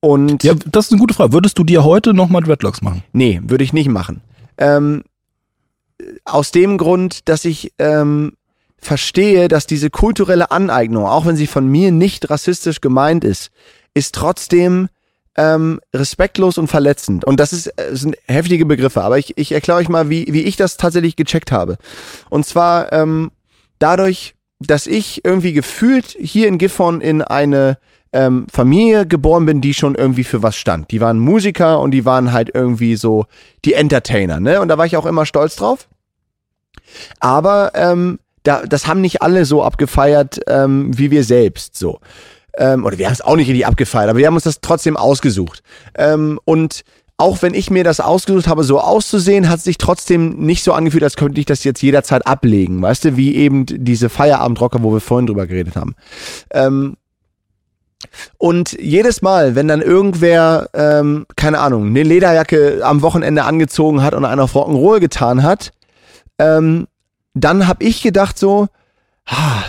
und 0.00 0.42
ja, 0.42 0.54
das 0.54 0.86
ist 0.86 0.92
eine 0.92 1.00
gute 1.00 1.14
Frage. 1.14 1.32
Würdest 1.32 1.58
du 1.58 1.64
dir 1.64 1.84
heute 1.84 2.14
nochmal 2.14 2.42
Dreadlocks 2.42 2.82
machen? 2.82 3.02
Nee, 3.12 3.40
würde 3.44 3.64
ich 3.64 3.72
nicht 3.72 3.88
machen. 3.88 4.22
Ähm, 4.58 5.04
aus 6.24 6.50
dem 6.50 6.78
Grund, 6.78 7.28
dass 7.28 7.44
ich 7.44 7.72
ähm, 7.78 8.32
verstehe, 8.78 9.48
dass 9.48 9.66
diese 9.66 9.90
kulturelle 9.90 10.50
Aneignung, 10.50 11.04
auch 11.04 11.26
wenn 11.26 11.36
sie 11.36 11.46
von 11.46 11.68
mir 11.68 11.92
nicht 11.92 12.30
rassistisch 12.30 12.80
gemeint 12.80 13.24
ist, 13.24 13.50
ist 13.94 14.14
trotzdem 14.14 14.88
ähm, 15.36 15.80
respektlos 15.94 16.58
und 16.58 16.68
verletzend. 16.68 17.24
Und 17.24 17.38
das 17.38 17.52
ist 17.52 17.68
äh, 17.78 17.94
sind 17.94 18.16
heftige 18.26 18.66
Begriffe, 18.66 19.02
aber 19.02 19.18
ich, 19.18 19.36
ich 19.38 19.52
erkläre 19.52 19.78
euch 19.78 19.88
mal, 19.88 20.10
wie, 20.10 20.26
wie 20.30 20.42
ich 20.42 20.56
das 20.56 20.76
tatsächlich 20.76 21.16
gecheckt 21.16 21.52
habe. 21.52 21.76
Und 22.28 22.46
zwar 22.46 22.92
ähm, 22.92 23.30
dadurch, 23.78 24.34
dass 24.58 24.86
ich 24.86 25.24
irgendwie 25.24 25.52
gefühlt 25.52 26.16
hier 26.18 26.48
in 26.48 26.58
Gifhorn 26.58 27.00
in 27.00 27.22
eine 27.22 27.78
ähm, 28.12 28.46
Familie 28.52 29.06
geboren 29.06 29.46
bin, 29.46 29.60
die 29.60 29.72
schon 29.72 29.94
irgendwie 29.94 30.24
für 30.24 30.42
was 30.42 30.56
stand. 30.56 30.90
Die 30.90 31.00
waren 31.00 31.18
Musiker 31.18 31.80
und 31.80 31.92
die 31.92 32.04
waren 32.04 32.32
halt 32.32 32.50
irgendwie 32.52 32.96
so 32.96 33.26
die 33.64 33.74
Entertainer, 33.74 34.40
ne? 34.40 34.60
Und 34.60 34.68
da 34.68 34.78
war 34.78 34.86
ich 34.86 34.96
auch 34.96 35.06
immer 35.06 35.26
stolz 35.26 35.56
drauf. 35.56 35.88
Aber 37.20 37.70
ähm, 37.74 38.18
da, 38.42 38.62
das 38.66 38.86
haben 38.86 39.00
nicht 39.00 39.22
alle 39.22 39.44
so 39.44 39.62
abgefeiert 39.62 40.40
ähm, 40.48 40.96
wie 40.96 41.10
wir 41.10 41.24
selbst 41.24 41.76
so. 41.76 42.00
Ähm, 42.56 42.84
oder 42.84 42.98
wir 42.98 43.06
haben 43.06 43.12
es 43.12 43.20
auch 43.20 43.36
nicht 43.36 43.48
richtig 43.48 43.66
abgefeiert, 43.66 44.10
aber 44.10 44.18
wir 44.18 44.26
haben 44.26 44.34
uns 44.34 44.44
das 44.44 44.60
trotzdem 44.60 44.96
ausgesucht. 44.96 45.62
Ähm, 45.94 46.38
und 46.44 46.82
auch 47.16 47.42
wenn 47.42 47.52
ich 47.52 47.70
mir 47.70 47.84
das 47.84 48.00
ausgesucht 48.00 48.48
habe, 48.48 48.64
so 48.64 48.80
auszusehen, 48.80 49.50
hat 49.50 49.60
sich 49.60 49.76
trotzdem 49.76 50.38
nicht 50.38 50.64
so 50.64 50.72
angefühlt, 50.72 51.04
als 51.04 51.16
könnte 51.16 51.38
ich 51.38 51.44
das 51.44 51.64
jetzt 51.64 51.82
jederzeit 51.82 52.26
ablegen. 52.26 52.80
Weißt 52.80 53.04
du, 53.04 53.16
wie 53.18 53.36
eben 53.36 53.66
diese 53.66 54.08
Feierabendrocker, 54.08 54.82
wo 54.82 54.92
wir 54.92 55.00
vorhin 55.00 55.26
drüber 55.26 55.46
geredet 55.46 55.76
haben. 55.76 55.94
Ähm, 56.50 56.96
und 58.38 58.72
jedes 58.80 59.20
Mal, 59.20 59.54
wenn 59.54 59.68
dann 59.68 59.82
irgendwer, 59.82 60.70
ähm, 60.72 61.26
keine 61.36 61.58
Ahnung, 61.58 61.88
eine 61.88 62.02
Lederjacke 62.02 62.80
am 62.82 63.02
Wochenende 63.02 63.44
angezogen 63.44 64.02
hat 64.02 64.14
und 64.14 64.24
einer 64.24 64.44
auf 64.44 64.54
Rock'n'Roll 64.54 65.00
getan 65.00 65.42
hat, 65.42 65.72
ähm, 66.38 66.86
dann 67.34 67.68
habe 67.68 67.84
ich 67.84 68.02
gedacht 68.02 68.38
so, 68.38 68.68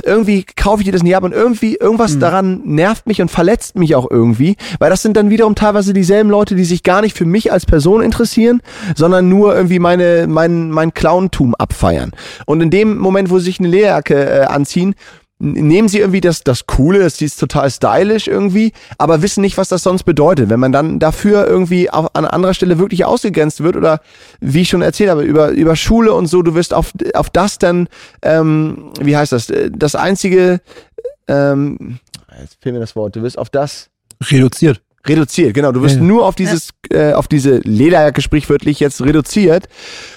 irgendwie 0.04 0.44
kaufe 0.44 0.82
ich 0.82 0.86
dir 0.86 0.92
das 0.92 1.04
nicht 1.04 1.16
ab 1.16 1.24
und 1.24 1.34
irgendwie 1.34 1.76
irgendwas 1.76 2.16
mhm. 2.16 2.20
daran 2.20 2.62
nervt 2.66 3.08
mich 3.08 3.22
und 3.22 3.30
verletzt 3.30 3.78
mich 3.78 3.96
auch 3.96 4.10
irgendwie, 4.10 4.56
weil 4.80 4.90
das 4.90 5.02
sind 5.02 5.16
dann 5.18 5.30
wiederum 5.30 5.56
teilweise 5.56 5.94
dieselben 5.94 6.30
Leute, 6.30 6.56
die 6.56 6.66
sich 6.66 6.84
gar 6.84 7.02
nicht 7.02 7.16
für 7.16 7.26
mich 7.26 7.52
als 7.52 7.66
Person 7.66 8.02
interessieren, 8.02 8.62
sondern 8.96 9.30
nur 9.30 9.56
irgendwie 9.56 9.80
meine 9.80 10.26
mein 10.28 10.72
mein 10.72 10.94
Clowntum 10.94 11.56
abfeiern. 11.56 12.12
Und 12.46 12.62
in 12.62 12.70
dem 12.70 12.98
Moment, 12.98 13.30
wo 13.30 13.40
sie 13.40 13.46
sich 13.46 13.60
eine 13.60 13.70
Lederjacke 13.70 14.16
äh, 14.16 14.44
anziehen, 14.46 14.96
nehmen 15.42 15.88
sie 15.88 16.00
irgendwie 16.00 16.22
das, 16.22 16.44
das 16.44 16.68
Coole, 16.68 17.00
das 17.00 17.20
ist 17.22 17.40
total 17.40 17.70
stylisch 17.70 18.28
irgendwie, 18.28 18.74
aber 18.98 19.22
wissen 19.22 19.42
nicht, 19.42 19.58
was 19.58 19.70
das 19.70 19.84
sonst 19.84 20.04
bedeutet. 20.04 20.50
Wenn 20.50 20.60
man 20.60 20.72
dann 20.72 21.00
dafür 21.00 21.48
irgendwie 21.48 21.90
auf, 21.90 22.16
an 22.16 22.26
anderer 22.26 22.54
Stelle 22.54 22.78
wirklich 22.78 23.06
ausgegrenzt 23.06 23.64
wird 23.64 23.76
oder 23.76 24.02
wie 24.40 24.62
ich 24.62 24.70
schon 24.70 24.82
erzählt 24.82 25.10
habe, 25.10 25.24
über, 25.24 25.50
über 25.50 25.76
Schule 25.76 26.14
und 26.14 26.28
so, 26.28 26.42
du 26.42 26.54
wirst 26.54 26.74
auf, 26.74 26.94
auf 27.14 27.30
das 27.30 27.58
dann, 27.58 27.90
ähm, 28.22 28.92
wie 29.02 29.18
heißt 29.18 29.32
das, 29.32 29.52
das 29.72 29.96
einzige, 29.96 30.62
ähm, 31.28 32.00
jetzt 32.40 32.58
fehlt 32.62 32.76
mir 32.76 32.82
das 32.82 32.96
Wort, 32.96 33.16
du 33.16 33.24
wirst 33.24 33.38
auf 33.38 33.50
das 33.50 33.90
reduziert. 34.22 34.82
Reduziert, 35.08 35.54
genau. 35.54 35.72
Du 35.72 35.82
wirst 35.82 35.96
ja. 35.96 36.02
nur 36.02 36.26
auf 36.26 36.36
dieses, 36.36 36.70
ja. 36.92 37.10
äh, 37.10 37.14
auf 37.14 37.28
diese 37.28 37.58
Lederjacke 37.60 38.22
sprichwörtlich 38.22 38.80
jetzt 38.80 39.02
reduziert. 39.02 39.68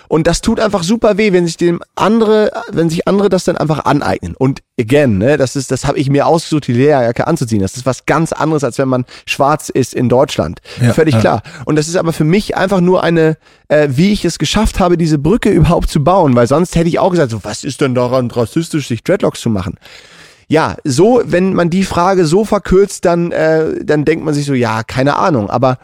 Und 0.09 0.27
das 0.27 0.43
tut 0.43 0.61
einfach 0.61 0.83
super 0.83 1.17
weh, 1.17 1.33
wenn 1.33 1.47
sich 1.47 1.57
dem 1.57 1.81
andere, 1.95 2.51
wenn 2.71 2.91
sich 2.91 3.09
andere 3.09 3.31
das 3.31 3.45
dann 3.45 3.57
einfach 3.57 3.87
aneignen. 3.87 4.35
Und 4.37 4.63
again, 4.79 5.19
ne, 5.19 5.39
das 5.39 5.57
ist, 5.57 5.71
das 5.71 5.87
habe 5.87 5.99
ich 5.99 6.11
mir 6.11 6.27
ausgesucht, 6.27 6.67
die 6.67 6.75
Lederjacke 6.75 7.27
anzuziehen. 7.27 7.63
Das 7.63 7.77
ist 7.77 7.87
was 7.87 8.05
ganz 8.05 8.33
anderes, 8.33 8.63
als 8.63 8.77
wenn 8.79 8.89
man 8.89 9.07
schwarz 9.27 9.71
ist 9.71 9.95
in 9.95 10.09
Deutschland. 10.09 10.61
Ja, 10.81 10.93
Völlig 10.93 11.19
klar. 11.19 11.43
Und 11.65 11.77
das 11.77 11.89
ist 11.89 11.97
aber 11.97 12.13
für 12.13 12.25
mich 12.25 12.57
einfach 12.57 12.81
nur 12.81 13.03
eine, 13.03 13.39
äh, 13.69 13.89
wie 13.91 14.13
ich 14.13 14.25
es 14.25 14.39
geschafft 14.39 14.81
habe, 14.81 14.99
diese 14.99 15.19
Brücke 15.19 15.51
überhaupt 15.51 15.89
zu 15.89 16.05
bauen. 16.05 16.37
Weil 16.37 16.47
sonst 16.47 16.77
hätte 16.77 16.89
ich 16.89 16.99
auch 16.99 17.11
gesagt, 17.11 17.31
so, 17.31 17.43
was 17.43 17.65
ist 17.65 17.81
denn 17.81 17.95
daran 17.95 18.31
rassistisch, 18.31 18.89
sich 18.89 19.03
Dreadlocks 19.03 19.41
zu 19.41 19.49
machen? 19.49 19.77
Ja, 20.49 20.77
so, 20.85 21.23
wenn 21.25 21.55
man 21.55 21.71
die 21.71 21.85
Frage 21.85 22.27
so 22.27 22.45
verkürzt, 22.45 23.05
dann, 23.05 23.33
äh, 23.33 23.85
dann 23.85 24.05
denkt 24.05 24.25
man 24.25 24.35
sich 24.35 24.47
so, 24.47 24.55
ja, 24.55 24.83
keine 24.83 25.17
Ahnung. 25.17 25.51
Aber 25.51 25.79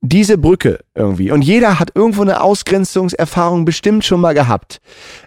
diese 0.00 0.38
Brücke 0.38 0.78
irgendwie. 0.94 1.32
Und 1.32 1.42
jeder 1.42 1.80
hat 1.80 1.90
irgendwo 1.94 2.22
eine 2.22 2.40
Ausgrenzungserfahrung 2.40 3.64
bestimmt 3.64 4.04
schon 4.04 4.20
mal 4.20 4.34
gehabt. 4.34 4.80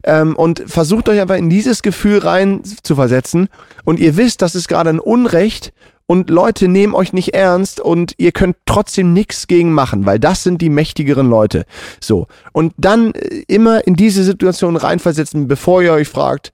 Ähm, 0.03 0.36
und 0.36 0.64
versucht 0.66 1.09
euch 1.09 1.20
einfach 1.20 1.36
in 1.36 1.49
dieses 1.49 1.82
Gefühl 1.82 2.20
rein 2.20 2.62
zu 2.84 2.95
versetzen. 2.95 3.49
Und 3.84 3.99
ihr 3.99 4.16
wisst, 4.16 4.41
das 4.41 4.55
ist 4.55 4.68
gerade 4.68 4.89
ein 4.89 4.99
Unrecht. 4.99 5.74
und 6.07 6.30
Leute 6.30 6.68
nehmen 6.68 6.93
euch 6.93 7.14
nicht 7.14 7.34
ernst 7.34 7.80
und 7.80 8.16
ihr 8.18 8.34
könnt 8.34 8.57
trotzdem 8.66 9.14
nichts 9.14 9.47
gegen 9.47 9.72
machen, 9.72 10.05
weil 10.05 10.20
das 10.20 10.43
sind 10.43 10.62
die 10.62 10.70
mächtigeren 10.70 11.30
Leute. 11.30 11.66
So. 12.01 12.28
Und 12.51 12.74
dann 12.78 13.14
äh, 13.14 13.43
immer 13.47 13.88
in 13.88 13.95
diese 13.95 14.24
Situation 14.24 14.76
reinversetzen, 14.76 15.47
bevor 15.47 15.82
ihr 15.82 15.93
euch 15.93 16.09
fragt, 16.09 16.51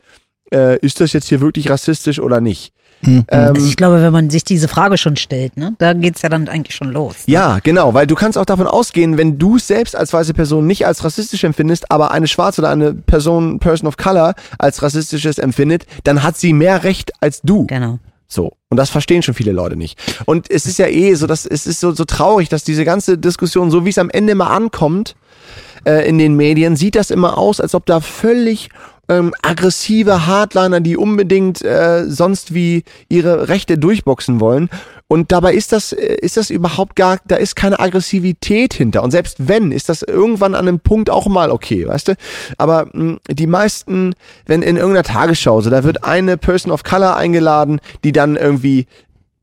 äh, 0.53 0.77
ist 0.79 1.01
das 1.01 1.13
jetzt 1.13 1.27
hier 1.29 1.41
wirklich 1.41 1.69
rassistisch 1.69 2.19
oder 2.19 2.41
nicht? 2.41 2.73
Mhm. 3.01 3.25
Ähm, 3.29 3.55
also 3.55 3.67
ich 3.67 3.75
glaube, 3.75 4.01
wenn 4.01 4.13
man 4.13 4.29
sich 4.29 4.43
diese 4.43 4.67
Frage 4.67 4.97
schon 4.97 5.15
stellt, 5.15 5.57
ne, 5.57 5.75
da 5.77 5.93
geht's 5.93 6.21
ja 6.21 6.29
dann 6.29 6.47
eigentlich 6.47 6.75
schon 6.75 6.91
los. 6.91 7.27
Ne? 7.27 7.33
Ja, 7.33 7.59
genau, 7.61 7.93
weil 7.93 8.07
du 8.07 8.15
kannst 8.15 8.37
auch 8.37 8.45
davon 8.45 8.67
ausgehen, 8.67 9.17
wenn 9.17 9.37
du 9.37 9.59
selbst 9.59 9.95
als 9.95 10.13
weiße 10.13 10.33
Person 10.33 10.65
nicht 10.65 10.85
als 10.85 11.03
rassistisch 11.03 11.43
empfindest, 11.43 11.91
aber 11.91 12.11
eine 12.11 12.27
schwarze 12.27 12.61
oder 12.61 12.69
eine 12.69 12.93
Person, 12.93 13.59
Person 13.59 13.87
of 13.87 13.97
Color 13.97 14.33
als 14.57 14.81
rassistisches 14.81 15.37
empfindet, 15.37 15.85
dann 16.03 16.23
hat 16.23 16.37
sie 16.37 16.53
mehr 16.53 16.83
Recht 16.83 17.11
als 17.21 17.41
du. 17.41 17.67
Genau. 17.67 17.99
So. 18.27 18.53
Und 18.69 18.77
das 18.77 18.89
verstehen 18.89 19.23
schon 19.23 19.33
viele 19.33 19.53
Leute 19.53 19.77
nicht. 19.77 19.97
Und 20.25 20.51
es 20.51 20.65
ist 20.65 20.79
ja 20.79 20.87
eh 20.87 21.13
so, 21.13 21.27
dass 21.27 21.45
es 21.45 21.65
ist 21.65 21.79
so, 21.79 21.93
so 21.93 22.03
traurig, 22.03 22.49
dass 22.49 22.63
diese 22.63 22.83
ganze 22.83 23.17
Diskussion, 23.17 23.71
so 23.71 23.85
wie 23.85 23.89
es 23.89 23.97
am 23.97 24.09
Ende 24.09 24.35
mal 24.35 24.47
ankommt, 24.47 25.15
äh, 25.85 26.07
in 26.07 26.17
den 26.17 26.35
Medien, 26.35 26.75
sieht 26.75 26.95
das 26.95 27.11
immer 27.11 27.37
aus, 27.37 27.61
als 27.61 27.73
ob 27.73 27.85
da 27.85 28.01
völlig 28.01 28.69
ähm, 29.09 29.33
aggressive 29.41 30.27
Hardliner, 30.27 30.79
die 30.79 30.97
unbedingt 30.97 31.61
äh, 31.63 32.05
sonst 32.07 32.53
wie 32.53 32.83
ihre 33.09 33.47
Rechte 33.47 33.77
durchboxen 33.77 34.39
wollen. 34.39 34.69
Und 35.07 35.31
dabei 35.31 35.53
ist 35.53 35.71
das, 35.71 35.93
äh, 35.93 36.17
ist 36.21 36.37
das 36.37 36.49
überhaupt 36.49 36.95
gar, 36.95 37.19
da 37.25 37.37
ist 37.37 37.55
keine 37.55 37.79
Aggressivität 37.79 38.73
hinter. 38.73 39.03
Und 39.03 39.11
selbst 39.11 39.47
wenn, 39.47 39.71
ist 39.71 39.89
das 39.89 40.01
irgendwann 40.01 40.55
an 40.55 40.67
einem 40.67 40.79
Punkt 40.79 41.09
auch 41.09 41.27
mal 41.27 41.51
okay, 41.51 41.87
weißt 41.87 42.09
du? 42.09 42.15
Aber 42.57 42.85
mh, 42.85 42.91
hm, 42.93 43.19
die 43.29 43.47
meisten, 43.47 44.13
wenn 44.45 44.61
in 44.61 44.75
irgendeiner 44.75 45.03
Tagesschau, 45.03 45.61
so, 45.61 45.69
da 45.69 45.83
wird 45.83 46.03
eine 46.03 46.37
Person 46.37 46.71
of 46.71 46.83
Color 46.83 47.15
eingeladen, 47.15 47.79
die 48.03 48.11
dann 48.11 48.35
irgendwie 48.35 48.87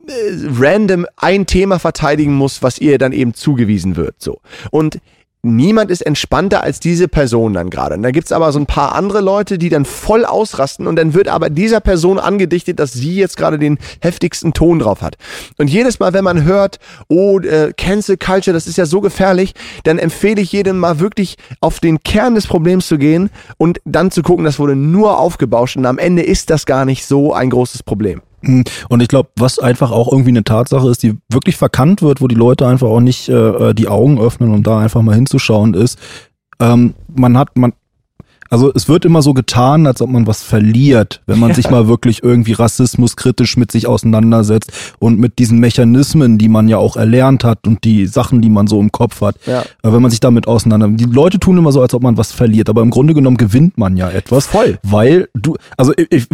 äh, 0.07 0.13
random 0.59 1.07
ein 1.17 1.47
Thema 1.47 1.79
verteidigen 1.79 2.35
muss, 2.35 2.63
was 2.63 2.79
ihr 2.79 2.99
dann 2.99 3.13
eben 3.13 3.33
zugewiesen 3.33 3.97
wird, 3.97 4.17
so. 4.19 4.41
Und 4.71 4.99
niemand 5.45 5.91
ist 5.91 6.01
entspannter 6.03 6.63
als 6.63 6.81
diese 6.81 7.09
Person 7.09 7.55
dann 7.55 7.71
gerade. 7.71 7.95
Und 7.95 8.03
da 8.03 8.11
gibt's 8.11 8.33
aber 8.33 8.53
so 8.53 8.59
ein 8.59 8.67
paar 8.67 8.95
andere 8.95 9.21
Leute, 9.21 9.59
die 9.59 9.69
dann 9.69 9.85
voll 9.85 10.25
ausrasten 10.25 10.87
und 10.87 10.97
dann 10.97 11.15
wird 11.15 11.29
aber 11.29 11.51
dieser 11.51 11.81
Person 11.81 12.19
angedichtet, 12.19 12.79
dass 12.79 12.93
sie 12.93 13.15
jetzt 13.15 13.37
gerade 13.37 13.59
den 13.59 13.79
heftigsten 14.01 14.53
Ton 14.53 14.79
drauf 14.79 15.03
hat. 15.03 15.17
Und 15.59 15.69
jedes 15.69 15.99
Mal, 15.99 16.13
wenn 16.13 16.25
man 16.25 16.45
hört, 16.45 16.79
oh, 17.09 17.39
äh, 17.41 17.73
Cancel 17.77 18.17
Culture, 18.17 18.55
das 18.55 18.67
ist 18.67 18.79
ja 18.79 18.87
so 18.87 19.01
gefährlich, 19.01 19.55
dann 19.85 19.99
empfehle 19.99 20.41
ich 20.41 20.53
jedem 20.53 20.79
mal 20.79 21.01
wirklich 21.01 21.37
auf 21.61 21.81
den 21.81 22.03
Kern 22.03 22.35
des 22.35 22.47
Problems 22.47 22.87
zu 22.87 22.99
gehen 22.99 23.31
und 23.59 23.79
dann 23.85 24.11
zu 24.11 24.23
gucken, 24.23 24.45
das 24.45 24.59
wurde 24.59 24.77
nur 24.77 25.19
aufgebauscht 25.19 25.77
und 25.77 25.87
am 25.87 25.99
Ende 25.99 26.23
ist 26.23 26.51
das 26.51 26.67
gar 26.67 26.85
nicht 26.85 27.07
so 27.07 27.33
ein 27.33 27.51
großes 27.51 27.83
Problem. 27.83 28.23
Hm. 28.45 28.65
Und 28.89 29.03
ich 29.03 29.09
glaube, 29.09 29.31
was 29.37 29.59
einfach 29.59 29.91
auch 29.91 30.11
irgendwie 30.11 30.31
eine 30.31 30.45
Tatsache 30.45 30.89
ist, 30.89 31.03
die 31.03 31.19
wirklich 31.31 31.57
verkannt 31.57 32.03
wird, 32.03 32.21
wo 32.21 32.29
die 32.29 32.35
Leute 32.35 32.67
einfach 32.67 32.89
auch 32.89 33.01
nicht 33.01 33.29
äh, 33.29 33.33
äh 33.33 33.75
die 33.75 33.89
Augen 33.89 34.21
öffnen, 34.21 34.53
um 34.53 34.63
da 34.63 34.79
einfach 34.79 35.03
mal 35.03 35.15
hinzuschauen, 35.15 35.75
ist, 35.75 35.99
ähm, 36.61 36.95
man 37.15 37.37
hat, 37.37 37.57
man, 37.57 37.73
also 38.55 38.71
es 38.73 38.89
wird 38.89 39.05
immer 39.05 39.21
so 39.21 39.35
getan, 39.35 39.85
als 39.85 40.01
ob 40.01 40.11
man 40.11 40.29
was 40.29 40.45
verliert, 40.45 41.21
wenn 41.27 41.41
man 41.41 41.49
ja. 41.49 41.57
sich 41.57 41.71
mal 41.71 41.89
wirklich 41.89 42.23
irgendwie 42.23 42.53
rassismuskritisch 42.53 43.57
mit 43.57 43.73
sich 43.73 43.89
auseinandersetzt 43.89 44.71
und 45.01 45.19
mit 45.19 45.41
diesen 45.41 45.59
Mechanismen, 45.59 46.39
die 46.39 46.49
man 46.49 46.69
ja 46.69 46.77
auch 46.77 46.97
erlernt 46.97 47.43
hat 47.43 47.67
und 47.67 47.83
die 47.83 48.07
Sachen, 48.07 48.43
die 48.43 48.51
man 48.51 48.69
so 48.69 48.79
im 48.79 48.93
Kopf 48.93 49.23
hat, 49.23 49.35
ja. 49.47 49.65
Wenn 49.83 50.01
man 50.01 50.13
sich 50.13 50.21
damit 50.21 50.47
auseinander. 50.47 50.87
Die 50.87 51.05
Leute 51.05 51.41
tun 51.41 51.59
immer 51.59 51.73
so, 51.73 51.83
als 51.83 51.95
ob 51.95 52.05
man 52.05 52.17
was 52.17 52.31
verliert, 52.31 52.69
aber 52.69 52.83
im 52.83 52.91
Grunde 52.91 53.13
genommen 53.13 53.39
gewinnt 53.39 53.77
man 53.77 53.97
ja 53.97 54.09
etwas. 54.09 54.47
Voll. 54.47 54.79
Weil 54.85 55.29
du, 55.35 55.57
also 55.77 55.93
ich, 55.97 56.29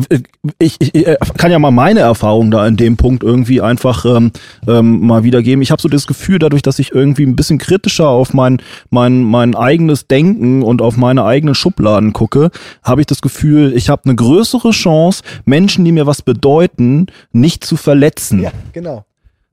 ich, 0.59 0.77
ich, 0.79 0.95
ich 0.95 1.35
kann 1.39 1.51
ja 1.51 1.59
mal 1.59 1.71
meine 1.71 2.01
Erfahrung 2.01 2.51
da 2.51 2.66
in 2.66 2.77
dem 2.77 2.99
Punkt 2.99 3.23
irgendwie 3.23 3.62
einfach 3.62 4.05
ähm, 4.05 4.31
ähm, 4.68 5.07
mal 5.07 5.25
wiedergeben. 5.25 5.62
Ich 5.62 5.71
habe 5.71 5.81
so 5.81 5.89
das 5.89 6.07
Gefühl, 6.07 6.39
dadurch, 6.39 6.61
dass 6.61 6.79
ich 6.79 6.93
irgendwie 6.93 7.25
ein 7.25 7.35
bisschen 7.35 7.57
kritischer 7.57 8.09
auf 8.09 8.35
mein, 8.35 8.61
mein, 8.91 9.23
mein 9.23 9.55
eigenes 9.55 10.07
Denken 10.07 10.62
und 10.62 10.83
auf 10.83 10.99
meine 10.99 11.25
eigenen 11.25 11.55
Schubladen 11.55 12.09
angucke, 12.11 12.50
habe 12.82 13.00
ich 13.00 13.06
das 13.06 13.22
Gefühl, 13.22 13.72
ich 13.74 13.88
habe 13.88 14.02
eine 14.04 14.14
größere 14.14 14.70
Chance, 14.70 15.22
Menschen, 15.44 15.84
die 15.84 15.92
mir 15.92 16.06
was 16.06 16.22
bedeuten, 16.22 17.06
nicht 17.32 17.64
zu 17.64 17.76
verletzen. 17.76 18.40
Ja, 18.40 18.50
genau. 18.72 19.04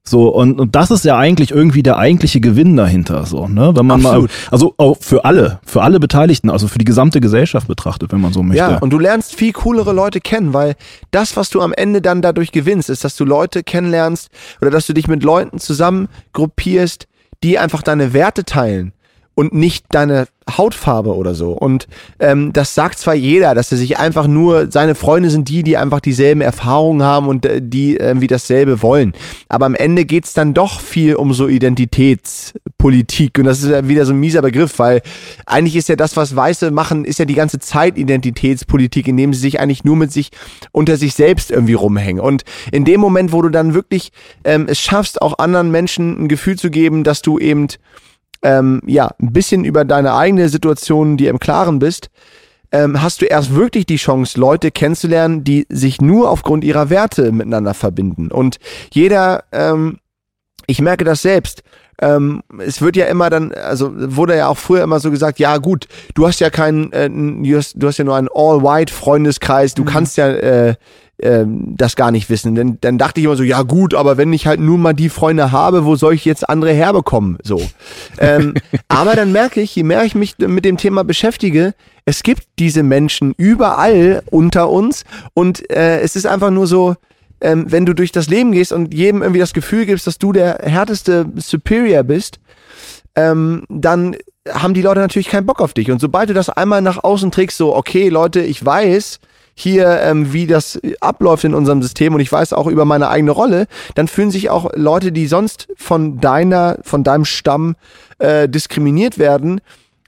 So, 0.04 0.30
und, 0.30 0.58
und 0.58 0.74
das 0.74 0.90
ist 0.90 1.04
ja 1.04 1.18
eigentlich 1.18 1.52
irgendwie 1.52 1.84
der 1.84 1.98
eigentliche 1.98 2.40
Gewinn 2.40 2.78
dahinter, 2.78 3.26
so, 3.26 3.50
ne? 3.50 3.74
Wenn 3.76 3.86
man 3.86 4.06
Absolut. 4.06 4.30
mal, 4.30 4.36
also 4.52 4.74
auch 4.78 4.98
für 5.02 5.26
alle, 5.26 5.60
für 5.66 5.82
alle 5.82 6.00
Beteiligten, 6.00 6.50
also 6.50 6.70
für 6.70 6.80
die 6.80 6.86
gesamte 6.86 7.20
Gesellschaft 7.20 7.68
betrachtet, 7.68 8.14
wenn 8.14 8.22
man 8.22 8.32
so 8.32 8.42
möchte. 8.42 8.64
Ja, 8.64 8.78
und 8.78 8.92
du 8.92 9.00
lernst 9.00 9.36
viel 9.36 9.52
coolere 9.52 9.92
Leute 9.92 10.22
kennen, 10.22 10.54
weil 10.54 10.76
das, 11.12 11.36
was 11.36 11.50
du 11.50 11.62
am 11.62 11.74
Ende 11.74 12.02
dann 12.02 12.22
dadurch 12.22 12.54
gewinnst, 12.54 12.90
ist, 12.90 13.04
dass 13.04 13.18
du 13.18 13.26
Leute 13.26 13.64
kennenlernst 13.64 14.30
oder 14.62 14.72
dass 14.72 14.88
du 14.88 14.94
dich 14.94 15.10
mit 15.10 15.24
Leuten 15.24 15.60
zusammen 15.60 16.08
gruppierst, 16.32 17.08
die 17.44 17.60
einfach 17.60 17.82
deine 17.82 18.14
Werte 18.14 18.46
teilen 18.46 18.94
und 19.38 19.54
nicht 19.54 19.86
deine 19.92 20.28
Hautfarbe 20.50 21.16
oder 21.16 21.36
so. 21.36 21.52
Und 21.52 21.88
ähm, 22.20 22.54
das 22.54 22.74
sagt 22.74 22.98
zwar 22.98 23.14
jeder, 23.14 23.54
dass 23.54 23.72
er 23.72 23.78
sich 23.78 24.00
einfach 24.00 24.26
nur, 24.26 24.72
seine 24.72 24.96
Freunde 24.96 25.30
sind 25.30 25.48
die, 25.48 25.62
die 25.62 25.78
einfach 25.78 26.00
dieselben 26.00 26.42
Erfahrungen 26.42 27.04
haben 27.04 27.28
und 27.28 27.46
äh, 27.46 27.62
die 27.62 27.98
irgendwie 27.98 28.26
dasselbe 28.26 28.82
wollen. 28.82 29.14
Aber 29.48 29.68
am 29.68 29.76
Ende 29.76 30.06
geht's 30.06 30.34
dann 30.34 30.56
doch 30.56 30.82
viel 30.82 31.14
um 31.14 31.34
so 31.34 31.48
Identitätspolitik. 31.48 33.38
Und 33.38 33.44
das 33.44 33.62
ist 33.62 33.70
ja 33.70 33.88
wieder 33.88 34.08
so 34.08 34.14
ein 34.14 34.20
mieser 34.20 34.42
Begriff, 34.42 34.80
weil 34.80 35.04
eigentlich 35.46 35.76
ist 35.76 35.88
ja 35.88 35.96
das, 35.96 36.18
was 36.18 36.36
Weiße 36.36 36.72
machen, 36.72 37.06
ist 37.06 37.20
ja 37.20 37.26
die 37.26 37.36
ganze 37.36 37.60
Zeit 37.60 37.96
Identitätspolitik, 37.96 39.08
indem 39.08 39.36
sie 39.36 39.42
sich 39.42 39.60
eigentlich 39.60 39.84
nur 39.84 39.98
mit 39.98 40.12
sich 40.12 40.32
unter 40.72 40.98
sich 40.98 41.14
selbst 41.14 41.52
irgendwie 41.52 41.76
rumhängen. 41.76 42.24
Und 42.24 42.44
in 42.72 42.86
dem 42.86 43.00
Moment, 43.00 43.34
wo 43.34 43.44
du 43.44 43.50
dann 43.50 43.76
wirklich 43.76 44.12
ähm, 44.44 44.66
es 44.68 44.80
schaffst, 44.80 45.22
auch 45.22 45.38
anderen 45.38 45.70
Menschen 45.70 46.24
ein 46.24 46.28
Gefühl 46.28 46.58
zu 46.58 46.72
geben, 46.72 47.04
dass 47.04 47.22
du 47.22 47.38
eben 47.38 47.68
ähm, 48.48 48.82
ja, 48.86 49.12
ein 49.22 49.34
bisschen 49.34 49.66
über 49.66 49.84
deine 49.84 50.14
eigene 50.14 50.48
Situation 50.48 51.18
dir 51.18 51.30
im 51.30 51.40
Klaren 51.40 51.80
bist, 51.80 52.10
ähm, 52.72 53.02
hast 53.02 53.22
du 53.22 53.26
erst 53.26 53.54
wirklich 53.54 53.86
die 53.86 53.98
Chance, 53.98 54.40
Leute 54.40 54.72
kennenzulernen, 54.72 55.44
die 55.44 55.66
sich 55.70 56.00
nur 56.02 56.30
aufgrund 56.30 56.64
ihrer 56.64 56.90
Werte 56.90 57.34
miteinander 57.34 57.74
verbinden. 57.74 58.32
Und 58.32 58.58
jeder, 58.94 59.44
ähm, 59.52 59.98
ich 60.66 60.82
merke 60.82 61.04
das 61.04 61.22
selbst, 61.22 61.62
ähm, 62.00 62.42
es 62.60 62.82
wird 62.82 62.96
ja 62.96 63.08
immer 63.08 63.30
dann, 63.30 63.52
also 63.52 63.92
wurde 63.94 64.38
ja 64.38 64.48
auch 64.48 64.58
früher 64.58 64.84
immer 64.84 65.02
so 65.02 65.12
gesagt, 65.12 65.40
ja 65.40 65.58
gut, 65.58 65.88
du 66.14 66.26
hast 66.26 66.40
ja 66.40 66.50
keinen, 66.50 66.94
äh, 66.94 67.10
du, 67.10 67.58
hast, 67.58 67.74
du 67.76 67.88
hast 67.88 67.98
ja 67.98 68.06
nur 68.06 68.16
einen 68.16 68.30
All-White-Freundeskreis, 68.34 69.74
du 69.74 69.82
mhm. 69.82 69.88
kannst 69.88 70.16
ja 70.16 70.30
äh, 70.30 70.76
ähm, 71.20 71.76
das 71.76 71.96
gar 71.96 72.12
nicht 72.12 72.30
wissen. 72.30 72.56
Denn 72.56 72.78
dann 72.82 72.98
dachte 72.98 73.20
ich 73.20 73.26
immer 73.26 73.36
so, 73.36 73.44
ja 73.44 73.64
gut, 73.64 73.94
aber 73.94 74.18
wenn 74.18 74.34
ich 74.34 74.48
halt 74.48 74.60
nur 74.60 74.78
mal 74.78 74.94
die 74.94 75.10
Freunde 75.10 75.52
habe, 75.52 75.86
wo 75.86 75.96
soll 75.96 76.14
ich 76.14 76.26
jetzt 76.26 76.48
andere 76.48 76.74
herbekommen? 76.74 77.38
So. 77.44 77.62
ähm, 78.20 78.54
aber 78.88 79.16
dann 79.16 79.32
merke 79.32 79.62
ich, 79.62 79.76
je 79.76 79.84
mehr 79.84 80.04
ich 80.04 80.16
mich 80.16 80.38
mit 80.38 80.66
dem 80.66 80.78
Thema 80.78 81.04
beschäftige, 81.04 81.74
es 82.06 82.24
gibt 82.24 82.44
diese 82.60 82.84
Menschen 82.84 83.34
überall 83.38 84.22
unter 84.30 84.70
uns 84.70 85.04
und 85.34 85.70
äh, 85.70 86.00
es 86.02 86.16
ist 86.16 86.26
einfach 86.26 86.52
nur 86.52 86.68
so, 86.68 86.96
ähm, 87.42 87.66
wenn 87.70 87.86
du 87.86 87.94
durch 87.94 88.12
das 88.12 88.30
Leben 88.30 88.52
gehst 88.52 88.72
und 88.72 88.94
jedem 88.94 89.22
irgendwie 89.22 89.40
das 89.40 89.54
Gefühl 89.54 89.86
gibst, 89.86 90.08
dass 90.08 90.18
du 90.18 90.32
der 90.32 90.60
härteste 90.64 91.26
Superior 91.36 92.04
bist, 92.04 92.40
ähm, 93.16 93.64
dann 93.70 94.16
haben 94.50 94.74
die 94.74 94.82
Leute 94.82 95.02
natürlich 95.02 95.30
keinen 95.30 95.46
Bock 95.46 95.60
auf 95.60 95.74
dich. 95.74 95.92
Und 95.92 96.00
sobald 96.00 96.30
du 96.30 96.34
das 96.34 96.50
einmal 96.50 96.82
nach 96.82 97.04
außen 97.04 97.32
trägst, 97.32 97.58
so, 97.58 97.76
okay, 97.76 98.10
Leute, 98.10 98.42
ich 98.42 98.64
weiß, 98.64 99.20
hier, 99.60 100.02
ähm, 100.02 100.34
wie 100.34 100.46
das 100.46 100.80
abläuft 101.02 101.44
in 101.44 101.56
unserem 101.56 101.82
System 101.82 102.14
und 102.14 102.20
ich 102.20 102.32
weiß 102.32 102.54
auch 102.54 102.68
über 102.68 102.86
meine 102.86 103.10
eigene 103.10 103.32
Rolle, 103.32 103.66
dann 103.96 104.08
fühlen 104.08 104.30
sich 104.30 104.52
auch 104.52 104.70
Leute, 104.76 105.12
die 105.12 105.26
sonst 105.26 105.68
von 105.76 106.20
deiner, 106.20 106.78
von 106.84 107.04
deinem 107.04 107.26
Stamm 107.26 107.76
äh, 108.20 108.48
diskriminiert 108.48 109.18
werden, 109.18 109.60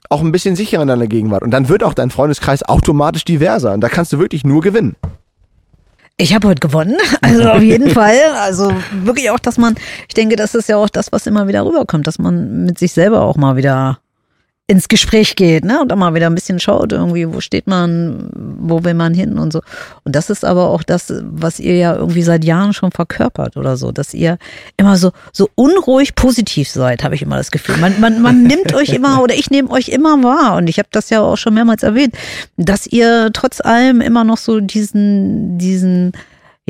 auch 0.08 0.20
ein 0.20 0.30
bisschen 0.30 0.54
sicherer 0.54 0.82
in 0.82 0.88
deiner 0.88 1.08
Gegenwart. 1.08 1.42
Und 1.42 1.50
dann 1.50 1.68
wird 1.68 1.82
auch 1.82 1.94
dein 1.94 2.10
Freundeskreis 2.10 2.62
automatisch 2.62 3.24
diverser. 3.24 3.74
Und 3.74 3.80
da 3.80 3.88
kannst 3.88 4.12
du 4.12 4.20
wirklich 4.20 4.44
nur 4.44 4.60
gewinnen. 4.60 4.94
Ich 6.16 6.32
habe 6.32 6.46
heute 6.46 6.60
gewonnen, 6.60 6.96
also 7.20 7.48
auf 7.48 7.62
jeden 7.62 7.90
Fall. 7.94 8.18
Also 8.40 8.72
wirklich 9.02 9.30
auch, 9.30 9.40
dass 9.40 9.58
man, 9.58 9.74
ich 10.06 10.14
denke, 10.14 10.36
das 10.36 10.54
ist 10.54 10.68
ja 10.68 10.76
auch 10.76 10.88
das, 10.88 11.10
was 11.10 11.26
immer 11.26 11.48
wieder 11.48 11.66
rüberkommt, 11.66 12.06
dass 12.06 12.20
man 12.20 12.66
mit 12.66 12.78
sich 12.78 12.92
selber 12.92 13.22
auch 13.22 13.36
mal 13.36 13.56
wieder 13.56 13.98
ins 14.70 14.86
Gespräch 14.86 15.34
geht, 15.34 15.64
ne? 15.64 15.80
Und 15.80 15.92
auch 15.92 15.96
mal 15.96 16.14
wieder 16.14 16.28
ein 16.28 16.34
bisschen 16.36 16.60
schaut, 16.60 16.92
irgendwie, 16.92 17.34
wo 17.34 17.40
steht 17.40 17.66
man, 17.66 18.30
wo 18.32 18.84
will 18.84 18.94
man 18.94 19.14
hin 19.14 19.36
und 19.36 19.52
so. 19.52 19.62
Und 20.04 20.14
das 20.14 20.30
ist 20.30 20.44
aber 20.44 20.68
auch 20.68 20.84
das, 20.84 21.12
was 21.22 21.58
ihr 21.58 21.76
ja 21.76 21.96
irgendwie 21.96 22.22
seit 22.22 22.44
Jahren 22.44 22.72
schon 22.72 22.92
verkörpert 22.92 23.56
oder 23.56 23.76
so, 23.76 23.90
dass 23.90 24.14
ihr 24.14 24.38
immer 24.76 24.96
so, 24.96 25.10
so 25.32 25.50
unruhig 25.56 26.14
positiv 26.14 26.70
seid, 26.70 27.02
habe 27.02 27.16
ich 27.16 27.22
immer 27.22 27.36
das 27.36 27.50
Gefühl. 27.50 27.78
Man, 27.78 27.98
man, 27.98 28.22
man 28.22 28.44
nimmt 28.44 28.72
euch 28.72 28.90
immer 28.90 29.20
oder 29.20 29.34
ich 29.34 29.50
nehme 29.50 29.70
euch 29.70 29.88
immer 29.88 30.22
wahr. 30.22 30.54
Und 30.54 30.68
ich 30.68 30.78
habe 30.78 30.88
das 30.92 31.10
ja 31.10 31.20
auch 31.20 31.36
schon 31.36 31.54
mehrmals 31.54 31.82
erwähnt, 31.82 32.14
dass 32.56 32.86
ihr 32.86 33.30
trotz 33.32 33.60
allem 33.60 34.00
immer 34.00 34.22
noch 34.22 34.38
so 34.38 34.60
diesen, 34.60 35.58
diesen, 35.58 36.12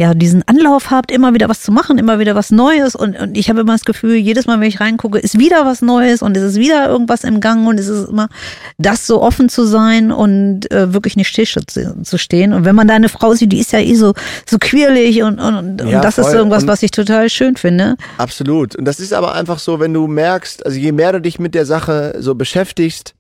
ja, 0.01 0.15
diesen 0.15 0.43
Anlauf 0.49 0.91
habt, 0.91 1.13
immer 1.13 1.35
wieder 1.35 1.51
was 1.51 1.61
zu 1.61 1.73
machen, 1.73 1.99
immer 1.99 2.19
wieder 2.19 2.35
was 2.35 2.51
Neues. 2.51 2.95
Und, 2.95 3.21
und 3.21 3.37
ich 3.37 3.51
habe 3.51 3.61
immer 3.61 3.73
das 3.73 3.85
Gefühl, 3.85 4.15
jedes 4.15 4.47
Mal, 4.47 4.59
wenn 4.59 4.67
ich 4.67 4.81
reingucke, 4.81 5.19
ist 5.19 5.39
wieder 5.39 5.67
was 5.67 5.83
Neues 5.83 6.23
und 6.23 6.35
es 6.39 6.43
ist 6.43 6.57
wieder 6.57 6.89
irgendwas 6.89 7.23
im 7.23 7.41
Gang 7.41 7.69
und 7.69 7.79
es 7.79 7.87
ist 7.87 8.09
immer 8.09 8.31
das 8.79 9.07
so 9.07 9.21
offen 9.21 9.51
zu 9.51 9.67
sein 9.67 10.11
und 10.11 10.71
äh, 10.71 10.95
wirklich 10.95 11.17
nicht 11.17 11.29
still 11.29 11.45
zu 11.47 12.17
stehen. 12.19 12.55
Und 12.55 12.65
wenn 12.65 12.75
man 12.75 12.89
da 12.89 12.95
eine 12.95 13.11
Frau 13.11 13.35
sieht, 13.35 13.53
die 13.53 13.61
ist 13.61 13.73
ja 13.73 13.81
eh 13.81 13.95
so, 13.95 14.15
so 14.49 14.57
quirlig 14.59 15.23
und, 15.23 15.39
und, 15.39 15.83
Ja, 15.83 15.97
und 15.99 16.03
das 16.05 16.17
ist 16.17 16.29
voll. 16.29 16.37
irgendwas, 16.37 16.63
Und- 16.63 16.69
was 16.71 16.83
ich 16.83 16.93
total 16.93 17.29
schön 17.29 17.57
finde. 17.57 17.97
Absolut. 18.17 18.77
Und 18.77 18.87
das 18.87 19.01
ist 19.01 19.13
aber 19.13 19.35
einfach 19.35 19.59
so, 19.59 19.81
wenn 19.81 19.93
du 19.93 20.07
merkst, 20.07 20.65
also 20.65 20.79
je 20.79 20.93
mehr 20.93 21.13
du 21.13 21.21
dich 21.21 21.39
mit 21.39 21.55
der 21.55 21.67
Sache 21.67 22.15
so 22.21 22.35
beschäftigst, 22.35 23.13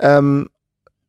ähm, 0.00 0.48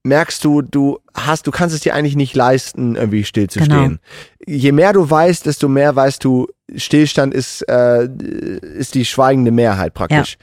merkst 0.06 0.44
du, 0.46 0.62
du 0.62 1.00
hast, 1.16 1.48
du 1.48 1.52
kannst 1.52 1.76
es 1.76 1.82
dir 1.82 1.96
eigentlich 1.96 2.16
nicht 2.16 2.36
leisten, 2.36 2.96
irgendwie 2.96 3.24
stillzustehen. 3.24 4.00
Je 4.46 4.72
mehr 4.72 4.94
du 4.94 5.10
weißt, 5.10 5.46
desto 5.46 5.68
mehr 5.68 5.96
weißt 5.96 6.24
du, 6.24 6.48
Stillstand 6.76 7.34
ist, 7.34 7.64
äh, 7.64 8.08
ist 8.78 8.94
die 8.94 9.06
schweigende 9.06 9.52
Mehrheit 9.52 9.94
praktisch. 9.94 10.38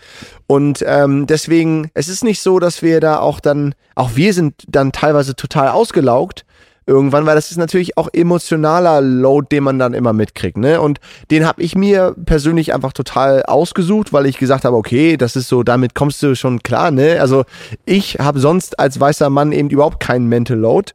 Und 0.46 0.84
ähm, 0.86 1.26
deswegen, 1.26 1.90
es 1.94 2.08
ist 2.08 2.24
nicht 2.24 2.40
so, 2.40 2.58
dass 2.58 2.82
wir 2.82 3.00
da 3.00 3.18
auch 3.18 3.38
dann, 3.38 3.74
auch 3.94 4.10
wir 4.16 4.34
sind 4.34 4.54
dann 4.68 4.92
teilweise 4.92 5.36
total 5.36 5.68
ausgelaugt 5.68 6.44
irgendwann, 6.86 7.26
weil 7.26 7.34
das 7.34 7.50
ist 7.50 7.56
natürlich 7.56 7.96
auch 7.96 8.08
emotionaler 8.12 9.00
Load, 9.00 9.48
den 9.50 9.64
man 9.64 9.78
dann 9.78 9.94
immer 9.94 10.12
mitkriegt, 10.12 10.56
ne? 10.56 10.80
Und 10.80 11.00
den 11.30 11.46
habe 11.46 11.62
ich 11.62 11.74
mir 11.74 12.14
persönlich 12.24 12.74
einfach 12.74 12.92
total 12.92 13.42
ausgesucht, 13.44 14.12
weil 14.12 14.26
ich 14.26 14.38
gesagt 14.38 14.64
habe, 14.64 14.76
okay, 14.76 15.16
das 15.16 15.36
ist 15.36 15.48
so, 15.48 15.62
damit 15.62 15.94
kommst 15.94 16.22
du 16.22 16.34
schon 16.34 16.62
klar, 16.62 16.90
ne? 16.90 17.20
Also 17.20 17.44
ich 17.84 18.18
habe 18.20 18.40
sonst 18.40 18.78
als 18.78 18.98
weißer 18.98 19.30
Mann 19.30 19.52
eben 19.52 19.70
überhaupt 19.70 20.00
keinen 20.00 20.28
Mental 20.28 20.56
Load 20.56 20.92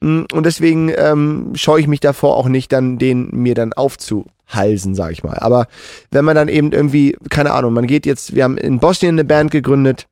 Mm, 0.00 0.22
und 0.32 0.46
deswegen 0.46 0.92
ähm, 0.96 1.52
scheue 1.54 1.80
ich 1.80 1.88
mich 1.88 2.00
davor 2.00 2.36
auch 2.36 2.48
nicht, 2.48 2.72
dann 2.72 2.98
den 2.98 3.30
mir 3.32 3.54
dann 3.54 3.72
aufzuhalsen, 3.72 4.94
sag 4.94 5.12
ich 5.12 5.24
mal. 5.24 5.38
Aber 5.38 5.66
wenn 6.10 6.24
man 6.24 6.34
dann 6.36 6.48
eben 6.48 6.72
irgendwie, 6.72 7.16
keine 7.30 7.52
Ahnung, 7.52 7.72
man 7.72 7.86
geht 7.86 8.06
jetzt, 8.06 8.34
wir 8.34 8.44
haben 8.44 8.58
in 8.58 8.78
Bosnien 8.78 9.14
eine 9.14 9.24
Band 9.24 9.50
gegründet, 9.50 10.06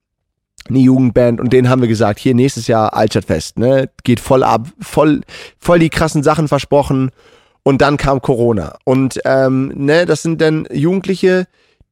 eine 0.68 0.78
Jugendband 0.78 1.40
und 1.40 1.52
denen 1.52 1.68
haben 1.68 1.82
wir 1.82 1.88
gesagt, 1.88 2.18
hier 2.18 2.34
nächstes 2.34 2.66
Jahr 2.66 2.94
Altstadtfest, 2.94 3.58
ne? 3.58 3.90
Geht 4.02 4.20
voll 4.20 4.42
ab, 4.42 4.68
voll, 4.80 5.20
voll 5.58 5.78
die 5.78 5.90
krassen 5.90 6.22
Sachen 6.22 6.48
versprochen 6.48 7.10
und 7.62 7.82
dann 7.82 7.96
kam 7.96 8.22
Corona. 8.22 8.76
Und 8.84 9.20
ähm, 9.24 9.72
ne, 9.74 10.06
das 10.06 10.22
sind 10.22 10.40
dann 10.40 10.66
Jugendliche, 10.72 11.46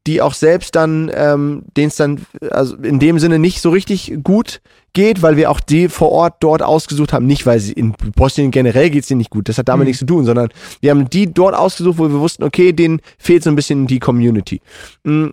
die 0.07 0.21
auch 0.21 0.35
selbst 0.35 0.75
dann, 0.75 1.11
ähm, 1.15 1.65
denen 1.77 1.89
es 1.89 1.97
dann 1.97 2.27
also 2.51 2.77
in 2.77 2.99
dem 2.99 3.19
Sinne 3.19 3.39
nicht 3.39 3.61
so 3.61 3.71
richtig 3.71 4.15
gut 4.25 4.61
geht, 4.95 5.23
weil 5.23 5.37
wir 5.37 5.51
auch 5.51 5.61
die 5.61 5.89
vor 5.89 6.11
Ort 6.11 6.37
dort 6.41 6.63
ausgesucht 6.63 7.13
haben. 7.13 7.27
Nicht, 7.27 7.47
weil 7.47 7.61
sie 7.61 7.73
in 7.73 7.93
Bosnien 8.17 8.51
generell 8.51 8.91
geht's 8.91 9.09
denen 9.09 9.19
nicht 9.19 9.31
gut, 9.31 9.49
das 9.49 9.59
hat 9.59 9.69
damit 9.69 9.87
nichts 9.87 10.01
zu 10.01 10.07
tun, 10.07 10.25
sondern 10.25 10.49
wir 10.81 10.91
haben 10.91 11.09
die 11.09 11.33
dort 11.33 11.55
ausgesucht, 11.55 11.99
wo 11.99 12.09
wir 12.09 12.21
wussten, 12.21 12.43
okay, 12.43 12.73
denen 12.73 13.01
fehlt 13.19 13.45
so 13.45 13.51
ein 13.51 13.57
bisschen 13.57 13.87
die 13.87 14.01
Community. 14.01 14.61
Mm, 15.05 15.29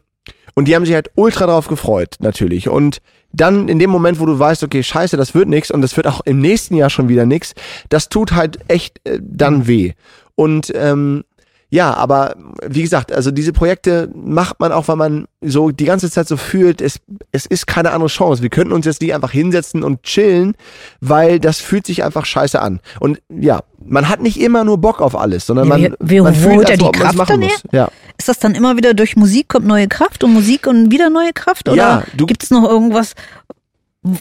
Und 0.54 0.68
die 0.68 0.76
haben 0.76 0.86
sich 0.86 0.94
halt 0.94 1.10
ultra 1.16 1.48
drauf 1.48 1.68
gefreut, 1.68 2.16
natürlich. 2.20 2.70
Und 2.70 3.00
dann 3.32 3.68
in 3.68 3.80
dem 3.80 3.90
Moment, 3.90 4.20
wo 4.20 4.26
du 4.26 4.38
weißt, 4.38 4.64
okay, 4.64 4.84
scheiße, 4.84 5.18
das 5.18 5.36
wird 5.36 5.48
nix 5.48 5.72
und 5.72 5.82
das 5.82 5.96
wird 5.96 6.08
auch 6.08 6.22
im 6.22 6.40
nächsten 6.40 6.76
Jahr 6.76 6.90
schon 6.90 7.10
wieder 7.10 7.26
nix, 7.26 7.54
das 7.90 8.10
tut 8.10 8.34
halt 8.34 8.60
echt 8.68 9.00
äh, 9.06 9.20
dann 9.22 9.68
weh. 9.68 9.94
Und 10.36 10.72
ähm, 10.74 11.26
ja, 11.72 11.94
aber 11.94 12.36
wie 12.66 12.82
gesagt, 12.82 13.12
also 13.12 13.30
diese 13.32 13.54
Projekte 13.54 14.10
macht 14.16 14.60
man 14.60 14.72
auch, 14.72 14.88
weil 14.88 14.96
man 14.96 15.28
so 15.42 15.70
die 15.70 15.86
ganze 15.86 16.10
Zeit 16.10 16.28
so 16.28 16.36
fühlt, 16.36 16.82
es, 16.82 17.00
es 17.32 17.46
ist 17.46 17.68
keine 17.68 17.92
andere 17.92 18.10
Chance. 18.10 18.42
Wir 18.42 18.50
könnten 18.50 18.74
uns 18.74 18.86
jetzt 18.88 19.02
nicht 19.02 19.14
einfach 19.14 19.32
hinsetzen 19.32 19.84
und 19.84 20.02
chillen, 20.04 20.56
weil 21.00 21.40
das 21.40 21.60
fühlt 21.60 21.86
sich 21.86 22.04
einfach 22.04 22.26
scheiße 22.26 22.60
an. 22.60 22.80
Und 23.00 23.22
ja, 23.30 23.62
man 23.86 24.10
hat 24.10 24.22
nicht 24.22 24.40
immer 24.40 24.64
nur 24.64 24.80
Bock 24.80 25.00
auf 25.00 25.16
alles, 25.16 25.46
sondern 25.46 25.68
Ja, 25.68 25.78
man, 25.78 25.82
wie- 25.84 25.96
wie 26.16 26.22
man 26.22 26.34
holt 26.34 26.44
fühlt, 26.44 26.64
er 26.64 26.70
als 26.72 26.78
die 26.80 26.84
man 26.86 26.92
Kraft 26.94 27.16
machen 27.16 27.40
muss. 27.42 27.64
Ja. 27.72 27.90
Ist 28.18 28.28
das 28.28 28.40
dann 28.40 28.56
immer 28.56 28.76
wieder 28.76 28.94
durch 28.94 29.16
Musik 29.16 29.48
kommt 29.50 29.66
neue 29.68 29.88
Kraft 29.88 30.24
und 30.24 30.34
Musik 30.34 30.66
und 30.68 30.92
wieder 30.92 31.10
neue 31.10 31.34
Kraft? 31.34 31.70
Oder 31.70 31.78
Ja, 31.78 32.04
gibt 32.18 32.44
es 32.44 32.50
noch 32.50 32.64
irgendwas, 32.68 33.14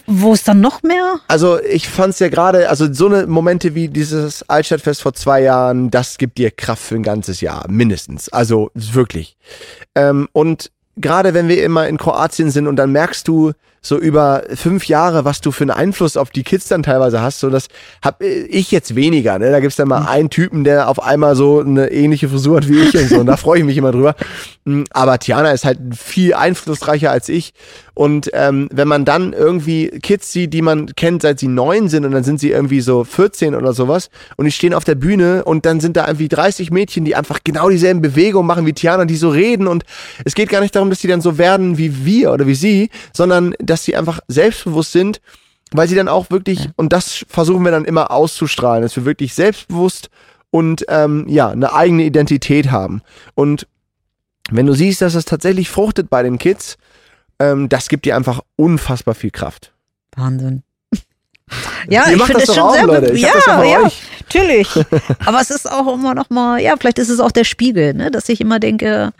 wo 0.05 0.33
es 0.33 0.43
dann 0.43 0.61
noch 0.61 0.83
mehr? 0.83 1.19
Also 1.27 1.59
ich 1.61 1.87
fand's 1.87 2.19
ja 2.19 2.29
gerade, 2.29 2.69
also 2.69 2.91
so 2.91 3.07
eine 3.07 3.27
Momente 3.27 3.75
wie 3.75 3.87
dieses 3.87 4.47
Altstadtfest 4.49 5.01
vor 5.01 5.13
zwei 5.13 5.41
Jahren, 5.41 5.89
das 5.89 6.17
gibt 6.17 6.37
dir 6.37 6.51
Kraft 6.51 6.83
für 6.83 6.95
ein 6.95 7.03
ganzes 7.03 7.41
Jahr, 7.41 7.65
mindestens. 7.69 8.29
Also 8.29 8.71
wirklich. 8.73 9.37
Ähm, 9.95 10.27
und 10.33 10.71
gerade 10.97 11.33
wenn 11.33 11.47
wir 11.47 11.63
immer 11.63 11.87
in 11.87 11.97
Kroatien 11.97 12.51
sind 12.51 12.67
und 12.67 12.75
dann 12.75 12.91
merkst 12.91 13.27
du 13.27 13.53
so 13.81 13.97
über 13.97 14.43
fünf 14.55 14.85
Jahre, 14.85 15.25
was 15.25 15.41
du 15.41 15.51
für 15.51 15.63
einen 15.63 15.71
Einfluss 15.71 16.17
auf 16.17 16.29
die 16.29 16.43
Kids 16.43 16.67
dann 16.67 16.83
teilweise 16.83 17.21
hast, 17.21 17.39
so 17.39 17.49
das 17.49 17.67
hab 18.03 18.21
ich 18.21 18.71
jetzt 18.71 18.95
weniger. 18.95 19.39
Ne? 19.39 19.51
Da 19.51 19.59
gibt's 19.59 19.77
dann 19.77 19.87
mal 19.87 20.05
einen 20.05 20.29
Typen, 20.29 20.63
der 20.63 20.89
auf 20.89 21.01
einmal 21.01 21.35
so 21.35 21.61
eine 21.61 21.91
ähnliche 21.91 22.29
Frisur 22.29 22.57
hat 22.57 22.69
wie 22.69 22.79
ich 22.79 22.95
und 22.95 23.09
so. 23.09 23.19
Und 23.19 23.25
da 23.27 23.37
freue 23.37 23.59
ich 23.59 23.65
mich 23.65 23.77
immer 23.77 23.91
drüber. 23.91 24.15
Mm, 24.65 24.83
Aber 24.91 25.19
Tiana 25.19 25.51
ist 25.51 25.65
halt 25.65 25.79
viel 25.95 26.33
einflussreicher 26.33 27.11
als 27.11 27.29
ich. 27.29 27.53
Und 27.99 28.29
ähm, 28.33 28.69
wenn 28.71 28.87
man 28.87 29.03
dann 29.03 29.33
irgendwie 29.33 29.89
Kids 29.89 30.31
sieht, 30.31 30.53
die 30.53 30.61
man 30.61 30.95
kennt, 30.95 31.21
seit 31.21 31.37
sie 31.37 31.49
neun 31.49 31.89
sind 31.89 32.05
und 32.05 32.11
dann 32.11 32.23
sind 32.23 32.39
sie 32.39 32.49
irgendwie 32.49 32.79
so 32.79 33.03
14 33.03 33.55
oder 33.55 33.73
sowas 33.73 34.09
und 34.37 34.45
die 34.45 34.53
stehen 34.53 34.73
auf 34.73 34.85
der 34.85 34.95
Bühne 34.95 35.43
und 35.43 35.65
dann 35.65 35.81
sind 35.81 35.97
da 35.97 36.07
irgendwie 36.07 36.29
30 36.29 36.71
Mädchen, 36.71 37.03
die 37.03 37.17
einfach 37.17 37.39
genau 37.43 37.69
dieselben 37.69 38.01
Bewegungen 38.01 38.47
machen 38.47 38.65
wie 38.65 38.71
Tiana, 38.71 39.03
die 39.03 39.17
so 39.17 39.27
reden 39.27 39.67
und 39.67 39.83
es 40.23 40.33
geht 40.33 40.47
gar 40.47 40.61
nicht 40.61 40.73
darum, 40.77 40.89
dass 40.89 40.99
die 40.99 41.09
dann 41.09 41.19
so 41.19 41.37
werden 41.37 41.77
wie 41.77 42.05
wir 42.05 42.31
oder 42.31 42.47
wie 42.47 42.55
sie, 42.55 42.89
sondern 43.11 43.53
dass 43.69 43.83
sie 43.83 43.95
einfach 43.95 44.19
selbstbewusst 44.27 44.91
sind, 44.91 45.21
weil 45.71 45.87
sie 45.87 45.95
dann 45.95 46.07
auch 46.07 46.29
wirklich, 46.29 46.69
und 46.75 46.93
das 46.93 47.25
versuchen 47.27 47.63
wir 47.63 47.71
dann 47.71 47.85
immer 47.85 48.11
auszustrahlen, 48.11 48.81
dass 48.81 48.95
wir 48.95 49.05
wirklich 49.05 49.33
selbstbewusst 49.33 50.09
und 50.51 50.85
ähm, 50.89 51.25
ja, 51.27 51.49
eine 51.49 51.73
eigene 51.73 52.03
Identität 52.03 52.71
haben. 52.71 53.01
Und 53.35 53.67
wenn 54.49 54.65
du 54.65 54.73
siehst, 54.73 55.01
dass 55.01 55.15
es 55.15 55.25
tatsächlich 55.25 55.69
fruchtet 55.69 56.09
bei 56.09 56.23
den 56.23 56.39
Kids, 56.39 56.77
ähm, 57.39 57.69
das 57.69 57.87
gibt 57.87 58.05
dir 58.05 58.15
einfach 58.15 58.41
unfassbar 58.55 59.15
viel 59.15 59.31
Kraft. 59.31 59.71
Wahnsinn. 60.15 60.63
Ja, 61.87 62.07
Ihr 62.07 62.17
ich 62.17 62.21
finde 62.21 62.41
das 62.41 62.49
es 62.49 62.55
schon 62.55 62.63
auch, 62.63 62.73
sehr 62.73 62.85
Leute. 62.85 63.11
Ich 63.11 63.21
ja, 63.21 63.31
das 63.33 63.47
ja 63.47 63.63
ja, 63.63 63.81
euch. 63.81 64.03
natürlich. 64.21 64.69
Aber 65.25 65.41
es 65.41 65.49
ist 65.49 65.67
auch 65.67 65.91
immer 65.91 66.13
noch 66.13 66.29
mal, 66.29 66.61
ja, 66.61 66.75
vielleicht 66.77 66.99
ist 66.99 67.09
es 67.09 67.19
auch 67.19 67.31
der 67.31 67.43
Spiegel, 67.43 67.95
ne, 67.95 68.11
dass 68.11 68.29
ich 68.29 68.39
immer 68.39 68.59
denke, 68.59 69.13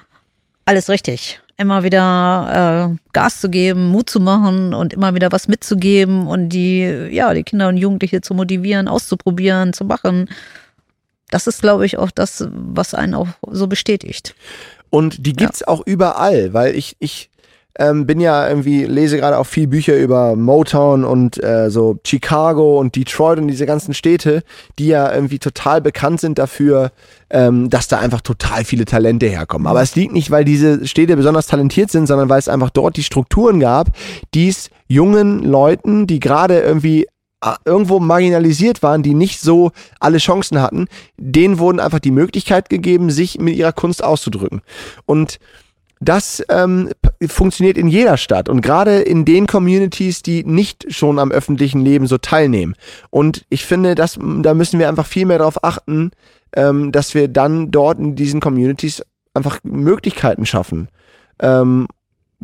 alles 0.66 0.89
richtig. 0.89 1.41
Immer 1.60 1.84
wieder 1.84 2.93
äh, 2.93 2.97
Gas 3.12 3.41
zu 3.41 3.49
geben, 3.49 3.89
Mut 3.89 4.10
zu 4.10 4.22
machen 4.22 4.74
und 4.74 4.93
immer 4.93 5.14
wieder 5.14 5.30
was 5.34 5.49
mitzugeben 5.49 6.26
und 6.26 6.49
die, 6.49 6.84
ja, 7.12 7.34
die 7.34 7.43
Kinder 7.43 7.68
und 7.68 7.76
Jugendliche 7.76 8.22
zu 8.22 8.34
motivieren, 8.34 8.88
auszuprobieren, 8.88 9.74
zu 9.74 9.84
machen. 9.84 10.30
Das 11.30 11.47
ist, 11.47 11.62
glaube 11.62 11.86
ich, 11.86 11.97
auch 11.97 12.12
das, 12.12 12.47
was 12.49 12.93
einen 12.93 13.14
auch 13.14 13.28
so 13.51 13.68
bestätigt. 13.68 14.36
Und 14.89 15.26
die 15.26 15.34
gibt's 15.34 15.62
auch 15.62 15.86
überall, 15.86 16.53
weil 16.53 16.76
ich, 16.76 16.95
ich 16.99 17.30
ähm, 17.80 18.05
bin 18.05 18.19
ja 18.19 18.47
irgendwie, 18.47 18.84
lese 18.84 19.17
gerade 19.17 19.38
auch 19.38 19.45
viel 19.45 19.65
Bücher 19.65 19.97
über 19.97 20.36
Motown 20.36 21.05
und 21.05 21.41
äh, 21.41 21.71
so 21.71 21.97
Chicago 22.05 22.77
und 22.77 22.95
Detroit 22.97 23.39
und 23.39 23.47
diese 23.47 23.65
ganzen 23.65 23.93
Städte, 23.93 24.43
die 24.77 24.88
ja 24.88 25.13
irgendwie 25.13 25.39
total 25.39 25.80
bekannt 25.80 26.19
sind 26.19 26.38
dafür, 26.38 26.91
ähm, 27.30 27.69
dass 27.69 27.88
da 27.88 27.99
einfach 27.99 28.19
total 28.19 28.65
viele 28.65 28.84
Talente 28.84 29.27
herkommen. 29.27 29.65
Aber 29.65 29.82
es 29.82 29.95
liegt 29.95 30.11
nicht, 30.11 30.30
weil 30.30 30.43
diese 30.43 30.86
Städte 30.88 31.15
besonders 31.15 31.47
talentiert 31.47 31.89
sind, 31.89 32.07
sondern 32.07 32.27
weil 32.27 32.39
es 32.39 32.49
einfach 32.49 32.69
dort 32.69 32.97
die 32.97 33.03
Strukturen 33.03 33.61
gab, 33.61 33.91
die 34.34 34.49
es 34.49 34.69
jungen 34.89 35.43
Leuten, 35.43 36.05
die 36.05 36.19
gerade 36.19 36.59
irgendwie 36.59 37.07
äh, 37.41 37.53
irgendwo 37.63 38.01
marginalisiert 38.01 38.84
waren, 38.84 39.03
die 39.03 39.13
nicht 39.13 39.39
so 39.39 39.71
alle 40.01 40.17
Chancen 40.17 40.61
hatten, 40.61 40.88
denen 41.15 41.59
wurden 41.59 41.80
einfach 41.80 41.99
die 41.99 42.11
Möglichkeit 42.11 42.69
gegeben, 42.69 43.09
sich 43.09 43.39
mit 43.39 43.55
ihrer 43.55 43.71
Kunst 43.71 44.03
auszudrücken. 44.03 44.61
Und 45.05 45.39
das 46.00 46.43
ähm, 46.50 46.89
funktioniert 47.28 47.78
in 47.78 47.88
jeder 47.88 48.16
Stadt 48.18 48.47
und 48.47 48.62
gerade 48.62 49.00
in 49.02 49.26
den 49.26 49.47
Communities, 49.47 50.22
die 50.22 50.45
nicht 50.45 50.93
schon 50.93 51.20
am 51.20 51.32
öffentlichen 51.32 51.82
Leben 51.82 52.08
so 52.08 52.18
teilnehmen. 52.18 52.76
Und 53.10 53.45
ich 53.50 53.66
finde, 53.66 53.95
das, 53.95 54.18
da 54.41 54.54
müssen 54.54 54.80
wir 54.80 54.88
einfach 54.88 55.06
viel 55.06 55.26
mehr 55.26 55.39
darauf 55.39 55.64
achten, 55.64 56.12
ähm, 56.56 56.91
dass 56.91 57.14
wir 57.14 57.28
dann 57.28 57.72
dort 57.72 58.00
in 58.00 58.16
diesen 58.16 58.39
Communities 58.39 59.04
einfach 59.34 59.60
Möglichkeiten 59.64 60.45
schaffen. 60.45 60.88
Ähm, 61.39 61.88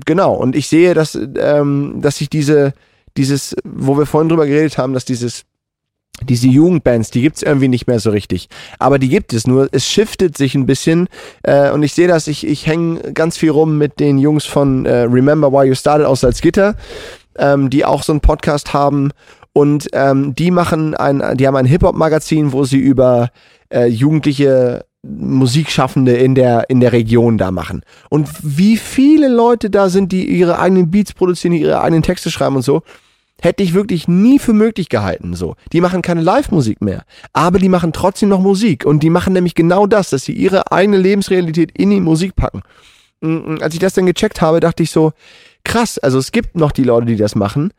genau. 0.06 0.36
Und 0.36 0.56
ich 0.56 0.68
sehe, 0.68 0.94
dass, 0.94 1.16
ähm, 1.16 2.02
dass 2.02 2.18
sich 2.18 2.30
diese, 2.30 2.74
dieses, 3.16 3.56
wo 3.64 3.98
wir 3.98 4.06
vorhin 4.06 4.30
drüber 4.30 4.48
geredet 4.48 4.78
haben, 4.78 4.94
dass 4.94 5.06
dieses 5.06 5.46
diese 6.24 6.48
Jugendbands, 6.48 7.12
die 7.12 7.22
gibt's 7.22 7.42
irgendwie 7.42 7.68
nicht 7.68 7.88
mehr 7.88 8.00
so 8.00 8.10
richtig. 8.10 8.48
Aber 8.80 9.00
die 9.00 9.10
gibt 9.10 9.34
es, 9.34 9.48
nur 9.48 9.68
es 9.72 9.88
shiftet 9.88 10.38
sich 10.38 10.56
ein 10.56 10.66
bisschen. 10.66 11.08
Äh, 11.44 11.72
und 11.72 11.84
ich 11.84 11.94
sehe 11.94 12.08
das, 12.08 12.28
ich, 12.28 12.46
ich 12.46 12.68
hänge 12.68 13.14
ganz 13.14 13.38
viel 13.38 13.52
rum 13.52 13.78
mit 13.78 14.00
den 14.00 14.18
Jungs 14.18 14.46
von 14.46 14.86
äh, 14.86 15.02
Remember 15.02 15.52
Why 15.52 15.68
You 15.68 15.76
Started 15.76 16.08
aus 16.08 16.22
Salzgitter, 16.22 16.76
ähm, 17.38 17.70
die 17.70 17.86
auch 17.86 18.04
so 18.04 18.14
einen 18.14 18.22
Podcast 18.22 18.74
haben. 18.74 19.12
Und 19.54 19.88
ähm, 19.94 20.36
die 20.36 20.52
machen 20.52 20.96
ein, 20.96 21.38
die 21.38 21.48
haben 21.48 21.56
ein 21.56 21.66
Hip-Hop-Magazin, 21.66 22.52
wo 22.52 22.66
sie 22.66 22.80
über 22.80 23.30
äh, 23.70 23.86
jugendliche 23.88 24.86
Musikschaffende 25.04 26.14
in 26.14 26.36
der, 26.36 26.70
in 26.70 26.80
der 26.80 26.92
Region 26.92 27.38
da 27.38 27.52
machen. 27.52 27.84
Und 28.10 28.28
wie 28.42 28.78
viele 28.78 29.28
Leute 29.28 29.70
da 29.70 29.90
sind, 29.90 30.12
die 30.12 30.26
ihre 30.26 30.60
eigenen 30.60 30.90
Beats 30.90 31.14
produzieren, 31.14 31.54
ihre 31.54 31.82
eigenen 31.82 32.04
Texte 32.04 32.32
schreiben 32.32 32.56
und 32.56 32.64
so. 32.64 32.82
Hätte 33.42 33.64
ich 33.64 33.74
wirklich 33.74 34.08
nie 34.08 34.40
für 34.40 34.54
möglich 34.54 34.90
gehalten. 34.90 35.34
So, 35.34 35.56
die 35.72 35.82
machen 35.82 36.02
keine 36.02 36.22
Live-Musik 36.22 36.82
mehr, 36.82 37.04
aber 37.34 37.60
die 37.60 37.70
machen 37.70 37.94
trotzdem 37.94 38.30
noch 38.30 38.40
Musik 38.40 38.86
und 38.86 39.04
die 39.04 39.10
machen 39.10 39.34
nämlich 39.34 39.56
genau 39.56 39.88
das, 39.88 40.10
dass 40.10 40.24
sie 40.26 40.34
ihre 40.34 40.72
eigene 40.72 40.98
Lebensrealität 40.98 41.72
in 41.72 41.90
die 41.90 42.02
Musik 42.02 42.36
packen. 42.36 42.62
Und 43.22 43.62
als 43.62 43.74
ich 43.74 43.80
das 43.80 43.94
dann 43.94 44.06
gecheckt 44.06 44.42
habe, 44.42 44.60
dachte 44.60 44.84
ich 44.84 44.92
so, 44.92 45.14
krass, 45.64 45.98
also 45.98 46.20
es 46.20 46.32
gibt 46.32 46.56
noch 46.56 46.72
die 46.72 46.84
Leute, 46.84 47.08
die 47.08 47.16
das 47.16 47.36
machen 47.36 47.72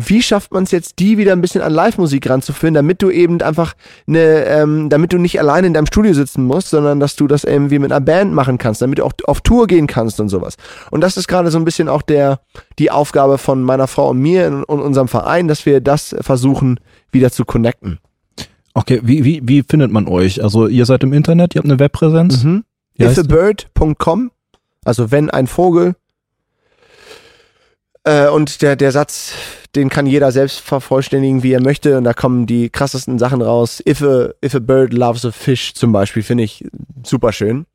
wie 0.00 0.22
schafft 0.22 0.52
man 0.52 0.62
es 0.62 0.70
jetzt, 0.70 1.00
die 1.00 1.18
wieder 1.18 1.32
ein 1.32 1.40
bisschen 1.40 1.60
an 1.60 1.72
Live-Musik 1.72 2.30
ranzuführen, 2.30 2.72
damit 2.72 3.02
du 3.02 3.10
eben 3.10 3.42
einfach 3.42 3.74
eine, 4.06 4.44
ähm, 4.44 4.88
damit 4.88 5.12
du 5.12 5.18
nicht 5.18 5.40
alleine 5.40 5.66
in 5.66 5.74
deinem 5.74 5.86
Studio 5.86 6.14
sitzen 6.14 6.44
musst, 6.44 6.70
sondern 6.70 7.00
dass 7.00 7.16
du 7.16 7.26
das 7.26 7.42
irgendwie 7.42 7.80
mit 7.80 7.90
einer 7.90 8.00
Band 8.00 8.32
machen 8.32 8.58
kannst, 8.58 8.80
damit 8.80 9.00
du 9.00 9.04
auch 9.04 9.12
auf 9.24 9.40
Tour 9.40 9.66
gehen 9.66 9.88
kannst 9.88 10.20
und 10.20 10.28
sowas. 10.28 10.56
Und 10.92 11.00
das 11.00 11.16
ist 11.16 11.26
gerade 11.26 11.50
so 11.50 11.58
ein 11.58 11.64
bisschen 11.64 11.88
auch 11.88 12.02
der, 12.02 12.40
die 12.78 12.92
Aufgabe 12.92 13.38
von 13.38 13.62
meiner 13.62 13.88
Frau 13.88 14.10
und 14.10 14.18
mir 14.18 14.64
und 14.68 14.80
unserem 14.80 15.08
Verein, 15.08 15.48
dass 15.48 15.66
wir 15.66 15.80
das 15.80 16.14
versuchen, 16.20 16.78
wieder 17.10 17.32
zu 17.32 17.44
connecten. 17.44 17.98
Okay, 18.74 19.00
wie, 19.02 19.24
wie, 19.24 19.40
wie 19.42 19.64
findet 19.64 19.90
man 19.90 20.06
euch? 20.06 20.42
Also 20.42 20.68
ihr 20.68 20.86
seid 20.86 21.02
im 21.02 21.12
Internet, 21.12 21.56
ihr 21.56 21.58
habt 21.58 21.68
eine 21.68 21.80
Webpräsenz? 21.80 22.44
Mhm. 22.44 22.62
Ifabird.com, 22.96 24.30
also 24.84 25.10
wenn 25.10 25.28
ein 25.30 25.48
Vogel. 25.48 25.96
Äh, 28.04 28.28
und 28.28 28.62
der, 28.62 28.76
der 28.76 28.92
Satz, 28.92 29.32
den 29.74 29.88
kann 29.88 30.06
jeder 30.06 30.32
selbst 30.32 30.60
vervollständigen, 30.60 31.42
wie 31.42 31.52
er 31.52 31.62
möchte. 31.62 31.98
Und 31.98 32.04
da 32.04 32.12
kommen 32.12 32.46
die 32.46 32.70
krassesten 32.70 33.18
Sachen 33.18 33.42
raus. 33.42 33.82
If 33.86 34.02
a, 34.02 34.30
if 34.44 34.54
a 34.54 34.58
bird 34.58 34.92
loves 34.92 35.24
a 35.24 35.30
fish 35.30 35.74
zum 35.74 35.92
Beispiel, 35.92 36.22
finde 36.22 36.44
ich 36.44 36.64
super 37.04 37.32
schön. 37.32 37.66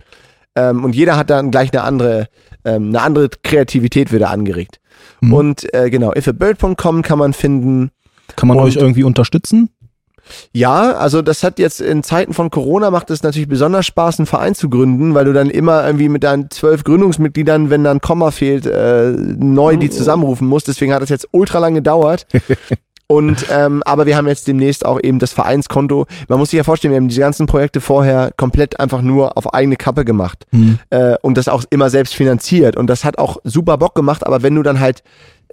Ähm, 0.56 0.84
und 0.84 0.96
jeder 0.96 1.18
hat 1.18 1.30
dann 1.30 1.52
gleich 1.52 1.72
eine 1.74 1.84
andere, 1.84 2.28
ähm, 2.66 2.90
eine 2.90 3.02
andere 3.02 3.30
Kreativität 3.44 4.12
wieder 4.12 4.30
angeregt. 4.30 4.80
Mhm. 5.22 5.34
Und 5.34 5.74
äh, 5.74 5.90
genau, 5.90 6.14
ifabird.com 6.14 7.02
kann 7.02 7.20
man 7.20 7.34
finden. 7.34 7.92
Kann 8.36 8.48
man 8.48 8.58
euch 8.60 8.78
irgendwie 8.78 9.04
unterstützen? 9.04 9.70
Ja, 10.52 10.94
also 10.94 11.22
das 11.22 11.44
hat 11.44 11.60
jetzt 11.60 11.82
in 11.82 12.04
Zeiten 12.04 12.34
von 12.34 12.50
Corona 12.50 12.92
macht 12.92 13.10
es 13.10 13.24
natürlich 13.24 13.48
besonders 13.48 13.86
Spaß, 13.86 14.20
einen 14.20 14.26
Verein 14.26 14.56
zu 14.56 14.70
gründen, 14.70 15.14
weil 15.14 15.26
du 15.26 15.34
dann 15.34 15.50
immer 15.50 15.86
irgendwie 15.86 16.10
mit 16.10 16.24
deinen 16.24 16.50
zwölf 16.52 16.84
Gründungsmitgliedern, 16.84 17.70
wenn 17.70 17.84
dann 17.84 18.02
Komma 18.02 18.32
fehlt, 18.32 18.66
äh, 18.66 19.12
neu 19.12 19.78
die 19.78 19.90
oh. 19.90 19.94
zusammenrufen 19.94 20.48
musst. 20.48 20.68
Deswegen 20.68 20.94
hat 20.94 21.02
das 21.02 21.10
jetzt 21.10 21.28
ultra 21.32 21.60
lang 21.60 21.76
gedauert. 21.76 22.28
Und 23.08 23.46
ähm, 23.52 23.84
aber 23.86 24.06
wir 24.06 24.16
haben 24.16 24.28
jetzt 24.28 24.48
demnächst 24.48 24.86
auch 24.86 25.00
eben 25.02 25.20
das 25.20 25.34
Vereinskonto. 25.34 26.08
Man 26.30 26.40
muss 26.40 26.50
sich 26.50 26.58
ja 26.58 26.64
vorstellen, 26.64 26.94
wir 26.94 26.98
haben 26.98 27.10
diese 27.10 27.20
ganzen 27.20 27.46
Projekte 27.46 27.82
vorher 27.82 28.32
komplett 28.38 28.80
einfach 28.80 29.02
nur 29.02 29.38
auf 29.38 29.54
eigene 29.54 29.76
Kappe 29.76 30.06
gemacht 30.06 30.48
mhm. 30.52 30.80
äh, 30.90 31.16
und 31.22 31.38
das 31.38 31.48
auch 31.48 31.64
immer 31.70 31.90
selbst 31.90 32.16
finanziert. 32.16 32.78
Und 32.78 32.88
das 32.88 33.04
hat 33.04 33.18
auch 33.18 33.38
super 33.44 33.78
Bock 33.78 33.94
gemacht. 33.94 34.26
Aber 34.26 34.42
wenn 34.42 34.56
du 34.56 34.64
dann 34.64 34.80
halt 34.80 35.04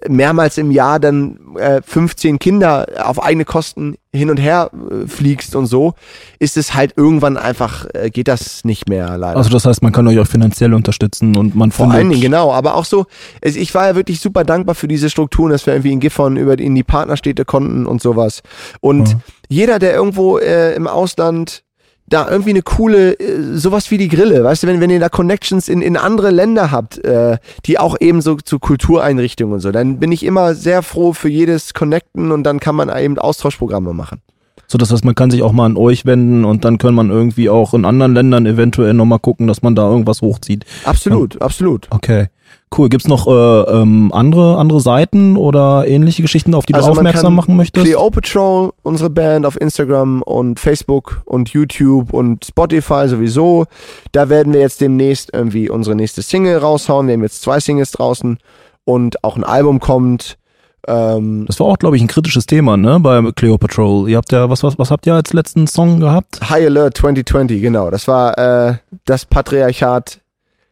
mehrmals 0.08 0.58
im 0.58 0.70
Jahr 0.70 0.98
dann 0.98 1.38
äh, 1.56 1.80
15 1.82 2.38
Kinder 2.38 2.86
auf 3.04 3.22
eigene 3.22 3.44
Kosten 3.44 3.96
hin 4.12 4.30
und 4.30 4.38
her 4.38 4.70
äh, 4.72 5.06
fliegst 5.06 5.54
und 5.54 5.66
so, 5.66 5.94
ist 6.38 6.56
es 6.56 6.74
halt 6.74 6.94
irgendwann 6.96 7.36
einfach, 7.36 7.86
äh, 7.94 8.10
geht 8.10 8.28
das 8.28 8.64
nicht 8.64 8.88
mehr 8.88 9.16
leider. 9.16 9.36
Also 9.36 9.50
das 9.50 9.64
heißt, 9.64 9.82
man 9.82 9.92
kann 9.92 10.06
euch 10.08 10.18
auch 10.18 10.26
finanziell 10.26 10.74
unterstützen 10.74 11.36
und 11.36 11.54
man 11.54 11.70
Vor 11.70 11.90
allen 11.90 12.10
Dingen, 12.10 12.20
genau, 12.20 12.52
aber 12.52 12.74
auch 12.74 12.84
so, 12.84 13.06
es, 13.40 13.56
ich 13.56 13.74
war 13.74 13.86
ja 13.86 13.94
wirklich 13.94 14.20
super 14.20 14.44
dankbar 14.44 14.74
für 14.74 14.88
diese 14.88 15.10
Strukturen, 15.10 15.50
dass 15.52 15.66
wir 15.66 15.74
irgendwie 15.74 15.92
in 15.92 16.00
Gifhorn 16.00 16.36
über 16.36 16.58
in 16.58 16.74
die 16.74 16.82
Partnerstädte 16.82 17.44
konnten 17.44 17.86
und 17.86 18.02
sowas. 18.02 18.42
Und 18.80 19.10
ja. 19.10 19.20
jeder, 19.48 19.78
der 19.78 19.94
irgendwo 19.94 20.38
äh, 20.38 20.74
im 20.74 20.86
Ausland 20.86 21.62
da 22.10 22.28
irgendwie 22.28 22.50
eine 22.50 22.62
coole, 22.62 23.18
äh, 23.18 23.56
sowas 23.56 23.90
wie 23.90 23.96
die 23.96 24.08
Grille, 24.08 24.44
weißt 24.44 24.64
du, 24.64 24.66
wenn, 24.66 24.80
wenn 24.80 24.90
ihr 24.90 25.00
da 25.00 25.08
Connections 25.08 25.68
in, 25.68 25.80
in 25.80 25.96
andere 25.96 26.30
Länder 26.30 26.70
habt, 26.70 27.02
äh, 27.04 27.38
die 27.64 27.78
auch 27.78 27.96
eben 27.98 28.20
so 28.20 28.36
zu 28.36 28.58
Kultureinrichtungen 28.58 29.54
und 29.54 29.60
so, 29.60 29.72
dann 29.72 29.98
bin 29.98 30.12
ich 30.12 30.24
immer 30.24 30.54
sehr 30.54 30.82
froh 30.82 31.12
für 31.12 31.28
jedes 31.28 31.72
Connecten 31.72 32.32
und 32.32 32.42
dann 32.44 32.60
kann 32.60 32.74
man 32.74 32.94
eben 32.96 33.18
Austauschprogramme 33.18 33.94
machen. 33.94 34.20
So, 34.66 34.78
das 34.78 34.92
heißt, 34.92 35.04
man 35.04 35.14
kann 35.14 35.30
sich 35.30 35.42
auch 35.42 35.52
mal 35.52 35.66
an 35.66 35.76
euch 35.76 36.06
wenden 36.06 36.44
und 36.44 36.64
dann 36.64 36.78
kann 36.78 36.94
man 36.94 37.10
irgendwie 37.10 37.50
auch 37.50 37.74
in 37.74 37.84
anderen 37.84 38.14
Ländern 38.14 38.46
eventuell 38.46 38.94
nochmal 38.94 39.18
gucken, 39.18 39.46
dass 39.46 39.62
man 39.62 39.74
da 39.74 39.88
irgendwas 39.88 40.22
hochzieht. 40.22 40.64
Absolut, 40.84 41.34
ja. 41.34 41.40
absolut. 41.40 41.86
Okay. 41.90 42.28
Cool. 42.76 42.88
Gibt's 42.88 43.08
noch 43.08 43.26
äh, 43.26 43.30
ähm, 43.30 44.12
andere, 44.12 44.56
andere 44.56 44.80
Seiten 44.80 45.36
oder 45.36 45.88
ähnliche 45.88 46.22
Geschichten, 46.22 46.54
auf 46.54 46.66
die 46.66 46.74
also 46.74 46.92
du 46.92 46.98
aufmerksam 46.98 47.34
machen 47.34 47.56
möchtest? 47.56 47.84
Cleo 47.84 48.10
Patrol, 48.10 48.72
unsere 48.82 49.10
Band 49.10 49.44
auf 49.44 49.60
Instagram 49.60 50.22
und 50.22 50.60
Facebook 50.60 51.22
und 51.24 51.48
YouTube 51.48 52.12
und 52.12 52.44
Spotify 52.44 53.08
sowieso. 53.08 53.66
Da 54.12 54.28
werden 54.28 54.52
wir 54.52 54.60
jetzt 54.60 54.80
demnächst 54.80 55.30
irgendwie 55.32 55.68
unsere 55.68 55.96
nächste 55.96 56.22
Single 56.22 56.58
raushauen. 56.58 57.08
Wir 57.08 57.14
haben 57.14 57.22
jetzt 57.22 57.42
zwei 57.42 57.58
Singles 57.58 57.90
draußen 57.90 58.38
und 58.84 59.24
auch 59.24 59.36
ein 59.36 59.44
Album 59.44 59.80
kommt. 59.80 60.38
Ähm, 60.86 61.44
das 61.46 61.60
war 61.60 61.66
auch, 61.66 61.78
glaube 61.78 61.96
ich, 61.96 62.02
ein 62.02 62.08
kritisches 62.08 62.46
Thema, 62.46 62.76
ne, 62.76 63.00
bei 63.00 63.22
Cleo 63.32 63.58
Patrol. 63.58 64.08
Ihr 64.08 64.16
habt 64.16 64.32
ja, 64.32 64.48
was, 64.48 64.62
was, 64.62 64.78
was 64.78 64.90
habt 64.90 65.06
ihr 65.06 65.14
als 65.14 65.32
letzten 65.32 65.66
Song 65.66 66.00
gehabt? 66.00 66.40
High 66.48 66.66
Alert 66.66 66.96
2020, 66.96 67.60
genau. 67.60 67.90
Das 67.90 68.08
war 68.08 68.38
äh, 68.38 68.74
das 69.04 69.26
Patriarchat 69.26 70.20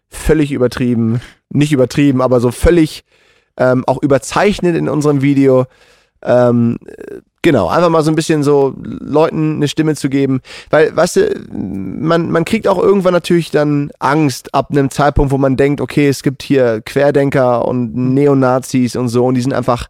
völlig 0.08 0.52
übertrieben 0.52 1.20
nicht 1.50 1.72
übertrieben, 1.72 2.20
aber 2.20 2.40
so 2.40 2.50
völlig 2.50 3.04
ähm, 3.56 3.84
auch 3.86 4.02
überzeichnet 4.02 4.76
in 4.76 4.88
unserem 4.88 5.22
Video. 5.22 5.66
Ähm, 6.22 6.78
genau, 7.42 7.68
einfach 7.68 7.88
mal 7.88 8.02
so 8.02 8.10
ein 8.10 8.14
bisschen 8.14 8.42
so 8.42 8.74
Leuten 8.78 9.56
eine 9.56 9.68
Stimme 9.68 9.94
zu 9.94 10.08
geben. 10.08 10.40
Weil, 10.70 10.94
weißt 10.94 11.16
du, 11.16 11.46
man, 11.52 12.30
man 12.30 12.44
kriegt 12.44 12.68
auch 12.68 12.78
irgendwann 12.78 13.14
natürlich 13.14 13.50
dann 13.50 13.90
Angst 13.98 14.54
ab 14.54 14.68
einem 14.70 14.90
Zeitpunkt, 14.90 15.32
wo 15.32 15.38
man 15.38 15.56
denkt, 15.56 15.80
okay, 15.80 16.08
es 16.08 16.22
gibt 16.22 16.42
hier 16.42 16.80
Querdenker 16.80 17.66
und 17.66 17.94
Neonazis 17.94 18.96
und 18.96 19.08
so 19.08 19.26
und 19.26 19.34
die 19.34 19.42
sind 19.42 19.52
einfach 19.52 19.88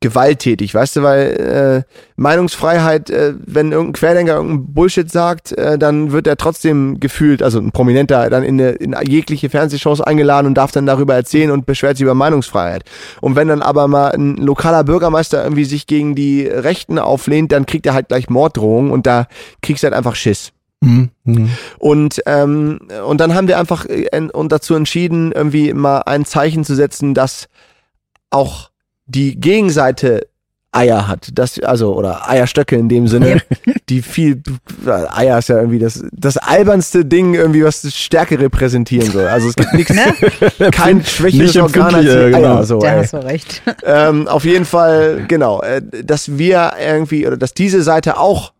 gewalttätig, 0.00 0.74
weißt 0.74 0.96
du, 0.96 1.02
weil 1.02 1.84
äh, 1.86 1.92
Meinungsfreiheit, 2.16 3.10
äh, 3.10 3.34
wenn 3.44 3.72
irgendein 3.72 3.92
Querdenker 3.94 4.34
irgendein 4.34 4.74
Bullshit 4.74 5.10
sagt, 5.10 5.52
äh, 5.52 5.78
dann 5.78 6.12
wird 6.12 6.26
er 6.26 6.36
trotzdem 6.36 7.00
gefühlt, 7.00 7.42
also 7.42 7.58
ein 7.58 7.72
Prominenter, 7.72 8.28
dann 8.28 8.42
in, 8.42 8.60
eine, 8.60 8.70
in 8.72 8.94
jegliche 9.06 9.48
Fernsehshows 9.48 10.00
eingeladen 10.00 10.46
und 10.46 10.54
darf 10.54 10.72
dann 10.72 10.86
darüber 10.86 11.14
erzählen 11.14 11.50
und 11.50 11.66
beschwert 11.66 11.96
sich 11.96 12.04
über 12.04 12.14
Meinungsfreiheit. 12.14 12.84
Und 13.20 13.36
wenn 13.36 13.48
dann 13.48 13.62
aber 13.62 13.88
mal 13.88 14.12
ein 14.12 14.36
lokaler 14.36 14.84
Bürgermeister 14.84 15.42
irgendwie 15.42 15.64
sich 15.64 15.86
gegen 15.86 16.14
die 16.14 16.46
Rechten 16.46 16.98
auflehnt, 16.98 17.52
dann 17.52 17.66
kriegt 17.66 17.86
er 17.86 17.94
halt 17.94 18.08
gleich 18.08 18.28
Morddrohungen 18.28 18.90
und 18.90 19.06
da 19.06 19.26
kriegst 19.62 19.82
du 19.82 19.86
halt 19.86 19.94
einfach 19.94 20.14
Schiss. 20.14 20.52
Mhm. 20.80 21.08
Mhm. 21.24 21.50
Und 21.78 22.22
ähm, 22.26 22.80
und 23.06 23.20
dann 23.20 23.34
haben 23.34 23.48
wir 23.48 23.58
einfach 23.58 23.86
äh, 23.86 24.28
und 24.32 24.52
dazu 24.52 24.74
entschieden, 24.74 25.32
irgendwie 25.32 25.72
mal 25.72 26.02
ein 26.02 26.24
Zeichen 26.26 26.64
zu 26.64 26.74
setzen, 26.74 27.14
dass 27.14 27.48
auch 28.30 28.70
die 29.06 29.38
Gegenseite 29.38 30.28
Eier 30.76 31.08
hat, 31.08 31.28
das 31.32 31.58
also 31.60 31.94
oder 31.94 32.28
Eierstöcke 32.28 32.76
in 32.76 32.88
dem 32.88 33.08
Sinne, 33.08 33.40
die 33.88 34.02
viel 34.02 34.42
Eier 34.86 35.38
ist 35.38 35.48
ja 35.48 35.56
irgendwie 35.56 35.78
das 35.78 36.04
das 36.12 36.36
albernste 36.36 37.04
Ding 37.04 37.34
irgendwie 37.34 37.64
was 37.64 37.82
Stärke 37.94 38.38
repräsentieren 38.38 39.10
soll. 39.10 39.26
Also 39.26 39.48
es 39.48 39.56
gibt 39.56 39.72
nichts 39.72 39.94
ne? 39.94 40.12
kein 40.72 41.02
schwächeres 41.04 41.56
Organ 41.56 41.94
als 41.94 42.06
Eier 42.06 42.30
genau. 42.30 42.62
so. 42.62 42.78
Da 42.80 42.92
hast 42.92 43.14
du 43.14 43.24
recht. 43.24 43.62
Ähm, 43.88 44.26
auf 44.26 44.44
jeden 44.44 44.64
Fall 44.64 45.24
genau, 45.28 45.62
äh, 45.62 45.80
dass 45.80 46.38
wir 46.38 46.72
irgendwie 46.80 47.26
oder 47.26 47.36
dass 47.36 47.54
diese 47.54 47.82
Seite 47.82 48.18
auch 48.18 48.52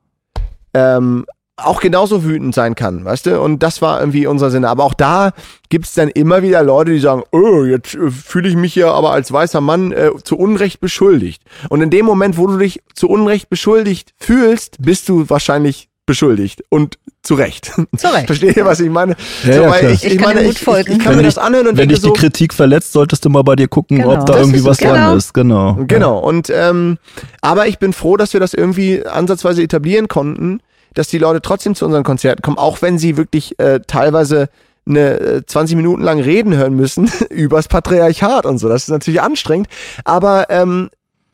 ähm, 0.72 1.26
auch 1.56 1.80
genauso 1.80 2.22
wütend 2.22 2.54
sein 2.54 2.74
kann, 2.74 3.04
weißt 3.04 3.26
du? 3.26 3.40
Und 3.40 3.62
das 3.62 3.80
war 3.80 4.00
irgendwie 4.00 4.26
unser 4.26 4.50
Sinne. 4.50 4.68
Aber 4.68 4.84
auch 4.84 4.94
da 4.94 5.32
gibt's 5.70 5.94
dann 5.94 6.08
immer 6.08 6.42
wieder 6.42 6.62
Leute, 6.62 6.92
die 6.92 7.00
sagen, 7.00 7.22
oh, 7.32 7.64
jetzt 7.64 7.94
äh, 7.94 8.10
fühle 8.10 8.48
ich 8.48 8.56
mich 8.56 8.74
ja 8.74 8.92
aber 8.92 9.12
als 9.12 9.32
weißer 9.32 9.62
Mann 9.62 9.90
äh, 9.92 10.10
zu 10.22 10.36
Unrecht 10.36 10.80
beschuldigt. 10.80 11.42
Und 11.70 11.80
in 11.80 11.90
dem 11.90 12.04
Moment, 12.04 12.36
wo 12.36 12.46
du 12.46 12.58
dich 12.58 12.82
zu 12.94 13.08
Unrecht 13.08 13.48
beschuldigt 13.48 14.12
fühlst, 14.18 14.76
bist 14.80 15.08
du 15.08 15.30
wahrscheinlich 15.30 15.88
beschuldigt 16.04 16.62
und 16.68 16.98
zu 17.22 17.34
Recht. 17.34 17.72
Zu 17.96 18.06
Recht. 18.06 18.26
Versteht 18.26 18.56
ihr, 18.56 18.64
was 18.64 18.78
ich 18.78 18.90
meine? 18.90 19.16
Ja, 19.44 19.54
so, 19.54 19.62
ja, 19.62 19.80
ich, 19.90 20.04
ich, 20.04 20.14
ich, 20.14 20.20
meine, 20.20 20.42
ich, 20.42 20.50
ich, 20.50 20.88
ich 20.88 20.98
kann 20.98 21.12
wenn 21.12 21.16
mir 21.16 21.22
das 21.24 21.38
anhören 21.38 21.66
und 21.66 21.76
Wenn 21.76 21.88
dich 21.88 22.00
so, 22.00 22.12
die 22.12 22.20
Kritik 22.20 22.54
verletzt, 22.54 22.92
solltest 22.92 23.24
du 23.24 23.30
mal 23.30 23.42
bei 23.42 23.56
dir 23.56 23.66
gucken, 23.66 23.98
genau. 23.98 24.12
ob 24.12 24.26
da 24.26 24.34
das 24.34 24.42
irgendwie 24.42 24.64
was 24.64 24.78
genau. 24.78 24.92
dran 24.92 25.16
ist. 25.16 25.34
Genau. 25.34 25.78
Genau. 25.88 26.18
Und 26.18 26.52
ähm, 26.54 26.98
aber 27.40 27.66
ich 27.66 27.78
bin 27.78 27.92
froh, 27.92 28.16
dass 28.16 28.34
wir 28.34 28.40
das 28.40 28.54
irgendwie 28.54 29.04
ansatzweise 29.04 29.62
etablieren 29.62 30.06
konnten 30.06 30.60
dass 30.96 31.08
die 31.08 31.18
Leute 31.18 31.40
trotzdem 31.42 31.74
zu 31.74 31.84
unseren 31.84 32.02
Konzerten 32.04 32.42
kommen, 32.42 32.58
auch 32.58 32.82
wenn 32.82 32.98
sie 32.98 33.16
wirklich 33.16 33.58
äh, 33.60 33.80
teilweise 33.86 34.48
eine 34.88 35.20
äh, 35.20 35.46
20 35.46 35.76
Minuten 35.76 36.02
lang 36.02 36.20
reden 36.20 36.56
hören 36.56 36.74
müssen 36.74 37.10
übers 37.30 37.68
Patriarchat 37.68 38.46
und 38.46 38.58
so. 38.58 38.68
Das 38.68 38.84
ist 38.84 38.88
natürlich 38.88 39.20
anstrengend, 39.20 39.68
aber 40.04 40.46
ähm, 40.48 40.90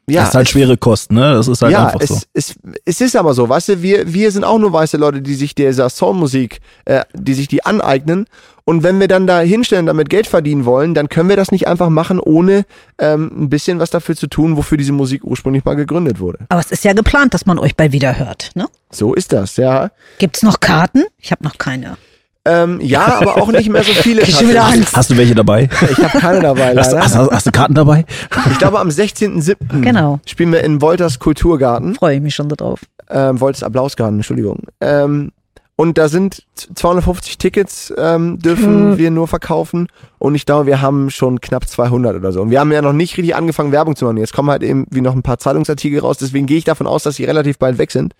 ja, 0.08 0.20
das 0.20 0.30
ist 0.30 0.34
halt 0.34 0.48
schwere 0.48 0.76
Kosten, 0.76 1.14
ne? 1.14 1.34
Das 1.34 1.46
ist 1.46 1.62
halt 1.62 1.72
ja, 1.72 1.86
einfach 1.86 2.00
es, 2.00 2.08
so. 2.08 2.16
Es, 2.32 2.54
es 2.84 3.00
ist 3.00 3.14
aber 3.14 3.34
so, 3.34 3.48
weißt 3.48 3.68
du, 3.68 3.82
wir, 3.82 4.12
wir 4.12 4.30
sind 4.32 4.44
auch 4.44 4.58
nur 4.58 4.72
weiße 4.72 4.96
Leute, 4.96 5.22
die 5.22 5.34
sich 5.34 5.54
dieser 5.54 5.88
Soulmusik, 5.88 6.60
äh, 6.86 7.04
die 7.14 7.34
sich 7.34 7.46
die 7.46 7.64
aneignen. 7.64 8.26
Und 8.64 8.82
wenn 8.82 8.98
wir 8.98 9.08
dann 9.08 9.26
da 9.26 9.40
hinstellen, 9.40 9.86
damit 9.86 10.10
Geld 10.10 10.26
verdienen 10.26 10.64
wollen, 10.64 10.94
dann 10.94 11.08
können 11.08 11.28
wir 11.28 11.36
das 11.36 11.52
nicht 11.52 11.68
einfach 11.68 11.88
machen, 11.88 12.18
ohne 12.20 12.64
ähm, 12.98 13.30
ein 13.44 13.48
bisschen 13.48 13.78
was 13.78 13.90
dafür 13.90 14.16
zu 14.16 14.26
tun, 14.26 14.56
wofür 14.56 14.78
diese 14.78 14.92
Musik 14.92 15.24
ursprünglich 15.24 15.64
mal 15.64 15.74
gegründet 15.74 16.18
wurde. 16.20 16.38
Aber 16.48 16.60
es 16.60 16.70
ist 16.70 16.84
ja 16.84 16.92
geplant, 16.92 17.34
dass 17.34 17.46
man 17.46 17.58
euch 17.58 17.76
bei 17.76 17.92
wieder 17.92 18.18
hört, 18.18 18.50
ne? 18.54 18.66
So 18.90 19.14
ist 19.14 19.32
das, 19.32 19.56
ja. 19.56 19.90
Gibt's 20.18 20.42
noch 20.42 20.60
Karten? 20.60 21.04
Ich 21.18 21.30
habe 21.30 21.44
noch 21.44 21.58
keine. 21.58 21.96
Ähm, 22.44 22.80
ja, 22.80 23.20
aber 23.20 23.36
auch 23.40 23.52
nicht 23.52 23.68
mehr 23.70 23.84
so 23.84 23.92
viele. 24.02 24.22
Ich 24.22 24.34
schon 24.36 24.48
wieder. 24.48 24.64
Angst. 24.64 24.96
Hast 24.96 25.10
du 25.10 25.16
welche 25.16 25.34
dabei? 25.34 25.68
Ich 25.90 25.98
habe 25.98 26.18
keine 26.18 26.40
dabei, 26.40 26.74
Hast, 26.76 26.90
leider. 26.92 27.04
hast, 27.04 27.14
hast, 27.16 27.30
hast 27.30 27.46
du 27.46 27.50
Karten 27.52 27.74
dabei? 27.74 28.04
Ich 28.50 28.58
glaube, 28.58 28.80
am 28.80 28.88
16.07. 28.88 29.80
Genau. 29.82 30.18
spielen 30.26 30.52
wir 30.52 30.64
in 30.64 30.80
Wolters 30.82 31.18
Kulturgarten. 31.20 31.94
Freue 31.94 32.16
ich 32.16 32.20
mich 32.22 32.34
schon 32.34 32.48
drauf. 32.48 32.80
Ähm, 33.10 33.40
Wolters 33.40 33.62
Applausgarten, 33.62 34.16
Entschuldigung. 34.18 34.60
Ähm, 34.80 35.30
und 35.76 35.98
da 35.98 36.08
sind 36.08 36.44
250 36.74 37.38
Tickets, 37.38 37.92
ähm, 37.96 38.38
dürfen 38.38 38.92
Hm. 38.92 38.98
wir 38.98 39.10
nur 39.10 39.26
verkaufen. 39.28 39.86
Und 40.18 40.34
ich 40.34 40.44
glaube, 40.44 40.66
wir 40.66 40.80
haben 40.82 41.10
schon 41.10 41.40
knapp 41.40 41.66
200 41.68 42.16
oder 42.16 42.32
so. 42.32 42.42
Und 42.42 42.50
wir 42.50 42.60
haben 42.60 42.72
ja 42.72 42.82
noch 42.82 42.92
nicht 42.92 43.16
richtig 43.16 43.34
angefangen, 43.36 43.72
Werbung 43.72 43.94
zu 43.96 44.04
machen. 44.04 44.16
Jetzt 44.18 44.32
kommen 44.32 44.50
halt 44.50 44.62
eben 44.64 44.86
wie 44.90 45.00
noch 45.00 45.14
ein 45.14 45.22
paar 45.22 45.38
Zeitungsartikel 45.38 46.00
raus. 46.00 46.18
Deswegen 46.18 46.46
gehe 46.46 46.58
ich 46.58 46.64
davon 46.64 46.86
aus, 46.86 47.04
dass 47.04 47.16
sie 47.16 47.24
relativ 47.24 47.58
bald 47.58 47.78
weg 47.78 47.90
sind. 47.90 48.14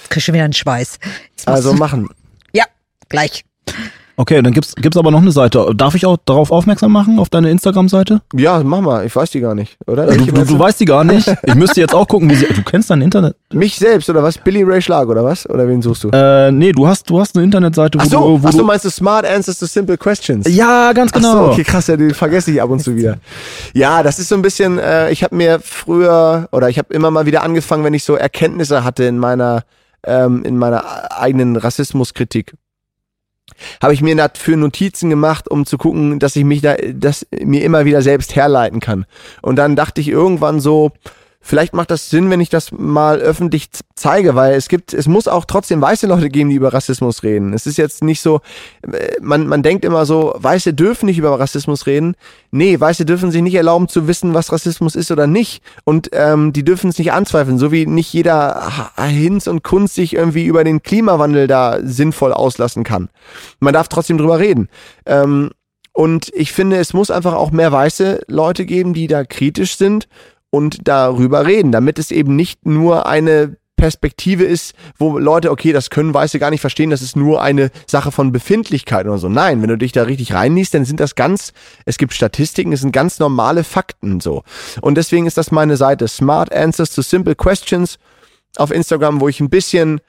Jetzt 0.00 0.10
krieg 0.10 0.18
ich 0.18 0.24
schon 0.24 0.34
wieder 0.34 0.44
einen 0.44 0.52
Schweiß. 0.52 0.98
Also 1.46 1.72
du- 1.72 1.78
machen. 1.78 2.08
ja, 2.52 2.64
gleich. 3.08 3.44
Okay, 4.20 4.42
dann 4.42 4.52
gibt's 4.52 4.74
gibt's 4.74 4.96
aber 4.96 5.12
noch 5.12 5.22
eine 5.22 5.30
Seite. 5.30 5.72
Darf 5.76 5.94
ich 5.94 6.04
auch 6.04 6.16
darauf 6.24 6.50
aufmerksam 6.50 6.90
machen, 6.90 7.20
auf 7.20 7.28
deine 7.28 7.50
Instagram-Seite? 7.52 8.20
Ja, 8.34 8.60
mach 8.64 8.80
mal. 8.80 9.06
Ich 9.06 9.14
weiß 9.14 9.30
die 9.30 9.38
gar 9.38 9.54
nicht, 9.54 9.78
oder? 9.86 10.08
Du, 10.08 10.24
du, 10.26 10.44
du 10.44 10.58
weißt 10.58 10.80
die 10.80 10.86
gar 10.86 11.04
nicht. 11.04 11.32
Ich 11.44 11.54
müsste 11.54 11.80
jetzt 11.80 11.94
auch 11.94 12.08
gucken, 12.08 12.28
wie 12.28 12.34
sie. 12.34 12.46
Du 12.46 12.64
kennst 12.64 12.90
dein 12.90 13.00
Internet? 13.00 13.36
Mich 13.52 13.76
selbst, 13.76 14.10
oder 14.10 14.24
was? 14.24 14.36
Billy 14.36 14.64
Ray 14.64 14.82
Schlag, 14.82 15.06
oder 15.06 15.24
was? 15.24 15.48
Oder 15.48 15.68
wen 15.68 15.80
suchst 15.82 16.02
du? 16.02 16.10
Äh, 16.10 16.50
nee, 16.50 16.72
du 16.72 16.88
hast, 16.88 17.08
du 17.08 17.20
hast 17.20 17.36
eine 17.36 17.44
Internetseite, 17.44 17.96
wo 17.96 18.02
Ach 18.02 18.06
so, 18.06 18.18
du. 18.18 18.42
Wo 18.42 18.48
ach 18.48 18.52
so, 18.52 18.58
du 18.58 18.64
meinst 18.64 18.84
du 18.84 18.90
Smart 18.90 19.24
Answers 19.24 19.56
to 19.60 19.66
Simple 19.66 19.96
Questions? 19.96 20.48
ja, 20.52 20.92
ganz 20.94 21.12
Ach 21.14 21.22
so, 21.22 21.28
genau. 21.28 21.52
okay, 21.52 21.62
krass, 21.62 21.86
ja, 21.86 21.96
die 21.96 22.12
vergesse 22.12 22.50
ich 22.50 22.60
ab 22.60 22.70
und 22.70 22.80
zu 22.80 22.96
wieder. 22.96 23.18
Ja, 23.72 24.02
das 24.02 24.18
ist 24.18 24.30
so 24.30 24.34
ein 24.34 24.42
bisschen, 24.42 24.80
äh, 24.80 25.12
ich 25.12 25.22
habe 25.22 25.36
mir 25.36 25.60
früher, 25.62 26.48
oder 26.50 26.68
ich 26.68 26.78
habe 26.78 26.92
immer 26.92 27.12
mal 27.12 27.24
wieder 27.26 27.44
angefangen, 27.44 27.84
wenn 27.84 27.94
ich 27.94 28.02
so 28.02 28.16
Erkenntnisse 28.16 28.82
hatte 28.82 29.04
in 29.04 29.18
meiner, 29.18 29.62
ähm, 30.04 30.42
in 30.42 30.58
meiner 30.58 30.82
eigenen 31.16 31.54
Rassismuskritik. 31.54 32.54
Habe 33.82 33.94
ich 33.94 34.02
mir 34.02 34.16
dafür 34.16 34.56
Notizen 34.56 35.10
gemacht, 35.10 35.48
um 35.48 35.66
zu 35.66 35.78
gucken, 35.78 36.18
dass 36.18 36.36
ich 36.36 36.44
mich 36.44 36.60
da, 36.60 36.76
das 36.76 37.26
mir 37.42 37.62
immer 37.64 37.84
wieder 37.84 38.02
selbst 38.02 38.36
herleiten 38.36 38.80
kann. 38.80 39.06
Und 39.42 39.56
dann 39.56 39.76
dachte 39.76 40.00
ich 40.00 40.08
irgendwann 40.08 40.60
so, 40.60 40.92
vielleicht 41.48 41.72
macht 41.72 41.90
das 41.90 42.10
Sinn, 42.10 42.28
wenn 42.28 42.40
ich 42.40 42.50
das 42.50 42.72
mal 42.72 43.20
öffentlich 43.20 43.70
zeige, 43.94 44.34
weil 44.34 44.52
es 44.52 44.68
gibt, 44.68 44.92
es 44.92 45.08
muss 45.08 45.28
auch 45.28 45.46
trotzdem 45.46 45.80
weiße 45.80 46.06
Leute 46.06 46.28
geben, 46.28 46.50
die 46.50 46.56
über 46.56 46.74
Rassismus 46.74 47.22
reden. 47.22 47.54
Es 47.54 47.66
ist 47.66 47.78
jetzt 47.78 48.04
nicht 48.04 48.20
so, 48.20 48.40
äh, 48.82 49.16
man, 49.22 49.46
man 49.46 49.62
denkt 49.62 49.84
immer 49.86 50.04
so, 50.04 50.34
Weiße 50.36 50.74
dürfen 50.74 51.06
nicht 51.06 51.16
über 51.16 51.40
Rassismus 51.40 51.86
reden. 51.86 52.16
Nee, 52.50 52.78
Weiße 52.78 53.06
dürfen 53.06 53.30
sich 53.30 53.40
nicht 53.40 53.54
erlauben 53.54 53.88
zu 53.88 54.06
wissen, 54.06 54.34
was 54.34 54.52
Rassismus 54.52 54.94
ist 54.94 55.10
oder 55.10 55.26
nicht. 55.26 55.62
Und 55.84 56.10
ähm, 56.12 56.52
die 56.52 56.64
dürfen 56.64 56.90
es 56.90 56.98
nicht 56.98 57.12
anzweifeln, 57.12 57.58
so 57.58 57.72
wie 57.72 57.86
nicht 57.86 58.12
jeder 58.12 58.92
Hinz 58.98 59.46
und 59.46 59.64
Kunst 59.64 59.94
sich 59.94 60.14
irgendwie 60.14 60.44
über 60.44 60.64
den 60.64 60.82
Klimawandel 60.82 61.46
da 61.46 61.78
sinnvoll 61.82 62.34
auslassen 62.34 62.84
kann. 62.84 63.08
Man 63.58 63.72
darf 63.72 63.88
trotzdem 63.88 64.18
drüber 64.18 64.38
reden. 64.38 64.68
Ähm, 65.06 65.50
und 65.94 66.30
ich 66.34 66.52
finde, 66.52 66.76
es 66.76 66.92
muss 66.92 67.10
einfach 67.10 67.32
auch 67.32 67.50
mehr 67.50 67.72
weiße 67.72 68.20
Leute 68.28 68.66
geben, 68.66 68.92
die 68.92 69.06
da 69.06 69.24
kritisch 69.24 69.76
sind 69.76 70.08
und 70.50 70.88
darüber 70.88 71.46
reden, 71.46 71.72
damit 71.72 71.98
es 71.98 72.10
eben 72.10 72.36
nicht 72.36 72.66
nur 72.66 73.06
eine 73.06 73.56
Perspektive 73.78 74.44
ist, 74.44 74.74
wo 74.98 75.18
Leute, 75.18 75.50
okay, 75.50 75.72
das 75.72 75.88
können 75.88 76.12
Weiße 76.12 76.38
gar 76.38 76.50
nicht 76.50 76.60
verstehen, 76.60 76.90
das 76.90 77.00
ist 77.00 77.16
nur 77.16 77.40
eine 77.40 77.70
Sache 77.86 78.12
von 78.12 78.32
Befindlichkeit 78.32 79.06
oder 79.06 79.16
so. 79.16 79.30
Nein, 79.30 79.62
wenn 79.62 79.68
du 79.70 79.78
dich 79.78 79.92
da 79.92 80.02
richtig 80.02 80.34
reinliest, 80.34 80.74
dann 80.74 80.84
sind 80.84 81.00
das 81.00 81.14
ganz, 81.14 81.54
es 81.86 81.96
gibt 81.96 82.12
Statistiken, 82.12 82.72
es 82.72 82.80
sind 82.80 82.92
ganz 82.92 83.18
normale 83.18 83.64
Fakten 83.64 84.20
so. 84.20 84.42
Und 84.82 84.96
deswegen 84.96 85.26
ist 85.26 85.38
das 85.38 85.50
meine 85.50 85.78
Seite 85.78 86.08
Smart 86.08 86.52
Answers 86.52 86.90
to 86.90 87.00
Simple 87.00 87.36
Questions 87.36 87.98
auf 88.56 88.70
Instagram, 88.70 89.20
wo 89.20 89.28
ich 89.28 89.40
ein 89.40 89.48
bisschen, 89.48 90.00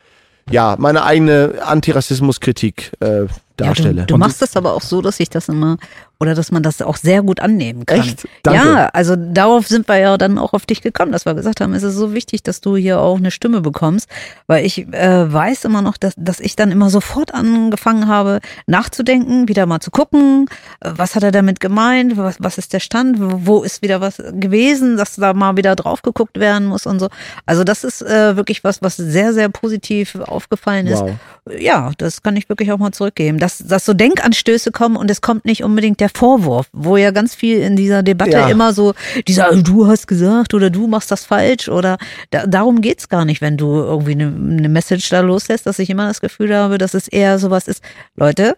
ja, 0.49 0.75
meine 0.79 1.03
eigene 1.03 1.59
Antirassismuskritik 1.63 2.91
äh, 2.99 3.27
darstelle. 3.55 4.01
Ja, 4.01 4.05
du, 4.05 4.15
du 4.15 4.17
machst 4.17 4.41
das 4.41 4.57
aber 4.57 4.73
auch 4.73 4.81
so, 4.81 5.01
dass 5.01 5.19
ich 5.19 5.29
das 5.29 5.47
immer 5.47 5.77
oder 6.19 6.35
dass 6.35 6.51
man 6.51 6.63
das 6.63 6.81
auch 6.81 6.97
sehr 6.97 7.21
gut 7.21 7.39
annehmen 7.39 7.85
kann. 7.85 8.01
Echt? 8.01 8.27
Danke. 8.43 8.59
Ja, 8.59 8.89
also 8.93 9.15
darauf 9.15 9.67
sind 9.67 9.87
wir 9.87 9.97
ja 9.97 10.17
dann 10.17 10.37
auch 10.37 10.53
auf 10.53 10.65
dich 10.65 10.81
gekommen, 10.81 11.11
dass 11.11 11.25
wir 11.25 11.33
gesagt 11.33 11.61
haben, 11.61 11.73
es 11.73 11.83
ist 11.83 11.95
so 11.95 12.13
wichtig, 12.13 12.43
dass 12.43 12.61
du 12.61 12.75
hier 12.75 12.99
auch 12.99 13.17
eine 13.17 13.31
Stimme 13.31 13.61
bekommst, 13.61 14.09
weil 14.47 14.65
ich 14.65 14.87
äh, 14.93 15.31
weiß 15.31 15.65
immer 15.65 15.81
noch, 15.81 15.97
dass, 15.97 16.13
dass 16.17 16.39
ich 16.39 16.55
dann 16.55 16.71
immer 16.71 16.89
sofort 16.89 17.33
angefangen 17.33 18.07
habe, 18.07 18.39
nachzudenken, 18.67 19.47
wieder 19.47 19.65
mal 19.65 19.79
zu 19.79 19.91
gucken, 19.91 20.47
äh, 20.81 20.91
was 20.95 21.15
hat 21.15 21.23
er 21.23 21.31
damit 21.31 21.59
gemeint, 21.59 22.17
was, 22.17 22.37
was 22.39 22.57
ist 22.57 22.73
der 22.73 22.79
Stand, 22.79 23.19
wo 23.19 23.49
wo 23.49 23.63
ist 23.63 23.81
wieder 23.81 23.99
was 23.99 24.17
gewesen, 24.17 24.95
dass 24.97 25.15
da 25.15 25.33
mal 25.33 25.57
wieder 25.57 25.75
drauf 25.75 26.01
geguckt 26.01 26.39
werden 26.39 26.67
muss 26.67 26.85
und 26.85 26.99
so. 26.99 27.09
Also 27.45 27.63
das 27.63 27.83
ist 27.83 28.01
äh, 28.01 28.35
wirklich 28.35 28.63
was, 28.63 28.81
was 28.81 28.95
sehr, 28.97 29.33
sehr 29.33 29.49
positiv 29.49 30.15
aufgefallen 30.15 30.87
ist. 30.87 31.01
Wow. 31.01 31.11
Ja, 31.57 31.91
das 31.97 32.21
kann 32.21 32.35
ich 32.35 32.47
wirklich 32.47 32.71
auch 32.71 32.77
mal 32.77 32.91
zurückgeben. 32.91 33.39
Dass, 33.39 33.57
dass 33.57 33.85
so 33.85 33.93
Denkanstöße 33.93 34.71
kommen 34.71 34.97
und 34.97 35.09
es 35.09 35.21
kommt 35.21 35.45
nicht 35.45 35.63
unbedingt 35.63 35.99
der 35.99 36.08
Vorwurf, 36.09 36.67
wo 36.73 36.97
ja 36.97 37.11
ganz 37.11 37.35
viel 37.35 37.59
in 37.59 37.75
dieser 37.75 38.03
Debatte 38.03 38.31
Ja. 38.31 38.49
immer 38.49 38.73
so, 38.73 38.93
dieser, 39.27 39.55
du 39.55 39.87
hast 39.87 40.07
gesagt 40.07 40.53
oder 40.53 40.69
du 40.69 40.87
machst 40.87 41.11
das 41.11 41.25
falsch 41.25 41.69
oder 41.69 41.97
da, 42.31 42.45
darum 42.45 42.81
geht's 42.81 43.09
gar 43.09 43.25
nicht, 43.25 43.41
wenn 43.41 43.57
du 43.57 43.75
irgendwie 43.75 44.11
eine, 44.11 44.27
eine 44.27 44.69
Message 44.69 45.09
da 45.09 45.21
loslässt, 45.21 45.65
dass 45.65 45.79
ich 45.79 45.89
immer 45.89 46.07
das 46.07 46.21
Gefühl 46.21 46.55
habe, 46.55 46.77
dass 46.77 46.93
es 46.93 47.07
eher 47.07 47.39
sowas 47.39 47.67
ist. 47.67 47.83
Leute, 48.15 48.57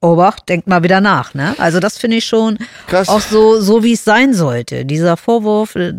Obacht, 0.00 0.48
denkt 0.48 0.66
mal 0.66 0.82
wieder 0.82 1.00
nach, 1.00 1.34
ne? 1.34 1.54
Also 1.58 1.80
das 1.80 1.98
finde 1.98 2.18
ich 2.18 2.24
schon 2.24 2.58
Krass. 2.86 3.08
auch 3.08 3.20
so, 3.20 3.60
so 3.60 3.82
wie 3.82 3.92
es 3.92 4.04
sein 4.04 4.34
sollte. 4.34 4.84
Dieser 4.84 5.16
Vorwurf, 5.16 5.76
äh, 5.76 5.92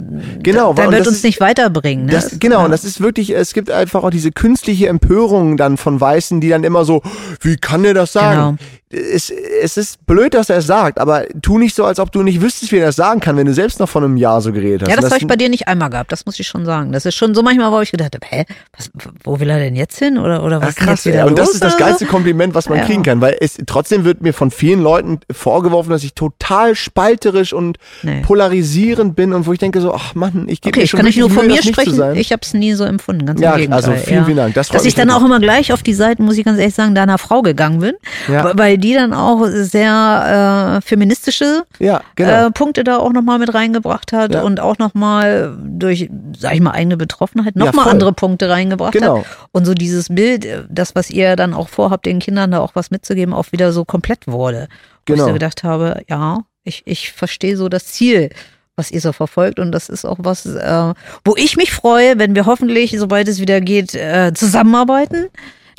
Genau, 0.44 0.74
der 0.74 0.92
wird 0.92 1.02
das 1.02 1.08
uns 1.08 1.18
ist- 1.18 1.24
nicht 1.24 1.40
weiterbringen. 1.40 2.06
Ne? 2.06 2.12
Das, 2.12 2.38
genau, 2.40 2.66
und 2.66 2.72
das 2.72 2.84
ist 2.84 3.02
wirklich, 3.02 3.32
es 3.32 3.54
gibt 3.54 3.72
einfach 3.72 4.04
auch 4.04 4.10
diese 4.12 4.32
künstliche 4.32 4.88
Empörung 4.88 5.58
dann 5.58 5.78
von 5.78 6.00
Weißen, 6.00 6.42
die 6.42 6.50
dann 6.50 6.64
immer 6.64 6.86
so, 6.86 7.02
wie 7.42 7.58
kann 7.58 7.84
der 7.84 7.94
das 7.94 8.14
sagen? 8.14 8.58
Es, 8.92 9.30
es 9.62 9.76
ist 9.78 10.06
blöd, 10.06 10.36
dass 10.36 10.50
er 10.50 10.58
es 10.58 10.68
sagt, 10.68 11.00
aber 11.00 11.26
tu 11.42 11.58
nicht 11.58 11.76
so, 11.76 11.84
als 11.84 12.00
ob 12.00 12.12
du 12.14 12.22
nicht 12.24 12.40
wüsstest, 12.42 12.72
wie 12.72 12.78
er 12.78 12.86
das 12.86 12.96
sagen 12.96 13.20
kann, 13.20 13.36
wenn 13.36 13.48
du 13.48 13.54
selbst 13.54 13.80
noch 13.80 13.90
von 13.90 14.04
einem 14.04 14.16
Jahr 14.16 14.40
so 14.42 14.54
geredet 14.54 14.84
hast. 14.84 14.90
Ja, 14.90 14.96
das 14.96 15.06
Und 15.06 15.12
habe 15.12 15.22
ich 15.22 15.28
bei 15.28 15.36
dir 15.36 15.50
nicht 15.50 15.68
einmal 15.68 15.90
gehabt, 15.90 16.12
das 16.12 16.26
muss 16.26 16.40
ich 16.40 16.48
schon 16.48 16.64
sagen. 16.66 16.92
Das 16.94 17.06
ist 17.06 17.16
schon 17.16 17.34
so 17.36 17.42
manchmal, 17.42 17.72
wo 17.72 17.82
ich 17.82 17.92
gedacht 17.92 18.16
habe, 18.16 18.26
hä, 18.30 18.46
was, 18.78 18.90
wo 19.24 19.40
will 19.40 19.50
er 19.50 19.60
denn 19.60 19.76
jetzt 19.76 19.98
hin? 20.00 20.18
Oder, 20.18 20.44
oder 20.44 20.62
was 20.62 20.70
ist 20.70 20.80
denn 20.80 20.86
krass, 20.88 21.04
jetzt 21.04 21.14
wieder 21.14 21.24
ey. 21.24 21.30
und 21.30 21.38
das 21.38 21.48
los 21.48 21.56
ist 21.56 21.64
das 21.64 21.74
oder 21.74 21.80
so? 21.84 21.86
geilste 21.90 22.06
Kompliment, 22.06 22.54
was 22.54 22.70
man 22.70 22.78
Ja. 22.78 22.86
kriegen 22.86 23.04
kann, 23.04 23.20
weil 23.20 23.36
es 23.42 23.58
trotzdem 23.66 23.85
wird 23.92 24.22
mir 24.22 24.34
von 24.34 24.52
vielen 24.52 24.82
Leuten 24.82 25.20
vorgeworfen, 25.32 25.90
dass 25.90 26.04
ich 26.04 26.14
total 26.14 26.76
spalterisch 26.76 27.54
und 27.54 27.78
Nee. 28.04 28.22
polarisierend 28.22 29.16
bin 29.16 29.34
und 29.34 29.46
wo 29.48 29.54
ich 29.54 29.60
denke 29.60 29.82
so, 29.82 29.94
ach 29.94 30.16
Mann, 30.16 30.46
ich 30.48 30.62
gebe 30.62 30.74
Okay, 30.74 30.80
mir 30.80 30.84
ich 30.84 30.90
schon 30.90 30.98
kann 30.98 31.06
nicht 31.06 31.18
wirklich 31.18 31.30
nur 31.30 31.36
von 31.38 31.48
Mühe, 31.48 31.56
mir 31.56 31.64
sprechen. 31.64 32.16
Ich 32.16 32.32
habe 32.32 32.42
es 32.44 32.54
nie 32.54 32.74
so 32.74 32.84
empfunden, 32.84 33.26
ganz 33.26 33.40
Ja, 33.42 33.52
im 33.52 33.58
Gegenteil. 33.58 33.78
also 33.78 33.92
vielen, 34.04 34.18
ja. 34.20 34.26
vielen 34.26 34.38
Dank. 34.38 34.54
Das 34.56 34.70
Dass 34.70 34.86
ich 34.86 34.96
dann 34.96 35.10
auch 35.10 35.24
immer 35.24 35.40
gleich 35.40 35.72
auf 35.74 35.84
die 35.84 35.94
Seiten, 35.94 36.24
muss 36.26 36.38
ich 36.38 36.46
ganz 36.46 36.60
ehrlich 36.60 36.76
sagen, 36.76 36.96
deiner 36.96 37.18
Frau 37.18 37.42
gegangen 37.42 37.80
bin, 37.80 37.94
Ja. 38.32 38.52
weil- 38.58 38.78
die 38.78 38.94
dann 38.94 39.14
auch 39.14 39.46
sehr 39.50 40.78
äh, 40.78 40.82
feministische 40.82 41.64
ja, 41.80 42.02
genau. 42.16 42.48
äh, 42.48 42.52
Punkte 42.52 42.84
da 42.84 42.98
auch 42.98 43.12
nochmal 43.14 43.40
mit 43.40 43.54
reingebracht 43.54 44.12
hat 44.14 44.34
Ja. 44.34 44.42
und 44.42 44.60
auch 44.60 44.78
nochmal 44.78 45.56
durch, 45.64 46.10
sag 46.38 46.54
ich 46.56 46.62
mal, 46.62 46.72
eigene 46.72 46.98
Betroffenheit 46.98 47.56
nochmal 47.56 47.90
andere 47.90 48.12
Punkte 48.14 48.50
reingebracht 48.50 48.94
Genau. 48.94 49.20
hat. 49.20 49.26
Und 49.52 49.66
so 49.66 49.74
dieses 49.74 50.10
Bild, 50.10 50.46
äh, 50.46 50.64
das, 50.70 50.96
was 50.96 51.10
ihr 51.10 51.36
dann 51.36 51.54
auch 51.54 51.70
vorhabt, 51.70 52.06
den 52.06 52.20
Kindern 52.20 52.52
da 52.52 52.60
auch 52.60 52.72
was 52.76 52.92
mitzugeben, 52.92 53.34
auch 53.34 53.52
wieder 53.52 53.72
so 53.72 53.75
komplett 53.84 54.28
wurde. 54.28 54.68
Wo 55.08 55.14
ich 55.14 55.20
Genau. 55.20 55.28
so 55.28 55.34
gedacht 55.34 55.64
habe, 55.64 56.02
ja, 56.08 56.40
ich, 56.64 56.84
ich 56.86 57.12
verstehe 57.12 57.58
so 57.58 57.68
das 57.68 57.88
Ziel, 57.88 58.30
was 58.76 58.92
ihr 58.92 59.02
so 59.02 59.12
verfolgt. 59.12 59.60
Und 59.60 59.72
das 59.72 59.90
ist 59.90 60.06
auch 60.06 60.18
was, 60.20 60.46
äh, 60.46 60.94
wo 61.24 61.36
ich 61.36 61.58
mich 61.58 61.72
freue, 61.74 62.18
wenn 62.20 62.36
wir 62.36 62.46
hoffentlich, 62.46 62.96
sobald 62.98 63.28
es 63.28 63.40
wieder 63.40 63.60
geht, 63.62 63.94
äh, 63.96 64.32
zusammenarbeiten. 64.34 65.28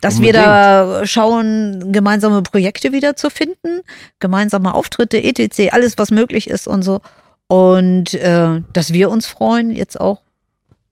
Dass 0.03 0.21
wir 0.21 0.35
da 0.35 1.07
schauen, 1.07 1.91
gemeinsame 1.91 2.43
Projekte 2.43 2.93
wieder 2.93 3.17
zu 3.17 3.31
finden, 3.31 3.81
gemeinsame 4.21 4.75
Auftritte, 4.75 5.23
etc., 5.23 5.73
alles, 5.73 5.97
was 5.97 6.11
möglich 6.11 6.51
ist 6.51 6.69
und 6.69 6.83
so. 6.83 7.01
Und 7.49 8.13
äh, 8.15 8.61
dass 8.75 8.93
wir 8.93 9.11
uns 9.11 9.27
freuen, 9.27 9.71
jetzt 9.71 9.99
auch 9.99 10.21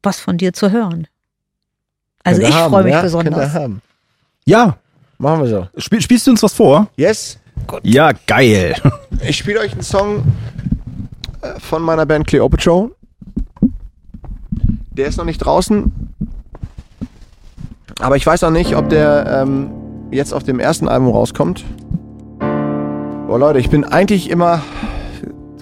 was 0.03 0.21
von 0.21 0.39
dir 0.39 0.55
zu 0.55 0.71
hören. 0.71 1.07
Also 2.25 2.41
ihr 2.41 2.49
ich 2.49 2.55
freue 2.55 2.85
mich 2.85 2.93
ja? 2.93 3.03
Besonders. 3.03 3.53
haben. 3.53 3.83
Ja, 4.47 4.79
Machen 5.19 5.43
wir 5.43 5.49
so. 5.49 5.69
Spiel, 5.81 6.01
spielst 6.01 6.27
du 6.27 6.33
uns 6.33 6.43
was 6.43 6.53
vor? 6.53 6.89
Yes. 6.97 7.39
Ja, 7.83 8.13
geil. 8.27 8.75
Ich 9.27 9.39
spiele 9.39 9.61
euch 9.61 9.73
einen 9.73 9.83
Song 9.83 10.25
äh, 11.41 11.59
von 11.59 11.81
meiner 11.81 12.05
Band 12.05 12.27
Cleopatra. 12.27 12.91
Der 14.91 15.07
ist 15.07 15.17
noch 15.17 15.25
nicht 15.25 15.39
draußen. 15.39 15.91
Aber 18.01 18.17
ich 18.17 18.27
weiß 18.27 18.45
auch 18.45 18.51
nicht, 18.51 18.77
ob 18.77 18.91
der 18.91 19.43
ähm, 19.43 19.71
jetzt 20.11 20.35
auf 20.35 20.43
dem 20.43 20.59
ersten 20.61 20.89
Album 20.89 21.09
rauskommt. 21.09 21.65
Boah, 22.39 23.39
Leute, 23.39 23.61
ich 23.61 23.71
bin 23.71 23.85
eigentlich 23.85 24.29
immer 24.29 24.63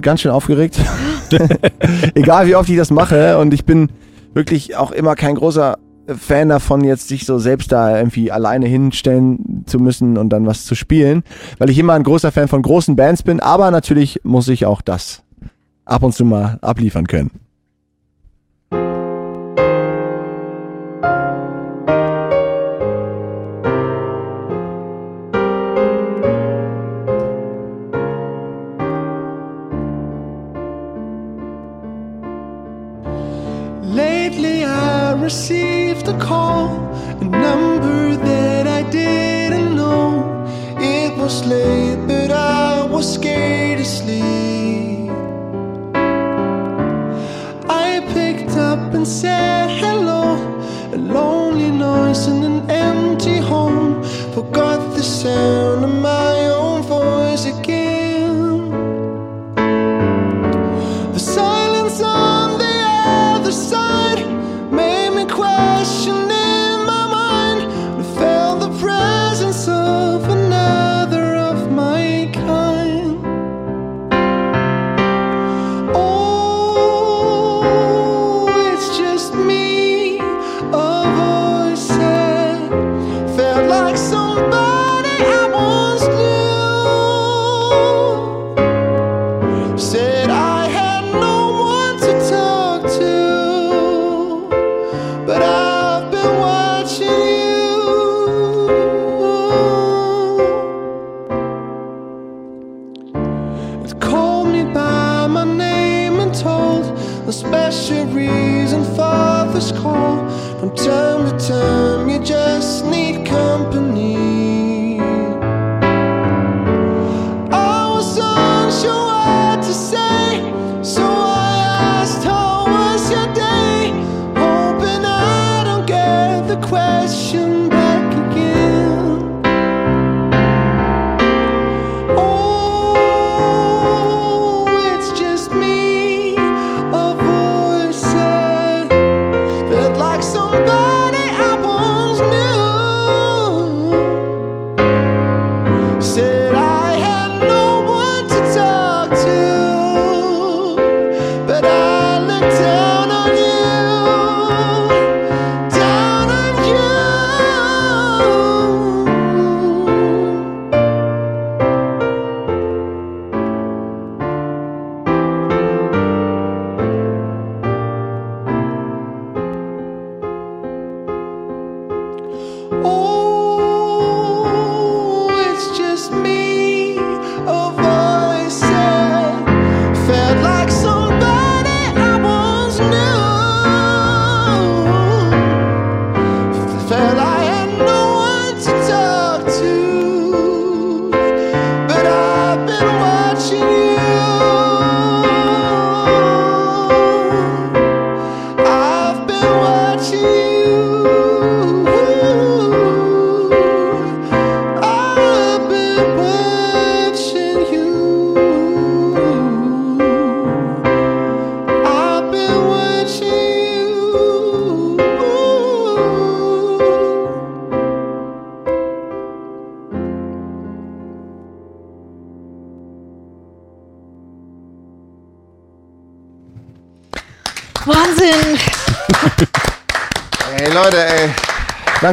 ganz 0.01 0.23
schön 0.23 0.33
aufgeregt. 0.33 0.81
Egal 2.15 2.47
wie 2.47 2.57
oft 2.57 2.69
ich 2.69 2.77
das 2.77 2.91
mache. 2.91 3.39
Und 3.39 3.55
ich 3.55 3.65
bin 3.65 3.91
wirklich 4.35 4.77
auch 4.77 4.91
immer 4.91 5.15
kein 5.15 5.35
großer 5.35 5.79
Fan 6.07 6.49
davon, 6.49 6.85
jetzt 6.85 7.09
sich 7.09 7.25
so 7.27 7.39
selbst 7.39 7.73
da 7.73 7.97
irgendwie 7.97 8.33
alleine 8.33 8.67
hinstellen 8.67 9.65
zu 9.67 9.79
müssen 9.79 10.19
und 10.19 10.31
dann 10.31 10.47
was 10.47 10.65
zu 10.65 10.75
spielen. 10.75 11.23
Weil 11.59 11.71
ich 11.71 11.79
immer 11.79 11.95
ein 11.95 12.03
großer 12.03 12.33
Fan 12.33 12.49
von 12.49 12.63
großen 12.63 12.97
Bands 12.97 13.23
bin. 13.23 13.41
Aber 13.41 13.71
natürlich 13.71 14.21
muss 14.25 14.49
ich 14.49 14.67
auch 14.67 14.83
das 14.83 15.23
ab 15.85 16.03
und 16.03 16.15
zu 16.15 16.25
mal 16.25 16.59
abliefern 16.61 17.07
können. 17.07 17.31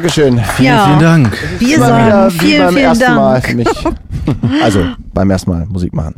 Dankeschön. 0.04 0.40
Vielen, 0.56 0.66
Ja. 0.66 0.86
vielen 0.86 1.00
Dank. 1.00 1.38
Wir 1.60 1.78
sagen 1.78 2.06
wieder 2.08 2.34
wie 2.34 2.38
vielen, 2.40 2.62
beim 2.62 2.74
vielen 2.74 2.86
ersten 2.86 3.16
Mal 3.16 3.34
Dank. 3.34 3.48
für 3.48 3.56
mich. 3.56 3.68
Also 4.64 4.86
beim 5.14 5.30
ersten 5.30 5.50
Mal 5.52 5.66
Musik 5.66 5.94
machen. 5.94 6.16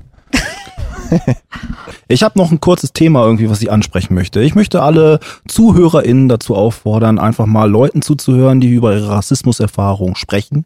Ich 2.07 2.23
habe 2.23 2.37
noch 2.37 2.51
ein 2.51 2.59
kurzes 2.61 2.91
Thema 2.93 3.25
irgendwie, 3.25 3.49
was 3.49 3.61
ich 3.61 3.71
ansprechen 3.71 4.13
möchte. 4.13 4.41
Ich 4.41 4.53
möchte 4.53 4.81
alle 4.81 5.19
ZuhörerInnen 5.47 6.27
dazu 6.29 6.55
auffordern, 6.55 7.19
einfach 7.19 7.45
mal 7.45 7.69
Leuten 7.69 8.01
zuzuhören, 8.01 8.59
die 8.61 8.69
über 8.69 8.93
ihre 8.95 9.09
Rassismuserfahrung 9.09 10.15
sprechen, 10.15 10.65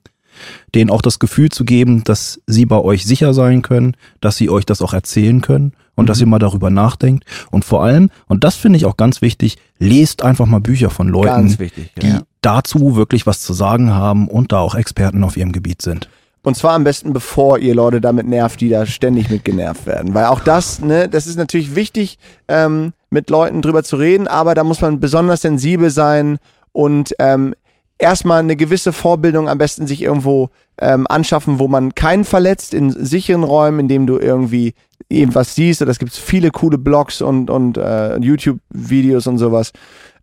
denen 0.73 0.89
auch 0.89 1.01
das 1.03 1.19
Gefühl 1.19 1.49
zu 1.49 1.63
geben, 1.63 2.03
dass 2.03 2.41
sie 2.47 2.65
bei 2.65 2.77
euch 2.79 3.05
sicher 3.05 3.33
sein 3.33 3.61
können, 3.61 3.95
dass 4.21 4.37
sie 4.37 4.49
euch 4.49 4.65
das 4.65 4.81
auch 4.81 4.93
erzählen 4.93 5.41
können 5.41 5.73
und 5.95 6.09
dass 6.09 6.19
ihr 6.19 6.27
mal 6.27 6.39
darüber 6.39 6.69
nachdenkt. 6.71 7.25
Und 7.51 7.63
vor 7.63 7.83
allem, 7.83 8.09
und 8.27 8.43
das 8.43 8.55
finde 8.55 8.77
ich 8.77 8.85
auch 8.85 8.97
ganz 8.97 9.21
wichtig, 9.21 9.57
lest 9.79 10.23
einfach 10.23 10.45
mal 10.47 10.61
Bücher 10.61 10.89
von 10.89 11.07
Leuten, 11.07 11.27
Ganz 11.27 11.59
wichtig. 11.59 11.91
die 12.01 12.07
ja. 12.09 12.21
Dazu 12.45 12.95
wirklich 12.95 13.25
was 13.25 13.41
zu 13.41 13.53
sagen 13.53 13.93
haben 13.93 14.27
und 14.27 14.51
da 14.51 14.59
auch 14.59 14.75
Experten 14.75 15.23
auf 15.23 15.37
ihrem 15.37 15.51
Gebiet 15.51 15.81
sind. 15.81 16.09
Und 16.43 16.55
zwar 16.55 16.73
am 16.73 16.83
besten, 16.83 17.11
bevor 17.11 17.57
ihr 17.57 17.73
Leute 17.73 17.99
damit 17.99 18.27
nervt, 18.27 18.61
die 18.61 18.69
da 18.69 18.85
ständig 18.85 19.31
mit 19.31 19.43
genervt 19.43 19.87
werden. 19.87 20.13
Weil 20.13 20.25
auch 20.25 20.41
das, 20.41 20.79
ne, 20.79 21.09
das 21.09 21.25
ist 21.25 21.37
natürlich 21.37 21.75
wichtig, 21.75 22.19
ähm, 22.47 22.93
mit 23.09 23.31
Leuten 23.31 23.63
drüber 23.63 23.83
zu 23.83 23.95
reden, 23.95 24.27
aber 24.27 24.53
da 24.53 24.63
muss 24.63 24.79
man 24.81 24.99
besonders 24.99 25.41
sensibel 25.41 25.89
sein 25.89 26.37
und 26.71 27.15
ähm, 27.17 27.55
erstmal 27.97 28.39
eine 28.39 28.55
gewisse 28.55 28.93
Vorbildung 28.93 29.49
am 29.49 29.57
besten 29.57 29.87
sich 29.87 30.03
irgendwo 30.03 30.49
ähm, 30.79 31.07
anschaffen, 31.07 31.57
wo 31.57 31.67
man 31.67 31.95
keinen 31.95 32.25
verletzt, 32.25 32.75
in 32.75 32.91
sicheren 32.91 33.43
Räumen, 33.43 33.79
in 33.79 33.87
dem 33.87 34.05
du 34.05 34.19
irgendwie 34.19 34.73
irgendwas 35.09 35.55
siehst. 35.55 35.81
Oder 35.81 35.91
es 35.91 35.99
gibt 35.99 36.13
viele 36.13 36.51
coole 36.51 36.77
Blogs 36.77 37.21
und, 37.21 37.49
und 37.49 37.77
äh, 37.77 38.17
YouTube-Videos 38.17 39.25
und 39.25 39.37
sowas. 39.37 39.71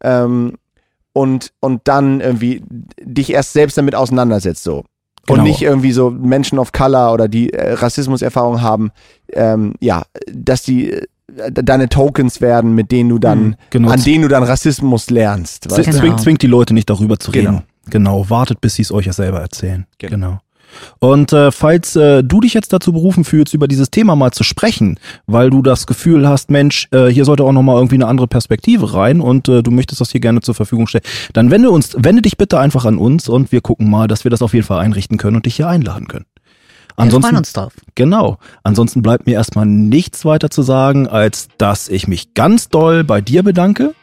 Ähm, 0.03 0.55
und, 1.13 1.53
und 1.61 1.83
dann 1.85 2.21
irgendwie 2.21 2.63
dich 3.03 3.33
erst 3.33 3.53
selbst 3.53 3.77
damit 3.79 3.95
auseinandersetzt, 3.95 4.63
so. 4.65 4.85
Und 5.29 5.37
Genau. 5.37 5.43
nicht 5.45 5.63
irgendwie 5.63 5.93
so 5.93 6.11
Menschen 6.11 6.59
of 6.59 6.73
Color 6.73 7.13
oder 7.13 7.29
die 7.29 7.53
äh, 7.53 7.75
Rassismuserfahrung 7.75 8.61
haben, 8.61 8.91
ähm, 9.33 9.75
ja, 9.81 10.03
dass 10.33 10.65
die 10.65 10.91
äh, 10.91 11.03
deine 11.53 11.89
Tokens 11.89 12.41
werden, 12.41 12.75
mit 12.75 12.91
denen 12.91 13.09
du 13.09 13.19
dann, 13.21 13.55
Genau. 13.71 13.91
an 13.91 14.03
denen 14.03 14.23
du 14.23 14.29
dann 14.29 14.43
Rassismus 14.43 15.11
lernst. 15.11 15.69
Genau. 15.69 15.81
Zwingt, 15.93 16.21
zwingt 16.21 16.43
die 16.43 16.49
Leute 16.49 16.75
nicht 16.75 16.91
darüber 16.91 17.19
zu 17.21 17.31
Genau. 17.31 17.51
reden. 17.51 17.63
Genau, 17.89 18.29
wartet, 18.31 18.61
bis 18.61 18.75
sie 18.75 18.83
es 18.83 18.91
euch 18.93 19.07
ja 19.07 19.13
selber 19.13 19.41
erzählen. 19.41 19.87
Genau. 19.99 20.41
Und 20.99 21.33
äh, 21.33 21.51
falls 21.51 21.97
äh, 21.97 22.23
du 22.23 22.41
dich 22.41 22.55
jetzt 22.55 22.73
dazu 22.73 22.93
berufen 22.93 23.25
fühlst, 23.25 23.55
über 23.55 23.69
dieses 23.69 23.91
Thema 23.91 24.17
mal 24.17 24.33
zu 24.33 24.45
sprechen, 24.45 24.99
weil 25.27 25.51
du 25.51 25.63
das 25.63 25.87
Gefühl 25.87 26.29
hast, 26.29 26.51
Mensch, 26.51 26.89
äh, 26.93 27.07
hier 27.09 27.25
sollte 27.25 27.45
auch 27.45 27.53
nochmal 27.53 27.77
irgendwie 27.77 27.97
eine 27.97 28.07
andere 28.07 28.29
Perspektive 28.29 28.95
rein 28.95 29.21
und 29.21 29.49
äh, 29.49 29.63
du 29.63 29.71
möchtest 29.71 30.01
das 30.01 30.11
hier 30.11 30.21
gerne 30.21 30.41
zur 30.41 30.55
Verfügung 30.55 30.87
stellen, 30.87 31.05
dann 31.33 31.51
wende 31.51 31.71
uns, 31.71 31.95
wende 31.99 32.23
dich 32.23 32.37
bitte 32.37 32.59
einfach 32.59 32.85
an 32.85 32.99
uns 32.99 33.29
und 33.29 33.53
wir 33.53 33.61
gucken 33.61 33.91
mal, 33.91 34.09
dass 34.09 34.25
wir 34.25 34.31
das 34.31 34.43
auf 34.43 34.55
jeden 34.55 34.67
Fall 34.67 34.81
einrichten 34.81 35.19
können 35.19 35.37
und 35.37 35.47
dich 35.47 35.57
hier 35.57 35.69
einladen 35.69 36.09
können. 36.09 36.27
Wir 36.97 37.11
freuen 37.11 37.15
Ansonsten, 37.15 37.37
uns 37.37 37.53
drauf. 37.53 37.73
Genau. 37.95 38.39
Ansonsten 38.65 39.03
bleibt 39.03 39.27
mir 39.27 39.33
erstmal 39.33 39.65
nichts 39.67 40.25
weiter 40.25 40.51
zu 40.51 40.63
sagen, 40.63 41.09
als 41.09 41.49
dass 41.57 41.89
ich 41.89 42.07
mich 42.07 42.35
ganz 42.35 42.69
doll 42.69 43.03
bei 43.03 43.21
dir 43.21 43.43
bedanke, 43.43 43.95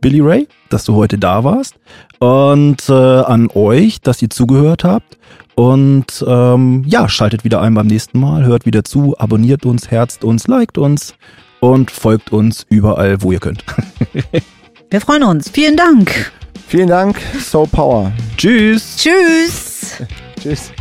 Billy 0.00 0.20
Ray, 0.20 0.48
dass 0.68 0.84
du 0.84 0.94
heute 0.94 1.16
da 1.18 1.44
warst. 1.44 1.76
Und 2.18 2.88
äh, 2.88 2.92
an 2.92 3.48
euch, 3.54 4.00
dass 4.00 4.20
ihr 4.20 4.30
zugehört 4.30 4.84
habt. 4.84 5.18
Und 5.54 6.24
ähm, 6.26 6.84
ja, 6.86 7.08
schaltet 7.08 7.44
wieder 7.44 7.60
ein 7.60 7.74
beim 7.74 7.86
nächsten 7.86 8.18
Mal, 8.18 8.44
hört 8.44 8.66
wieder 8.66 8.84
zu, 8.84 9.14
abonniert 9.18 9.66
uns, 9.66 9.90
herzt 9.90 10.24
uns, 10.24 10.46
liked 10.46 10.78
uns 10.78 11.14
und 11.60 11.90
folgt 11.90 12.32
uns 12.32 12.66
überall, 12.68 13.22
wo 13.22 13.32
ihr 13.32 13.40
könnt. 13.40 13.64
Wir 14.90 15.00
freuen 15.00 15.22
uns. 15.22 15.48
Vielen 15.50 15.76
Dank. 15.76 16.32
Vielen 16.68 16.88
Dank, 16.88 17.20
Soul 17.38 17.66
Power. 17.66 18.12
Tschüss. 18.36 18.96
Tschüss. 18.96 20.02
Tschüss. 20.40 20.72